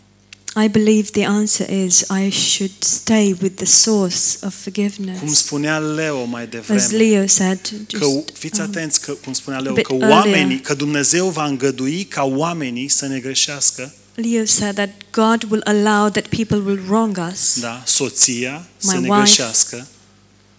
I 0.64 0.68
believe 0.68 1.10
the 1.10 1.26
answer 1.26 1.70
is 1.86 2.00
I 2.00 2.32
should 2.32 2.72
stay 2.80 3.36
with 3.42 3.56
the 3.56 3.66
source 3.66 4.16
of 4.34 4.40
Cum 4.42 4.50
forgiveness. 4.50 5.38
spunea 5.38 5.78
Leo 5.80 6.24
mai 6.26 6.44
As 6.44 6.50
devreme, 6.50 6.88
Leo 7.04 7.28
said, 7.28 7.60
că 7.92 7.98
just, 8.06 8.30
fiți 8.38 8.60
um, 8.60 8.66
atenți 8.66 9.02
că 9.02 9.12
cum 9.12 9.34
spunea 9.34 9.60
Leo, 9.60 9.74
bit 9.74 9.86
că 9.86 9.94
earlier. 9.94 10.12
oamenii, 10.20 10.60
că 10.60 10.74
Dumnezeu 10.74 11.30
va 11.30 11.46
îngădui 11.46 12.04
ca 12.04 12.24
oamenii 12.24 12.88
să 12.88 13.06
ne 13.08 13.20
greșească, 13.20 13.94
Leo 14.16 14.46
said 14.46 14.76
that 14.76 14.90
God 15.12 15.44
will 15.52 15.62
allow 15.64 16.10
that 16.10 16.28
people 16.28 16.58
will 16.58 16.82
wrong 16.88 17.20
us, 17.32 17.60
da, 17.60 17.84
soția 17.86 18.66
să 18.78 18.96
My 18.96 19.02
ne 19.02 19.08
wife 19.10 19.22
greșească. 19.22 19.88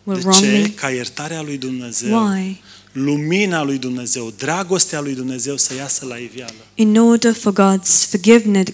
will 0.02 0.20
De 0.20 0.26
wrong 0.28 0.42
ce? 0.44 0.50
me. 0.50 0.68
Ca 0.68 0.90
iertarea 0.90 1.42
lui 1.42 1.56
Dumnezeu, 1.56 2.24
Why? 2.26 2.60
Lumina 2.97 3.62
lui 3.62 3.78
Dumnezeu, 3.78 4.32
dragostea 4.38 5.01
lui 5.01 5.14
Dumnezeu 5.14 5.57
să 5.57 5.74
iasă 5.74 6.05
la 6.05 6.16
iveală. 6.16 6.55
In 6.74 6.97
order 6.99 7.32
for 7.34 7.53
God's 7.53 8.09
forgiveness, 8.11 8.70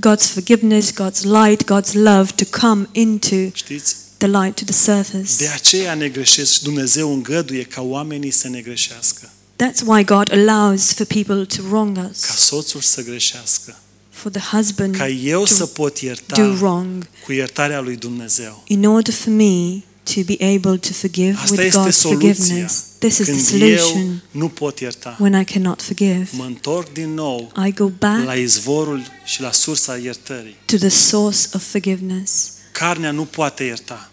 God's 0.00 0.26
forgiveness, 0.32 0.92
God's 0.92 1.22
light, 1.22 1.64
God's 1.64 1.92
love 1.92 2.30
to 2.36 2.44
come 2.60 2.88
into 2.92 3.36
Știți? 3.52 3.96
the 4.16 4.26
light 4.28 4.54
to 4.56 4.64
the 4.64 4.72
surface. 4.74 5.30
De 5.38 5.48
aceea 5.48 5.94
ne 5.94 6.08
greșesc 6.08 6.52
și 6.52 6.62
Dumnezeu 6.62 7.12
îngăduie 7.12 7.62
ca 7.62 7.82
oamenii 7.82 8.30
să 8.30 8.48
ne 8.48 8.60
greșească. 8.60 9.30
That's 9.62 9.80
why 9.86 10.04
God 10.04 10.32
allows 10.32 10.92
for 10.92 11.06
people 11.06 11.44
to 11.44 11.62
wrong 11.68 11.96
us, 12.10 12.20
Ca 12.20 12.32
soțul 12.34 12.80
să 12.80 13.02
greșească. 13.02 13.76
for 14.10 14.30
the 14.30 14.56
husband 14.56 14.96
Ca 14.96 15.08
eu 15.08 15.40
to 15.40 15.46
să 15.46 15.66
pot 15.66 16.00
do 16.00 16.06
ierta 16.06 16.42
wrong, 16.60 17.06
cu 17.24 17.32
iertarea 17.32 17.80
lui 17.80 17.96
Dumnezeu. 17.96 18.62
in 18.66 18.84
order 18.84 19.14
for 19.14 19.32
me 19.32 19.80
to 20.14 20.20
be 20.26 20.36
able 20.54 20.78
to 20.78 20.92
forgive 20.92 21.34
Asta 21.38 21.50
with 21.50 21.64
este 21.64 21.78
God's 21.80 21.90
soluția. 21.96 22.32
forgiveness. 22.34 22.82
This 22.98 23.18
is 23.18 23.26
the 23.26 23.34
Când 23.50 23.62
eu 23.62 23.76
solution 23.78 24.22
nu 24.30 24.48
pot 24.48 24.80
ierta, 24.80 25.16
when 25.20 25.40
I 25.40 25.44
cannot 25.44 25.82
forgive. 25.82 26.28
mă 26.32 26.44
întorc 26.44 26.92
din 26.92 27.14
nou 27.14 27.52
I 27.66 27.72
go 27.72 27.88
back 27.88 28.24
la 28.24 28.34
izvorul 28.34 29.02
și 29.24 29.40
la 29.40 29.52
sursa 29.52 29.96
iertării. 29.96 30.56
to 30.64 30.76
the 30.76 30.88
source 30.88 31.38
of 31.52 31.62
forgiveness. 31.70 32.50
Carnea 32.72 33.10
nu 33.10 33.24
poate 33.24 33.64
ierta. 33.64 34.10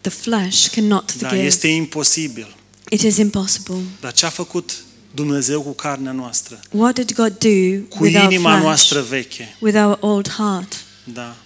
The 0.00 0.10
flesh 0.10 0.68
cannot 0.74 1.14
Da, 1.18 1.28
forgive. 1.28 1.46
este 1.46 1.66
imposibil. 1.68 2.54
It 2.88 3.02
is 3.02 3.16
impossible. 3.16 3.76
Dar 4.00 4.12
ce 4.12 4.26
a 4.26 4.28
făcut 4.28 4.84
Dumnezeu 5.14 5.62
cu 5.62 5.70
carnea 5.72 6.12
noastră? 6.12 6.60
What 6.70 6.94
did 6.94 7.12
God 7.14 7.38
do 7.38 7.48
Cu 7.96 8.02
with 8.02 8.16
our 8.22 8.32
inima 8.32 8.50
flesh, 8.50 8.64
noastră 8.64 9.00
veche. 9.00 9.56
with 9.60 9.76
our 9.78 9.96
old 10.00 10.28
heart? 10.30 10.84
Da. 11.04 11.36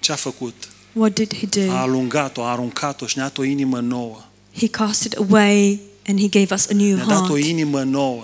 Ce 0.00 0.12
a 0.12 0.14
făcut? 0.14 0.54
What 0.98 1.14
did 1.14 1.34
He 1.36 1.46
A 1.60 1.66
do? 1.66 1.72
alungat-o, 1.76 2.42
a 2.42 2.50
aruncat-o 2.50 3.06
și 3.06 3.16
ne-a 3.16 3.26
dat 3.26 3.38
o 3.38 3.42
inimă 3.44 3.78
nouă. 3.80 4.22
He 4.56 4.66
cast 4.68 5.04
it 5.04 5.14
away 5.16 5.80
and 6.06 6.20
He 6.20 6.28
gave 6.28 6.54
us 6.54 6.66
a 6.70 6.74
new 6.74 6.94
Ne-a 6.96 7.04
dat 7.04 7.22
o 7.22 7.26
heart. 7.26 7.44
inimă 7.44 7.82
nouă. 7.82 8.22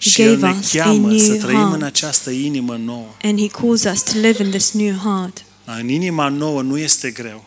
He 0.00 0.08
Și 0.10 0.22
El 0.22 0.34
gave 0.38 0.46
ne 0.52 0.58
us 0.60 0.74
a 0.74 0.82
cheamă 0.82 1.08
new 1.08 1.18
să 1.18 1.34
trăim 1.36 1.62
în 1.62 1.68
heart. 1.68 1.82
această 1.82 2.30
inimă 2.30 2.76
nouă. 2.76 3.06
And 3.22 3.38
He 3.40 3.46
calls 3.48 3.84
us 3.84 4.02
to 4.02 4.12
live 4.18 4.42
in 4.44 4.50
this 4.50 4.72
new 4.72 4.94
heart. 4.96 5.44
Dar 5.64 5.78
În 5.80 5.88
inima 5.88 6.28
nouă 6.28 6.62
nu 6.62 6.78
este 6.78 7.10
greu. 7.10 7.44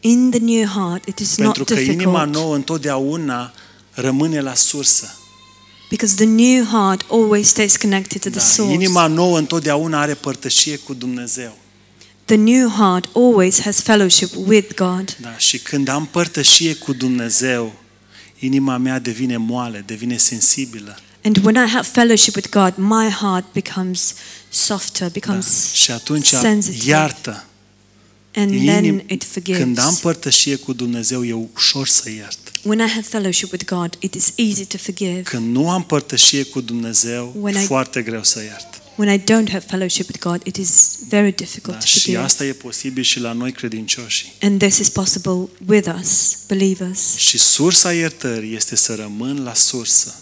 In 0.00 0.30
the 0.30 0.38
new 0.40 0.66
heart, 0.66 1.06
it 1.08 1.18
is 1.18 1.34
Pentru 1.34 1.58
not 1.58 1.68
că 1.68 1.80
inima 1.80 1.96
difficult 1.96 2.32
nouă 2.34 2.54
întotdeauna 2.54 3.52
rămâne 3.92 4.40
la 4.40 4.54
sursă. 4.54 5.14
because 5.90 6.14
the 6.14 6.24
new 6.24 6.64
heart 6.64 7.04
always 7.10 7.48
stays 7.48 7.76
connected 7.76 8.20
to 8.22 8.28
the 8.28 8.38
Da, 8.38 8.44
source. 8.44 8.72
inima 8.72 9.06
nouă 9.06 9.38
întotdeauna 9.38 10.00
are 10.00 10.14
părtășie 10.14 10.76
cu 10.76 10.94
Dumnezeu. 10.94 11.56
The 12.30 12.38
new 12.38 12.68
heart 12.68 13.08
always 13.14 13.60
has 13.60 13.80
fellowship 13.80 14.30
with 14.46 14.74
God. 14.74 15.16
Da, 15.20 15.38
și 15.38 15.58
când 15.58 15.88
am 15.88 16.06
părtășie 16.06 16.74
cu 16.74 16.92
Dumnezeu, 16.92 17.72
inima 18.38 18.76
mea 18.76 18.98
devine 18.98 19.36
moale, 19.36 19.82
devine 19.86 20.16
sensibilă. 20.16 20.98
And 21.24 21.36
when 21.44 21.54
I 21.66 21.68
have 21.70 21.88
fellowship 21.92 22.34
with 22.34 22.48
God, 22.48 22.72
my 22.76 23.08
heart 23.20 23.44
becomes 23.52 24.14
softer, 24.48 25.06
Da. 25.06 25.12
becomes 25.12 25.72
Și 25.72 25.90
atunci 25.90 26.26
sensitive. 26.26 26.90
iartă. 26.90 27.44
and 28.34 28.50
Inim- 28.52 28.66
then 28.66 28.84
it 29.08 29.24
Când 29.42 29.78
am 29.78 29.84
forgives. 29.84 29.98
părtășie 30.00 30.56
cu 30.56 30.72
Dumnezeu, 30.72 31.24
e 31.24 31.32
ușor 31.54 31.86
să 31.86 32.10
iert. 32.10 32.38
When 32.62 32.78
I 32.78 32.88
have 32.88 33.00
fellowship 33.08 33.52
with 33.52 33.64
God, 33.64 33.96
it 33.98 34.14
is 34.14 34.32
easy 34.34 34.64
to 34.64 34.76
forgive. 34.78 35.20
Când 35.22 35.54
nu 35.56 35.70
am 35.70 35.82
părtășie 35.84 36.42
cu 36.44 36.60
Dumnezeu, 36.60 37.34
When 37.40 37.54
e 37.54 37.62
I- 37.62 37.64
foarte 37.66 38.02
greu 38.02 38.22
să 38.24 38.40
iert. 38.42 38.82
When 39.00 39.14
I 39.14 39.18
don't 39.24 39.48
have 39.50 39.64
fellowship 39.68 40.06
with 40.06 40.18
God, 40.20 40.40
it 40.46 40.56
is 40.56 40.98
very 41.08 41.32
difficult 41.32 41.72
Da, 41.74 41.78
to 41.80 41.86
și 41.86 41.92
forgive. 42.00 42.18
asta 42.18 42.44
e 42.44 42.52
posibil 42.52 43.02
și 43.02 43.20
la 43.20 43.32
noi 43.32 43.52
credincioși. 43.52 44.32
And 44.40 44.58
this 44.62 44.78
is 44.78 44.88
possible 44.88 45.48
with 45.66 45.88
us, 46.00 46.36
believers. 46.48 47.16
Și 47.16 47.38
sursa 47.38 47.92
iertării 47.92 48.54
este 48.56 48.76
să 48.76 48.94
rămân 48.94 49.42
la 49.42 49.54
sursă, 49.54 50.14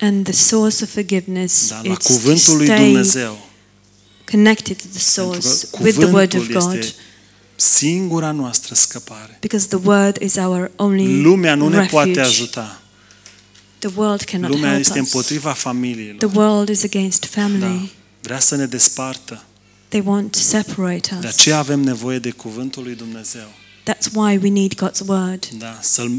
And 0.00 0.24
the 0.24 0.32
source 0.32 0.84
of 0.84 0.90
forgiveness 0.92 1.68
da, 1.68 1.80
la 1.84 1.90
is 1.92 1.96
to 2.06 2.12
cuvântul 2.12 2.56
lui 2.56 2.66
stay 2.66 2.84
Dumnezeu. 2.84 3.48
connected 4.30 4.76
to 4.76 4.82
the 4.92 5.00
Pentru 5.14 5.40
source 5.40 5.66
că 5.70 5.78
with 5.82 5.96
the 5.98 6.06
word 6.06 6.34
of 6.34 6.40
cuvântul 6.46 6.68
God. 6.70 6.78
este 6.78 6.94
singura 7.56 8.30
noastră 8.32 8.74
scăpare. 8.74 9.36
Because 9.40 9.66
the 9.66 9.78
word 9.84 10.16
is 10.22 10.34
our 10.34 10.70
only 10.76 11.20
Lumea 11.22 11.54
nu 11.54 11.68
ne 11.68 11.86
poate 11.86 12.08
refuge. 12.08 12.20
ajuta. 12.28 12.80
The 13.78 13.90
world 13.94 14.22
cannot 14.22 14.50
Lumea 14.50 14.68
help 14.68 14.80
este 14.80 15.00
us. 15.00 15.12
împotriva 15.12 15.50
The 15.52 15.58
familiilor. 15.60 16.30
world 16.34 16.68
is 16.68 16.82
against 16.82 17.34
Da. 17.34 17.88
Family. 18.20 18.26
Vrea 18.28 18.38
să 18.38 18.56
ne 18.56 18.66
despartă. 18.66 19.42
They 19.88 20.02
want 20.04 20.32
to 20.32 20.38
separate 20.38 21.08
De 21.20 21.26
us. 21.26 21.32
aceea 21.34 21.58
avem 21.58 21.80
nevoie 21.80 22.18
de 22.18 22.30
cuvântul 22.30 22.82
lui 22.82 22.94
Dumnezeu. 22.94 23.48
That's 23.90 24.12
why 24.12 24.36
we 24.42 24.48
need 24.50 24.74
God's 24.74 25.00
word. 25.06 25.46
Da, 25.58 25.78
să-l 25.82 26.10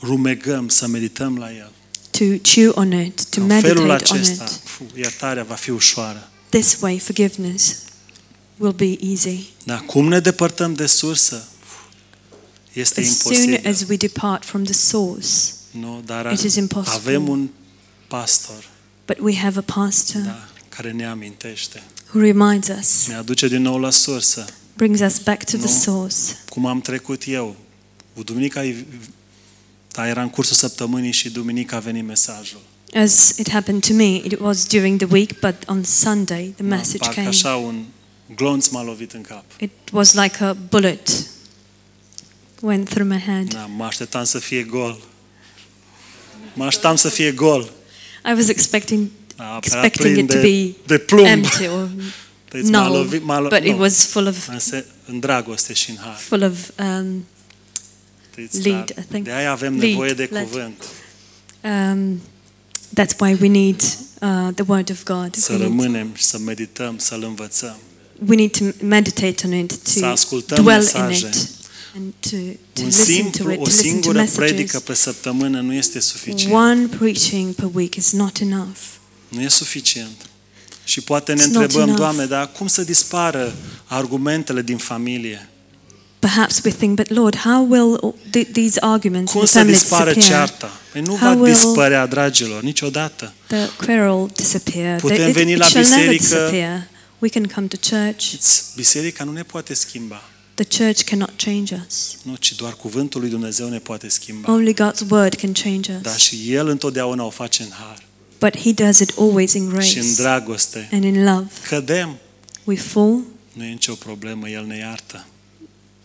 rumegăm, 0.00 0.68
să 0.68 0.86
medităm 0.86 1.38
la 1.38 1.50
el. 1.52 1.72
to 2.10 2.24
chew 2.42 2.72
on 2.74 2.92
it, 3.00 3.24
to 3.24 3.40
În 3.40 3.60
felul 3.60 3.84
meditate 3.86 4.12
on 4.12 4.18
acesta, 4.20 4.44
it. 4.44 4.60
fu, 4.64 4.84
iertarea 4.96 5.44
va 5.44 5.54
fi 5.54 5.70
ușoară. 5.70 6.28
This 6.48 6.76
way, 6.80 6.98
forgiveness 6.98 7.76
will 8.56 8.72
be 8.72 8.96
easy. 9.00 9.44
Dar 9.64 9.80
cum 9.86 10.08
ne 10.08 10.20
depărtăm 10.20 10.74
de 10.74 10.86
sursă? 10.86 11.44
Este 12.72 13.00
As 13.00 13.06
soon 13.18 13.32
imposibil. 13.34 13.70
as 13.70 13.84
we 13.88 13.96
depart 13.96 14.44
from 14.44 14.64
the 14.64 14.72
source, 14.72 15.28
Nu, 15.70 16.02
dar 16.06 16.32
It 16.32 16.40
is 16.40 16.54
impossible. 16.54 16.98
avem 16.98 17.28
un 17.28 17.48
pastor 18.08 18.64
but 19.06 19.16
we 19.20 19.36
have 19.36 19.58
a 19.58 19.62
pastor 19.80 20.20
da, 20.20 20.48
care 20.76 20.90
ne 20.92 21.06
amintește. 21.06 21.82
who 22.12 22.20
reminds 22.20 22.68
us, 22.80 23.06
Ne 23.06 23.14
aduce 23.14 23.48
din 23.48 23.62
nou 23.62 23.78
la 23.80 23.90
sursă. 23.90 24.44
brings 24.76 25.00
us 25.00 25.18
back 25.18 25.44
to 25.50 25.56
the 25.56 25.66
No. 25.66 25.70
source. 25.80 26.16
Cum 26.48 26.66
am 26.66 26.80
trecut 26.80 27.22
eu. 27.26 27.56
Duminica 28.24 28.64
e- 28.64 28.84
da, 29.92 30.08
era 30.08 30.22
în 30.22 30.30
cursul 30.30 30.56
săptămânii 30.56 31.12
și 31.12 31.30
duminica 31.30 31.76
a 31.76 31.80
venit 31.80 32.04
mesajul. 32.06 32.60
As 32.94 33.34
it 33.38 33.50
happened 33.50 33.86
to 33.86 33.92
me, 33.92 34.14
it 34.14 34.38
was 34.40 34.66
during 34.66 34.98
the 35.02 35.08
week, 35.12 35.38
but 35.40 35.54
on 35.66 35.84
Sunday 35.84 36.52
the 36.56 36.62
Da, 36.62 36.74
message 36.76 36.98
parcă 36.98 37.14
came. 37.14 37.26
așa 37.28 37.56
un 37.56 37.84
glonț 38.34 38.66
m-a 38.68 38.82
lovit 38.82 39.12
în 39.12 39.20
cap. 39.20 39.44
It 39.60 39.70
was 39.92 40.12
like 40.14 40.44
a 40.44 40.52
bullet 40.52 41.26
went 42.60 42.88
through 42.88 43.10
my 43.10 43.18
head. 43.20 43.52
Da, 43.52 43.66
mă 43.76 43.84
așteptam 43.84 44.24
să 44.24 44.38
fie 44.38 44.62
gol. 44.62 45.02
Mă 46.54 46.64
așteptam 46.64 46.96
să 46.96 47.08
fie 47.08 47.32
gol. 47.32 47.62
I 48.30 48.32
was 48.36 48.48
expecting 48.48 49.08
Era 49.38 49.56
expecting 49.62 50.18
it 50.18 50.30
to 50.30 50.40
be 50.40 50.74
de 50.86 50.98
plumb. 50.98 51.26
empty 51.26 51.66
or 51.66 51.88
null, 52.62 52.92
lovit, 52.96 53.22
m-a 53.22 53.38
lo- 53.40 53.48
but 53.48 53.64
it 53.64 53.78
was 53.78 54.04
full 54.04 54.26
of 54.26 54.48
în, 55.06 55.20
dragoste 55.20 55.72
și 55.72 55.90
în 55.90 55.96
har. 55.96 56.14
full 56.14 56.42
of 56.42 56.58
um, 56.78 57.24
lead, 58.62 58.94
I 58.98 59.02
think. 59.10 59.24
De 59.24 59.32
aia 59.32 59.50
avem 59.50 59.72
Lead, 59.78 59.88
nevoie 59.90 60.12
de 60.12 60.28
led. 60.32 60.42
cuvânt. 60.42 60.84
um, 61.64 62.20
that's 63.00 63.16
why 63.20 63.36
we 63.40 63.48
need 63.48 63.82
uh, 64.20 64.48
the 64.54 64.64
word 64.66 64.90
of 64.90 65.02
God. 65.04 65.34
Să 65.34 65.52
We 65.52 65.86
need, 65.86 66.16
și 66.16 66.24
să 66.24 66.38
medităm, 66.38 66.98
să-L 66.98 67.22
învățăm. 67.22 67.76
we 68.28 68.36
need 68.36 68.50
to 68.56 68.64
meditate 68.86 69.46
on 69.46 69.52
it, 69.54 69.72
to 69.82 70.54
dwell 70.54 70.82
in 70.94 71.10
it, 71.10 71.48
and 71.96 72.12
to, 72.20 72.36
to 72.72 72.80
Un 72.82 72.86
listen 72.86 73.04
to 73.06 73.12
simplu, 73.12 73.52
it, 73.52 73.58
o 73.58 73.62
to 73.62 73.68
listen 73.68 73.84
to 73.84 73.88
singură 73.90 74.24
predică 74.34 74.78
pe 74.80 74.94
săptămână 74.94 75.60
nu 75.60 75.72
este 75.74 76.00
suficient. 76.00 76.52
One 76.54 76.86
preaching 76.86 77.54
per 77.54 77.68
week 77.72 77.94
is 77.94 78.12
not 78.12 78.38
enough. 78.40 78.76
Nu 79.34 79.40
e 79.42 79.48
suficient. 79.48 80.26
Și 80.84 81.00
poate 81.00 81.32
ne 81.32 81.42
It's 81.42 81.46
not 81.46 81.62
întrebăm, 81.62 81.82
enough. 81.88 81.98
Doamne, 82.00 82.24
dar 82.26 82.50
cum 82.52 82.66
să 82.66 82.82
dispară 82.82 83.54
argumentele 83.84 84.62
din 84.62 84.76
familie? 84.76 85.48
Perhaps 86.18 86.60
we 86.64 86.70
think, 86.70 86.96
but 86.96 87.08
Lord, 87.10 87.36
how 87.36 87.66
will 87.70 88.14
th- 88.36 88.52
these 88.52 88.80
arguments 88.80 89.32
in 89.32 89.38
Cum 89.38 89.40
the 89.40 89.50
să 89.52 89.58
family 89.58 89.76
dispară 89.78 90.12
disappear? 90.12 90.48
cearta? 90.48 90.70
Păi 90.92 91.00
nu 91.00 91.16
How 91.16 91.34
va 91.34 91.40
will- 91.42 91.52
dispărea, 91.52 92.06
dragilor, 92.06 92.62
niciodată. 92.62 93.32
The 93.46 93.68
quarrel 93.84 94.30
disappear. 94.36 95.00
Putem 95.00 95.16
The- 95.16 95.28
it, 95.28 95.34
veni 95.34 95.52
it 95.52 95.58
la 95.58 95.64
shall 95.66 95.84
never 95.88 96.08
biserică. 96.08 96.22
disappear. 96.36 96.88
We 97.18 97.28
can 97.28 97.44
come 97.54 97.66
to 97.66 97.76
church. 97.90 98.20
Știți, 98.20 98.62
Biserica 98.76 99.24
nu 99.24 99.32
ne 99.32 99.42
poate 99.42 99.74
schimba. 99.74 100.22
The 100.54 100.64
church 100.84 101.02
cannot 101.02 101.30
change 101.44 101.84
us. 101.88 102.14
Nu, 102.22 102.34
ci 102.34 102.54
doar 102.54 102.72
cuvântul 102.74 103.20
lui 103.20 103.30
Dumnezeu 103.30 103.68
ne 103.68 103.78
poate 103.78 104.08
schimba. 104.08 104.52
Only 104.52 104.74
God's 104.74 105.10
word 105.10 105.34
can 105.34 105.52
change 105.52 105.92
Dar 106.02 106.14
us. 106.14 106.20
și 106.22 106.52
El 106.52 106.68
întotdeauna 106.68 107.24
o 107.24 107.30
face 107.30 107.62
în 107.62 107.68
har 107.70 107.98
But 108.38 108.56
He 108.56 108.72
does 108.72 108.98
it 108.98 109.12
always 109.18 109.52
in 109.52 109.60
și 109.80 109.98
în 109.98 110.04
grace 110.04 110.14
dragoste. 110.16 110.88
and 110.92 111.04
in 111.04 111.24
love. 111.24 111.46
Cădem, 111.68 112.16
We 112.64 112.76
fall. 112.76 113.18
nu 113.52 113.64
e 113.64 113.68
nicio 113.70 113.94
problemă, 113.94 114.48
El 114.48 114.64
ne 114.66 114.76
iartă. 114.76 115.26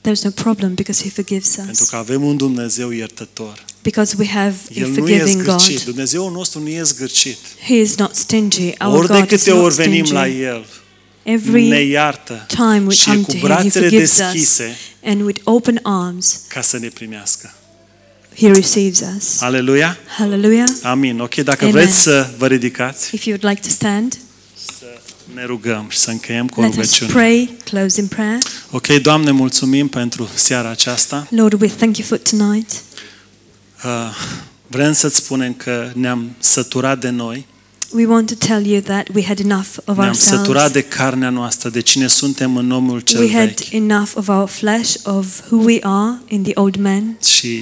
There's 0.07 0.21
no 0.23 0.29
problem 0.29 0.73
because 0.73 1.03
He 1.03 1.09
forgives 1.09 1.55
Pentru 1.55 1.83
us. 1.83 1.89
că 1.89 1.95
avem 1.95 2.23
un 2.23 2.37
Dumnezeu 2.37 2.89
iertător. 2.89 3.65
Because 3.83 4.15
we 4.19 4.27
have 4.27 4.55
a 4.69 4.73
El 4.79 4.87
nu 4.87 4.93
e 4.93 4.97
forgiving 4.99 5.41
zgârcit. 5.41 5.75
God. 5.75 5.83
Dumnezeul 5.83 6.31
nostru 6.31 6.59
nu 6.61 6.67
e 6.69 6.83
zgârcit. 6.83 7.37
He 7.67 7.75
is 7.75 7.95
not 7.95 8.15
stingy. 8.15 8.73
Our 8.85 8.95
Ori 8.97 9.07
de 9.07 9.13
God 9.13 9.31
is 9.31 9.37
câte 9.43 9.51
not 9.51 9.63
ori 9.63 9.75
venim 9.75 10.05
la 10.11 10.21
stingy. 10.23 10.41
El, 10.41 10.65
ne 11.23 11.31
Every 11.31 11.89
iartă 11.89 12.45
time 12.47 12.83
we 12.87 12.93
și 12.93 13.03
come 13.05 13.17
e 13.19 13.21
to 13.21 13.25
cu 13.25 13.31
Him, 13.31 13.39
He 13.39 13.45
brațele 13.47 13.87
forgives 13.87 14.11
us. 14.11 14.17
deschise 14.17 14.75
And 15.03 15.21
with 15.21 15.39
open 15.43 15.79
arms, 15.83 16.39
ca 16.47 16.61
să 16.61 16.77
ne 16.77 16.87
primească. 16.87 17.53
He 18.39 18.47
receives 18.51 19.01
us. 19.17 19.41
Aleluia? 19.41 19.97
Hallelujah. 20.17 20.67
Amin. 20.83 21.19
Ok, 21.19 21.35
dacă 21.35 21.65
Amen. 21.65 21.75
vreți 21.81 22.01
să 22.01 22.29
vă 22.37 22.47
ridicați, 22.47 23.15
If 23.15 23.23
you 23.25 23.37
would 23.41 23.49
like 23.55 23.67
to 23.67 23.73
stand, 23.73 24.17
să 24.77 24.85
ne 25.33 25.45
rugăm 25.45 25.85
și 25.89 25.97
să 25.97 26.09
încheiem 26.09 26.47
cu 26.47 26.59
o 26.59 26.63
let 26.63 26.69
us 26.71 26.75
rugăciune. 26.77 27.11
pray, 27.11 27.49
close 27.63 27.99
in 28.01 28.07
prayer. 28.07 28.37
Ok, 28.71 28.87
Doamne, 28.87 29.31
mulțumim 29.31 29.87
pentru 29.87 30.29
seara 30.35 30.69
aceasta. 30.69 31.27
Lord, 31.29 31.61
we 31.61 31.67
thank 31.67 31.97
you 31.97 32.07
for 32.07 32.17
tonight. 32.17 32.71
Uh, 33.83 33.89
vrem 34.67 34.93
să-ți 34.93 35.15
spunem 35.15 35.53
că 35.53 35.91
ne-am 35.93 36.29
săturat 36.39 36.99
de 36.99 37.09
noi, 37.09 37.45
We 37.91 38.05
want 38.05 38.27
to 38.37 38.45
tell 38.47 38.65
you 38.65 38.81
that 38.81 39.07
we 39.15 39.23
had 39.25 39.39
enough 39.39 39.67
of 39.85 39.97
ne-am 39.97 40.13
săturat 40.13 40.47
ourselves. 40.47 40.71
de 40.71 40.81
carnea 40.83 41.29
noastră, 41.29 41.69
de 41.69 41.81
cine 41.81 42.07
suntem 42.07 42.57
în 42.57 42.71
omul 42.71 42.99
cel 42.99 43.19
We 43.19 43.31
had 43.31 43.47
vechi 43.47 43.71
enough 43.73 44.09
of 44.15 44.27
our 44.27 44.47
flesh, 44.47 44.93
of 45.03 45.25
who 45.51 45.63
we 45.63 45.77
are 45.81 46.17
in 46.27 46.43
the 46.43 46.51
old 46.55 46.75
man. 46.75 47.17
și 47.25 47.61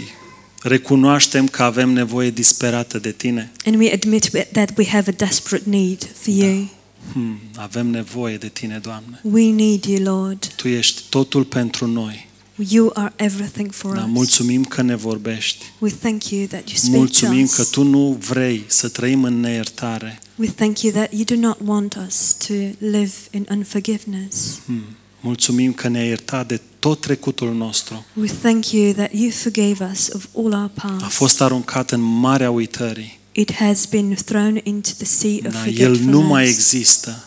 recunoaștem 0.67 1.47
că 1.47 1.63
avem 1.63 1.89
nevoie 1.89 2.29
disperată 2.29 2.97
de 2.99 3.11
tine. 3.11 3.51
And 3.65 3.75
we 3.79 3.93
admit 3.93 4.29
we- 4.37 4.47
that 4.51 4.71
we 4.77 4.85
have 4.87 5.09
a 5.11 5.25
desperate 5.25 5.69
need 5.69 6.09
for 6.13 6.33
you. 6.33 6.69
Hmm, 7.13 7.39
avem 7.55 7.87
nevoie 7.87 8.37
de 8.37 8.47
tine, 8.47 8.79
Doamne. 8.81 9.19
We 9.21 9.51
need 9.51 9.83
you, 9.85 10.15
Lord. 10.15 10.47
Tu 10.55 10.67
ești 10.67 11.01
totul 11.09 11.43
pentru 11.43 11.87
noi. 11.87 12.25
You 12.69 12.91
are 12.93 13.13
everything 13.15 13.71
for 13.71 13.95
Da, 13.95 14.01
us. 14.03 14.09
mulțumim 14.09 14.63
că 14.63 14.81
ne 14.81 14.95
vorbești. 14.95 15.65
We 15.79 15.89
thank 15.89 16.29
you 16.29 16.45
that 16.45 16.67
you 16.67 16.75
speak 16.75 16.91
to 16.91 16.97
Mulțumim 16.97 17.43
us. 17.43 17.53
că 17.53 17.63
tu 17.63 17.83
nu 17.83 18.17
vrei 18.27 18.63
să 18.67 18.87
trăim 18.87 19.23
în 19.23 19.39
neiertare. 19.39 20.19
We 20.35 20.47
thank 20.47 20.81
you 20.81 20.93
that 20.93 21.11
you 21.13 21.23
do 21.23 21.35
not 21.35 21.57
want 21.65 21.97
us 22.07 22.35
to 22.47 22.53
live 22.77 23.11
in 23.31 23.47
unforgiveness. 23.51 24.59
Hmm. 24.65 24.83
Mulțumim 25.31 25.73
că 25.73 25.87
ne-ai 25.87 26.07
iertat 26.07 26.47
de 26.47 26.61
tot 26.79 27.01
trecutul 27.01 27.53
nostru. 27.53 28.05
We 28.13 28.27
thank 28.41 28.71
you 28.71 28.93
that 28.93 29.09
you 29.13 29.29
forgave 29.29 29.89
us 29.91 30.09
of 30.13 30.25
all 30.37 30.45
our 30.53 30.71
A 30.75 30.97
past. 30.99 31.13
fost 31.15 31.41
aruncat 31.41 31.91
în 31.91 32.01
marea 32.01 32.51
uitării. 32.51 33.19
It 33.31 33.53
has 33.53 33.85
been 33.85 34.17
thrown 34.25 34.59
into 34.63 34.89
the 34.97 35.05
sea 35.05 35.37
of 35.45 35.53
Da, 35.53 35.65
el 35.67 35.91
nu 35.91 36.21
mai 36.21 36.45
forgetfulness. 36.45 36.57
există. 36.57 37.23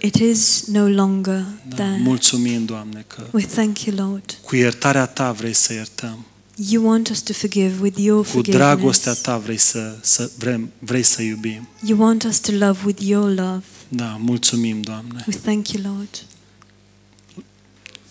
It 0.00 0.14
is 0.14 0.64
no 0.66 0.88
longer 0.88 1.44
Da, 1.68 1.74
there. 1.74 2.00
mulțumim, 2.02 2.64
Doamne, 2.64 3.04
că 3.06 3.22
We 3.32 3.42
thank 3.44 3.80
you, 3.82 3.96
Lord. 4.08 4.38
cu 4.44 4.56
iertarea 4.56 5.06
ta 5.06 5.32
vrei 5.32 5.52
să 5.52 5.72
iertăm. 5.72 6.24
You 6.70 6.86
want 6.86 7.08
us 7.08 7.20
to 7.22 7.32
forgive 7.32 7.72
with 7.80 7.98
your 8.00 8.26
Cu 8.26 8.40
dragostea 8.40 9.12
forgiveness. 9.12 9.20
ta 9.22 9.38
vrei 9.38 9.56
să, 9.58 9.96
să 10.00 10.30
vrem, 10.38 10.70
vrei 10.78 11.02
să 11.02 11.22
iubim. 11.22 11.68
You 11.86 12.00
want 12.00 12.22
us 12.24 12.38
to 12.40 12.52
love 12.52 12.78
with 12.84 13.02
your 13.06 13.28
love. 13.28 13.62
Da, 13.88 14.16
mulțumim, 14.20 14.80
Doamne. 14.80 15.24
We 15.26 15.34
thank 15.42 15.68
you, 15.68 15.82
Lord. 15.94 16.24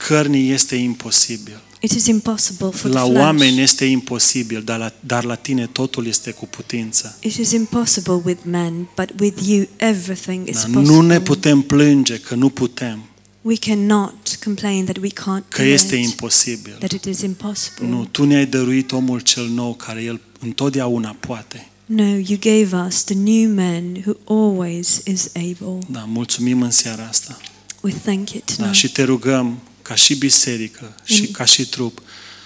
Cărnii 0.07 0.51
este 0.51 0.75
imposibil. 0.75 1.59
It 1.79 1.91
is 1.91 2.05
impossible 2.05 2.69
for 2.71 2.91
La 2.91 2.99
the 3.01 3.09
flesh. 3.09 3.23
oameni 3.23 3.61
este 3.61 3.85
imposibil, 3.85 4.61
dar 4.63 4.77
la, 4.79 4.93
dar 4.99 5.23
la 5.23 5.35
tine 5.35 5.67
totul 5.67 6.05
este 6.07 6.31
cu 6.31 6.45
putință. 6.45 7.17
It 7.21 7.35
is 7.37 7.51
impossible 7.51 8.21
with 8.25 8.39
men, 8.43 8.87
but 8.95 9.09
with 9.19 9.47
you 9.47 9.67
everything 9.77 10.47
is 10.49 10.55
Da, 10.55 10.59
possible. 10.61 10.81
nu 10.81 11.01
ne 11.01 11.19
putem 11.21 11.61
plânge 11.61 12.19
că 12.19 12.35
nu 12.35 12.49
putem, 12.49 12.99
We 13.41 13.55
cannot 13.55 14.39
complain 14.43 14.83
that 14.85 14.97
we 14.97 15.09
can't 15.09 15.47
că 15.49 15.61
do 15.61 15.67
este 15.67 15.95
it, 15.95 16.03
imposibil. 16.03 16.75
that 16.79 16.91
it 16.91 17.03
is 17.05 17.21
impossible. 17.21 17.87
Nu, 17.87 18.05
tu 18.05 18.23
ne-ai 18.25 18.45
dăruit 18.45 18.91
omul 18.91 19.19
cel 19.19 19.47
nou 19.47 19.73
care 19.75 20.01
el 20.03 20.21
întotdeauna 20.39 21.15
poate. 21.19 21.67
No, 21.85 22.03
you 22.03 22.37
gave 22.39 22.69
us 22.87 23.03
the 23.03 23.13
new 23.15 23.53
man 23.53 24.03
who 24.05 24.13
always 24.49 25.01
is 25.05 25.29
able. 25.35 25.77
Da, 25.89 26.03
mulțumim 26.07 26.61
în 26.61 26.71
seara 26.71 27.07
asta. 27.09 27.37
We 27.81 27.91
thank 28.03 28.29
you 28.31 28.41
Da, 28.45 28.53
tonight. 28.55 28.75
și 28.77 28.91
te 28.91 29.03
rugăm 29.03 29.57
ca 29.87 29.95
și 29.95 30.15
biserică 30.15 30.95
și 31.03 31.21
Mm. 31.21 31.31
ca 31.31 31.45
și 31.45 31.65
trup 31.65 32.01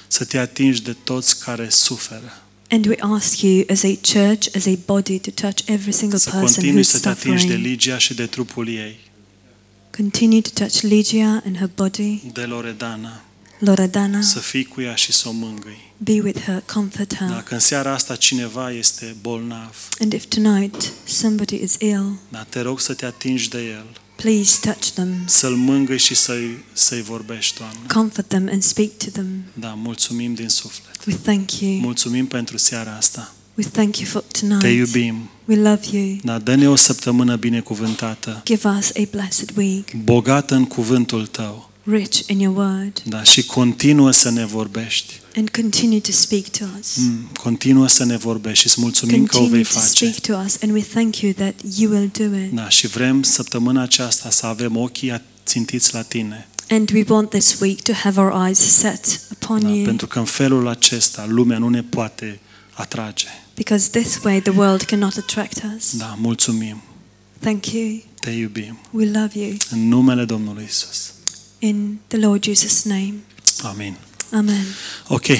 să 0.07 0.23
te 0.25 0.37
atingi 0.37 0.81
de 0.81 0.95
toți 1.03 1.39
care 1.43 1.69
suferă. 1.69 2.41
And 2.69 2.85
we 2.85 2.95
ask 2.99 3.41
you 3.41 3.63
as 3.69 3.83
a 3.83 3.93
church, 4.13 4.47
as 4.55 4.65
a 4.65 4.73
body, 4.85 5.19
to 5.19 5.29
touch 5.31 5.61
every 5.65 5.91
single 5.91 6.17
Să 6.17 6.29
person 6.29 6.45
continui 6.53 6.81
who's 6.81 6.89
să 6.89 6.99
te 6.99 7.07
atingi 7.09 7.35
de 7.35 7.39
suffering. 7.41 7.65
Ligia 7.65 7.97
și 7.97 8.13
de 8.13 8.25
trupul 8.25 8.67
ei, 8.67 8.99
Continue 9.97 10.41
to 10.41 10.49
touch 10.53 10.81
Lygia 10.81 11.41
and 11.45 11.57
her 11.57 11.69
body, 11.75 12.21
de 12.33 12.41
Loredana, 12.41 13.21
Loredana. 13.59 14.21
să 14.21 14.39
fii 14.39 14.63
cu 14.63 14.81
ea 14.81 14.95
și 14.95 15.11
să 15.11 15.27
o 15.27 15.31
mângâi. 15.31 15.91
Be 15.97 16.19
with 16.23 16.41
her, 16.41 16.63
comfort 16.73 17.15
her. 17.15 17.27
Dacă 17.29 17.53
în 17.53 17.59
seara 17.59 17.93
asta 17.93 18.15
cineva 18.15 18.71
este 18.71 19.15
bolnav, 19.21 19.75
And 19.99 20.13
if 20.13 20.25
tonight 20.25 20.91
somebody 21.05 21.55
is 21.63 21.75
ill, 21.79 22.19
da, 22.29 22.43
te 22.49 22.59
rog 22.61 22.79
să 22.79 22.93
te 22.93 23.05
atingi 23.05 23.49
de 23.49 23.57
el, 23.61 23.85
please 24.21 24.57
touch 24.61 24.87
them, 24.93 25.13
să-l 25.25 25.55
mângâi 25.55 25.97
și 25.99 26.15
să-i, 26.15 26.57
să-i 26.73 27.01
vorbești, 27.01 27.57
Doamne. 27.57 27.77
comfort 27.93 28.27
them, 28.27 28.47
and 28.51 28.63
speak 28.63 28.89
to 28.97 29.05
them. 29.11 29.27
Da, 29.53 29.67
mulțumim 29.67 30.33
din 30.33 30.49
suflet. 30.49 31.05
We 31.07 31.13
thank 31.15 31.59
you. 31.59 31.71
Mulțumim 31.79 32.25
pentru 32.27 32.57
seara 32.57 32.95
asta. 32.97 33.33
We 33.55 33.65
thank 33.65 33.97
you 33.97 34.09
for 34.09 34.21
Te 34.21 34.39
tonight. 34.47 34.77
iubim. 34.77 35.29
We 35.45 35.55
love 35.55 35.97
you. 35.97 36.17
Da, 36.23 36.37
dă-ne 36.39 36.69
o 36.69 36.75
săptămână 36.75 37.35
binecuvântată, 37.35 38.41
Give 38.45 38.67
us 38.77 38.89
a 38.95 39.01
blessed 39.11 39.51
week, 39.57 39.93
bogată 39.93 40.55
în 40.55 40.65
cuvântul 40.65 41.25
Tău. 41.27 41.68
Rich 41.83 42.19
in 42.27 42.39
your 42.39 42.57
word 42.57 43.01
Da, 43.05 43.23
și 43.23 43.45
continuă 43.45 44.11
să 44.11 44.29
ne 44.29 44.45
vorbești. 44.45 45.13
and 45.35 45.49
continue 45.49 45.99
to 45.99 46.11
speak 46.11 46.43
to 46.49 46.65
us. 46.79 46.95
Mm, 46.97 47.29
Continuă 47.43 47.87
să 47.87 48.05
ne 48.05 48.17
vorbești 48.17 48.59
și 48.59 48.65
îți 48.67 48.81
mulțumim 48.81 49.25
că 49.25 49.37
o 49.37 49.39
Continue 49.39 49.49
vei 49.63 49.73
to 49.73 49.79
face. 49.79 49.85
speak 49.95 50.19
to 50.19 50.43
us, 50.45 50.57
and 50.61 50.71
we 50.71 50.81
thank 50.81 51.17
you 51.17 51.31
that 51.33 51.53
you 51.77 51.91
will 51.91 52.11
do 52.17 52.37
it. 52.37 52.51
Da, 52.53 52.69
și 52.69 52.87
vrem 52.87 53.23
săptămâna 53.23 53.81
aceasta 53.81 54.29
să 54.29 54.45
avem 54.45 54.75
ochii 54.77 55.21
țintiți 55.45 55.93
la 55.93 56.01
tine. 56.01 56.47
And 56.69 56.91
we 56.93 57.03
want 57.07 57.29
this 57.29 57.57
week 57.59 57.81
to 57.81 57.91
have 57.93 58.19
our 58.19 58.45
eyes 58.47 58.59
set 58.59 59.21
upon 59.31 59.61
Da, 59.61 59.69
you, 59.69 59.83
pentru 59.83 60.07
că 60.07 60.19
în 60.19 60.25
felul 60.25 60.67
acesta 60.67 61.25
lumea 61.29 61.57
nu 61.57 61.69
ne 61.69 61.83
poate 61.83 62.39
atrage. 62.73 63.25
because 63.55 63.89
this 63.99 64.19
way 64.23 64.41
the 64.41 64.51
world 64.55 64.81
cannot 64.81 65.17
attract 65.17 65.61
us. 65.77 65.95
Da, 65.97 66.17
mulțumim. 66.21 66.81
Thank 67.39 67.65
you. 67.71 68.01
Te 68.19 68.29
iubim. 68.29 68.77
We 68.91 69.05
love 69.05 69.39
you. 69.39 69.53
În 69.69 69.87
numele 69.87 70.25
Domnului 70.25 70.65
Isus. 70.67 71.11
In 71.61 71.99
the 72.09 72.17
Lord 72.17 72.41
Jesus' 72.43 72.85
name. 72.85 73.23
Amen. 73.65 73.97
Amen. 74.31 74.65
Ok, 75.09 75.31